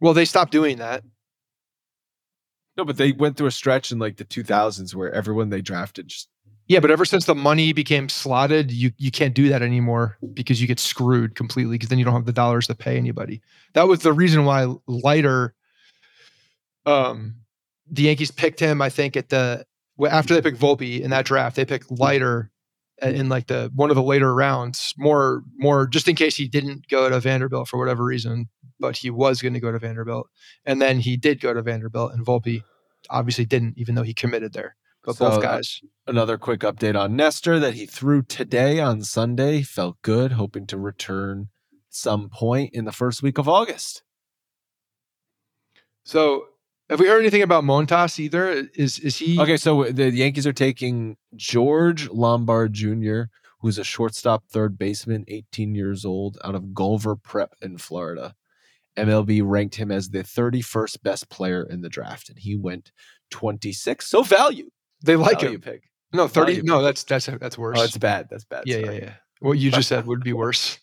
well, 0.01 0.15
they 0.15 0.25
stopped 0.25 0.53
doing 0.53 0.79
that. 0.79 1.05
No, 2.77 2.85
but 2.85 2.97
they 2.99 3.13
went 3.13 3.37
through 3.37 3.47
a 3.47 3.53
stretch 3.53 3.91
in 3.93 3.99
like 3.99 4.17
the 4.17 4.25
2000s 4.25 4.95
where 4.95 5.11
everyone 5.13 5.49
they 5.49 5.63
drafted 5.63 6.09
just 6.09 6.29
Yeah, 6.67 6.81
but 6.81 6.91
ever 6.91 7.05
since 7.07 7.25
the 7.25 7.35
money 7.35 7.73
became 7.73 8.09
slotted, 8.09 8.71
you 8.71 8.91
you 8.99 9.11
can't 9.11 9.35
do 9.35 9.49
that 9.49 9.63
anymore 9.63 10.19
because 10.35 10.61
you 10.61 10.67
get 10.67 10.79
screwed 10.81 11.35
completely 11.37 11.75
because 11.77 11.89
then 11.89 11.99
you 11.99 12.05
don't 12.05 12.13
have 12.15 12.27
the 12.27 12.33
dollars 12.33 12.67
to 12.67 12.75
pay 12.75 12.97
anybody. 12.99 13.41
That 13.73 13.89
was 13.89 14.01
the 14.01 14.13
reason 14.13 14.45
why 14.45 14.75
Leiter, 14.87 15.55
um, 16.85 17.37
the 17.91 18.03
Yankees 18.03 18.31
picked 18.31 18.61
him. 18.61 18.83
I 18.83 18.91
think 18.91 19.17
at 19.17 19.29
the 19.31 19.65
after 20.11 20.35
they 20.35 20.43
picked 20.43 20.59
Volpe 20.61 21.01
in 21.01 21.11
that 21.11 21.25
draft, 21.25 21.57
they 21.57 21.65
picked 21.65 21.91
a- 21.91 22.51
in 23.03 23.29
like 23.29 23.47
the 23.47 23.71
one 23.75 23.91
of 23.91 23.97
the 23.97 24.03
later 24.03 24.35
rounds, 24.35 24.95
more 24.97 25.43
more 25.57 25.87
just 25.87 26.09
in 26.09 26.17
case 26.17 26.37
he 26.37 26.49
didn't 26.49 26.89
go 26.89 27.09
to 27.09 27.21
Vanderbilt 27.21 27.69
for 27.69 27.79
whatever 27.79 28.05
reason, 28.05 28.49
but 28.81 28.97
he 28.97 29.11
was 29.11 29.43
going 29.43 29.55
to 29.55 29.61
go 29.61 29.73
to 29.73 29.79
Vanderbilt, 29.79 30.29
and 30.65 30.81
then 30.81 31.01
he 31.01 31.17
did 31.17 31.41
go 31.41 31.53
to 31.53 31.63
Vanderbilt, 31.63 32.13
and 32.13 32.25
Volpe 32.25 32.63
obviously 33.11 33.45
didn't, 33.45 33.75
even 33.77 33.95
though 33.95 34.03
he 34.03 34.15
committed 34.15 34.53
there. 34.53 34.77
But 35.05 35.17
So, 35.17 35.27
both 35.27 35.39
uh, 35.39 35.41
guys. 35.41 35.81
another 36.07 36.39
quick 36.39 36.61
update 36.61 36.99
on 36.99 37.15
Nestor 37.17 37.59
that 37.61 37.75
he 37.75 37.87
threw 37.87 38.23
today 38.23 38.81
on 38.81 39.03
Sunday. 39.03 39.63
Felt 39.63 40.01
good, 40.03 40.33
hoping 40.33 40.67
to 40.69 40.79
return 40.79 41.49
some 41.91 42.29
point 42.29 42.71
in 42.75 42.85
the 42.85 42.93
first 42.93 43.23
week 43.23 43.39
of 43.39 43.49
August. 43.49 44.03
So, 46.05 46.47
have 46.89 47.01
we 47.01 47.09
heard 47.09 47.21
anything 47.21 47.43
about 47.43 47.65
Montas 47.65 48.19
either? 48.19 48.69
Is 48.75 48.99
is 48.99 49.17
he 49.19 49.41
Okay, 49.41 49.57
so 49.57 49.85
the 49.85 50.11
Yankees 50.11 50.47
are 50.47 50.53
taking 50.53 51.17
George 51.35 52.09
Lombard 52.11 52.73
Jr., 52.73 53.23
who's 53.61 53.79
a 53.79 53.85
shortstop, 53.85 54.45
third 54.49 54.79
baseman, 54.79 55.25
18 55.29 55.75
years 55.75 56.05
old, 56.05 56.39
out 56.45 56.55
of 56.55 56.75
Gulliver 56.75 57.17
Prep 57.17 57.55
in 57.63 57.79
Florida. 57.79 58.35
MLB 58.97 59.43
ranked 59.45 59.75
him 59.75 59.91
as 59.91 60.09
the 60.09 60.21
31st 60.23 61.03
best 61.03 61.29
player 61.29 61.63
in 61.69 61.83
the 61.83 61.89
draft, 61.89 62.29
and 62.31 62.39
he 62.39 62.57
went 62.57 62.93
26. 63.31 64.07
So 64.07 64.23
value, 64.23 64.71
They 65.05 65.17
like 65.17 65.41
value 65.41 65.57
him. 65.57 65.61
pick. 65.61 65.83
No, 66.13 66.29
thirty. 66.29 66.55
value. 66.55 66.63
No, 66.65 66.83
that's 66.83 67.03
that's 67.05 67.27
that's 67.27 67.59
worse. 67.59 67.79
Oh, 67.79 67.85
it's 67.85 67.99
bad. 67.99 68.29
That's 68.31 68.45
bad. 68.45 68.63
yeah, 68.67 68.77
yeah, 68.79 68.91
yeah. 68.93 69.13
What 69.41 69.59
you 69.59 69.71
just 69.71 69.89
said 69.89 70.07
would 70.07 70.25
be 70.25 70.33
worse. 70.45 70.79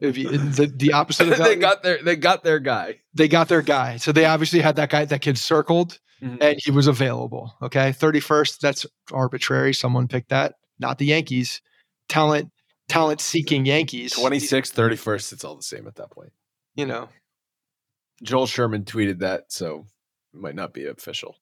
It'd 0.00 0.14
be 0.14 0.24
the, 0.24 0.72
the 0.74 0.92
opposite 0.92 1.28
of 1.28 1.38
that, 1.38 1.44
they 1.44 1.56
got 1.56 1.82
their 1.82 2.02
they 2.02 2.16
got 2.16 2.42
their 2.42 2.58
guy. 2.58 3.00
they 3.14 3.28
got 3.28 3.48
their 3.48 3.62
guy. 3.62 3.96
So 3.98 4.10
they 4.12 4.24
obviously 4.24 4.60
had 4.60 4.76
that 4.76 4.90
guy 4.90 5.04
that 5.04 5.20
kid 5.20 5.36
circled, 5.38 5.98
Mhm. 6.22 6.38
and 6.40 6.58
he 6.64 6.70
was 6.70 6.86
available. 6.86 7.54
Okay, 7.62 7.92
thirty 7.92 8.20
first. 8.20 8.60
That's 8.62 8.86
arbitrary. 9.12 9.74
Someone 9.74 10.08
picked 10.08 10.30
that, 10.30 10.54
not 10.78 10.98
the 10.98 11.06
Yankees. 11.06 11.60
Talent, 12.08 12.50
talent 12.88 13.20
seeking 13.20 13.64
Yankees. 13.66 14.12
26, 14.12 14.72
31st, 14.72 15.32
it's 15.32 15.44
all 15.44 15.56
the 15.56 15.62
same 15.62 15.86
at 15.86 15.94
that 15.96 16.10
point. 16.10 16.32
You 16.74 16.84
know, 16.86 17.08
Joel 18.22 18.46
Sherman 18.46 18.84
tweeted 18.84 19.20
that, 19.20 19.44
so 19.52 19.86
it 20.34 20.40
might 20.40 20.54
not 20.54 20.72
be 20.74 20.86
official. 20.86 21.36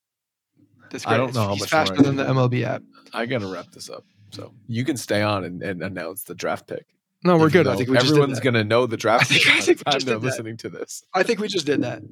that's 0.90 1.06
I 1.06 1.16
don't 1.16 1.34
know 1.34 1.42
how 1.44 1.52
He's 1.52 1.60
much 1.62 1.70
faster 1.70 1.96
than 2.02 2.16
the 2.16 2.24
MLB 2.24 2.62
app. 2.64 2.82
I 3.12 3.26
gotta 3.26 3.46
wrap 3.46 3.70
this 3.72 3.88
up. 3.90 4.04
So 4.32 4.52
you 4.66 4.84
can 4.84 4.96
stay 4.96 5.22
on 5.22 5.44
and, 5.44 5.62
and 5.62 5.82
announce 5.82 6.24
the 6.24 6.34
draft 6.34 6.66
pick. 6.66 6.86
No, 7.24 7.34
we're 7.36 7.46
even 7.48 7.62
good. 7.62 7.66
I 7.68 7.76
think 7.76 7.88
we 7.88 7.96
everyone's 7.98 8.40
gonna 8.40 8.64
know 8.64 8.84
the 8.86 8.96
draft 8.96 9.30
I 9.30 9.34
think- 9.34 9.44
pick 9.44 9.52
I 9.54 9.60
think 9.60 9.78
we 9.78 9.84
time 9.84 9.92
just 9.94 10.06
they're 10.06 10.14
did 10.16 10.22
that. 10.22 10.26
listening 10.26 10.56
to 10.56 10.68
this. 10.68 11.04
I 11.14 11.22
think 11.22 11.38
we 11.38 11.46
just 11.46 11.66
did 11.66 11.82
that. 11.82 12.02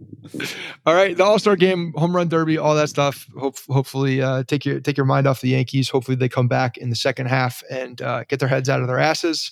All 0.87 0.95
right, 0.95 1.17
the 1.17 1.25
All 1.25 1.39
Star 1.41 1.57
Game, 1.57 1.93
home 1.97 2.15
run 2.15 2.29
derby, 2.29 2.59
all 2.59 2.77
that 2.77 2.89
stuff. 2.91 3.27
Hope, 3.37 3.57
hopefully, 3.69 4.23
uh, 4.23 4.45
take 4.45 4.65
your 4.65 4.79
take 4.81 4.97
your 4.97 5.07
mind 5.07 5.27
off 5.27 5.41
the 5.41 5.49
Yankees. 5.49 5.89
Hopefully, 5.89 6.17
they 6.17 6.29
come 6.29 6.47
back 6.47 6.77
in 6.77 6.91
the 6.91 6.97
second 6.97 7.27
half 7.27 7.63
and 7.71 8.01
uh, 8.01 8.23
get 8.29 8.39
their 8.39 8.49
heads 8.49 8.69
out 8.69 8.83
of 8.83 8.87
their 8.87 9.01
asses 9.01 9.51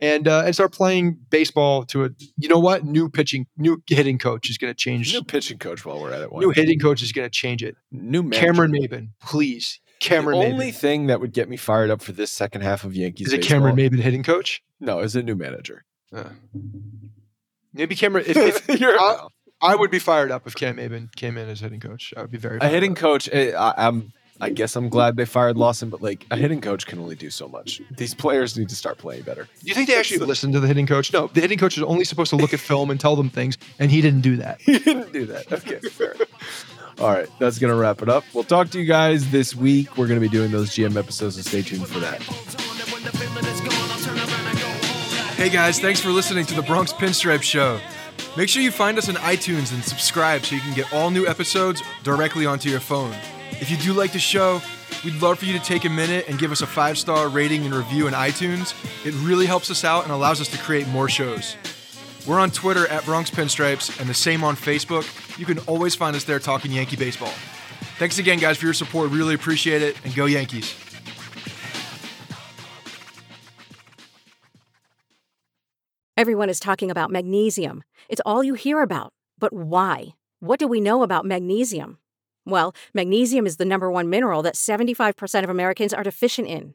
and 0.00 0.28
uh, 0.28 0.42
and 0.44 0.54
start 0.54 0.72
playing 0.72 1.18
baseball. 1.30 1.84
To 1.86 2.04
a 2.04 2.10
you 2.36 2.48
know 2.48 2.60
what 2.60 2.84
new 2.84 3.08
pitching, 3.08 3.46
new 3.56 3.82
hitting 3.88 4.16
coach 4.18 4.48
is 4.48 4.58
going 4.58 4.70
to 4.72 4.76
change. 4.78 5.12
New 5.12 5.24
pitching 5.24 5.58
coach 5.58 5.84
while 5.84 6.00
we're 6.00 6.12
at 6.12 6.22
it. 6.22 6.30
Why 6.30 6.38
New 6.40 6.50
hitting 6.50 6.78
coach 6.78 7.02
is 7.02 7.10
going 7.10 7.26
to 7.26 7.30
change 7.36 7.64
it. 7.64 7.74
New 7.90 8.22
manager. 8.22 8.46
Cameron 8.46 8.70
Maybin, 8.72 9.08
please. 9.20 9.80
Cameron 10.00 10.40
the 10.40 10.46
only 10.46 10.70
Maybin. 10.70 10.74
thing 10.74 11.06
that 11.06 11.20
would 11.20 11.32
get 11.32 11.48
me 11.48 11.56
fired 11.56 11.90
up 11.90 12.02
for 12.02 12.12
this 12.12 12.32
second 12.32 12.62
half 12.62 12.84
of 12.84 12.94
Yankees 12.96 13.28
Is 13.28 13.32
it 13.34 13.42
baseball, 13.42 13.58
Cameron 13.58 13.76
Maybin 13.76 14.00
hitting 14.00 14.22
coach? 14.22 14.62
No, 14.80 15.00
is 15.00 15.14
a 15.14 15.22
new 15.22 15.36
manager. 15.36 15.84
Uh, 16.12 16.24
maybe 17.72 17.94
Cameron. 17.94 18.24
If, 18.26 18.36
if, 18.68 18.80
You're- 18.80 18.96
I, 18.98 19.26
I 19.62 19.74
would 19.76 19.90
be 19.90 19.98
fired 19.98 20.30
up 20.30 20.46
if 20.46 20.54
Cam 20.54 20.76
Maybin 20.76 21.14
came 21.14 21.36
in 21.36 21.48
as 21.48 21.60
hitting 21.60 21.80
coach. 21.80 22.14
I 22.16 22.22
would 22.22 22.30
be 22.30 22.38
very 22.38 22.58
a 22.60 22.68
hitting 22.68 22.92
up. 22.92 22.96
coach. 22.98 23.28
eh, 23.30 23.52
I, 23.56 23.74
I'm 23.86 24.12
I 24.42 24.48
guess 24.48 24.74
I'm 24.74 24.88
glad 24.88 25.16
they 25.18 25.26
fired 25.26 25.58
Lawson, 25.58 25.90
but 25.90 26.00
like 26.00 26.24
a 26.30 26.36
hitting 26.36 26.62
coach 26.62 26.86
can 26.86 26.98
only 26.98 27.14
do 27.14 27.28
so 27.28 27.46
much. 27.46 27.82
These 27.98 28.14
players 28.14 28.56
need 28.56 28.70
to 28.70 28.74
start 28.74 28.96
playing 28.96 29.24
better. 29.24 29.42
Do 29.60 29.68
you 29.68 29.74
think 29.74 29.86
they 29.86 29.98
actually 29.98 30.24
listened 30.24 30.54
to 30.54 30.60
the 30.60 30.66
hitting 30.66 30.86
coach? 30.86 31.12
No, 31.12 31.26
the 31.26 31.42
hitting 31.42 31.58
coach 31.58 31.76
is 31.76 31.82
only 31.82 32.04
supposed 32.04 32.30
to 32.30 32.36
look 32.36 32.54
at 32.54 32.60
film 32.60 32.90
and 32.90 32.98
tell 32.98 33.16
them 33.16 33.28
things, 33.28 33.58
and 33.78 33.90
he 33.90 34.00
didn't 34.00 34.22
do 34.22 34.36
that. 34.38 34.58
He 34.62 34.78
didn't 34.78 35.12
do 35.12 35.26
that. 35.26 35.52
Okay, 35.52 35.78
fair. 35.90 36.14
All 36.98 37.08
right, 37.08 37.28
that's 37.38 37.58
going 37.58 37.72
to 37.72 37.78
wrap 37.78 38.02
it 38.02 38.08
up. 38.08 38.24
We'll 38.34 38.44
talk 38.44 38.70
to 38.70 38.78
you 38.80 38.84
guys 38.86 39.30
this 39.30 39.54
week. 39.54 39.96
We're 39.96 40.06
going 40.06 40.20
to 40.20 40.26
be 40.26 40.30
doing 40.30 40.50
those 40.50 40.70
GM 40.70 40.96
episodes, 40.96 41.36
so 41.36 41.42
stay 41.42 41.62
tuned 41.62 41.86
for 41.86 42.00
that. 42.00 42.20
Hey 45.36 45.48
guys, 45.48 45.78
thanks 45.80 46.00
for 46.00 46.10
listening 46.10 46.44
to 46.46 46.54
the 46.54 46.62
Bronx 46.62 46.92
Pinstripe 46.92 47.42
Show. 47.42 47.80
Make 48.36 48.48
sure 48.48 48.62
you 48.62 48.70
find 48.70 48.98
us 48.98 49.08
on 49.08 49.14
iTunes 49.16 49.72
and 49.72 49.82
subscribe 49.82 50.44
so 50.44 50.54
you 50.54 50.60
can 50.60 50.74
get 50.74 50.92
all 50.92 51.10
new 51.10 51.26
episodes 51.26 51.82
directly 52.02 52.44
onto 52.46 52.68
your 52.68 52.80
phone. 52.80 53.14
If 53.52 53.70
you 53.70 53.76
do 53.78 53.92
like 53.92 54.12
the 54.12 54.18
show, 54.18 54.60
we'd 55.04 55.20
love 55.20 55.38
for 55.38 55.46
you 55.46 55.52
to 55.58 55.64
take 55.64 55.84
a 55.84 55.88
minute 55.88 56.26
and 56.28 56.38
give 56.38 56.52
us 56.52 56.60
a 56.60 56.66
five 56.66 56.98
star 56.98 57.28
rating 57.28 57.64
and 57.64 57.74
review 57.74 58.06
in 58.06 58.14
iTunes. 58.14 58.74
It 59.06 59.14
really 59.26 59.46
helps 59.46 59.70
us 59.70 59.82
out 59.84 60.04
and 60.04 60.12
allows 60.12 60.40
us 60.40 60.48
to 60.48 60.58
create 60.58 60.86
more 60.88 61.08
shows. 61.08 61.56
We're 62.26 62.38
on 62.38 62.50
Twitter 62.50 62.86
at 62.88 63.04
Bronx 63.04 63.30
Pinstripes 63.30 63.98
and 64.00 64.08
the 64.08 64.14
same 64.14 64.44
on 64.44 64.56
Facebook. 64.56 65.38
You 65.38 65.46
can 65.46 65.58
always 65.60 65.94
find 65.94 66.14
us 66.14 66.24
there 66.24 66.38
talking 66.38 66.70
Yankee 66.70 66.96
baseball. 66.96 67.32
Thanks 67.98 68.18
again, 68.18 68.38
guys, 68.38 68.58
for 68.58 68.66
your 68.66 68.74
support. 68.74 69.10
Really 69.10 69.34
appreciate 69.34 69.82
it, 69.82 69.96
and 70.04 70.14
go 70.14 70.26
Yankees. 70.26 70.74
Everyone 76.16 76.50
is 76.50 76.60
talking 76.60 76.90
about 76.90 77.10
magnesium. 77.10 77.82
It's 78.08 78.20
all 78.26 78.44
you 78.44 78.54
hear 78.54 78.82
about. 78.82 79.14
But 79.38 79.54
why? 79.54 80.08
What 80.40 80.58
do 80.58 80.68
we 80.68 80.80
know 80.80 81.02
about 81.02 81.24
magnesium? 81.24 81.98
Well, 82.44 82.74
magnesium 82.92 83.46
is 83.46 83.56
the 83.56 83.64
number 83.64 83.90
one 83.90 84.10
mineral 84.10 84.42
that 84.42 84.54
75% 84.54 85.44
of 85.44 85.50
Americans 85.50 85.94
are 85.94 86.02
deficient 86.02 86.48
in. 86.48 86.74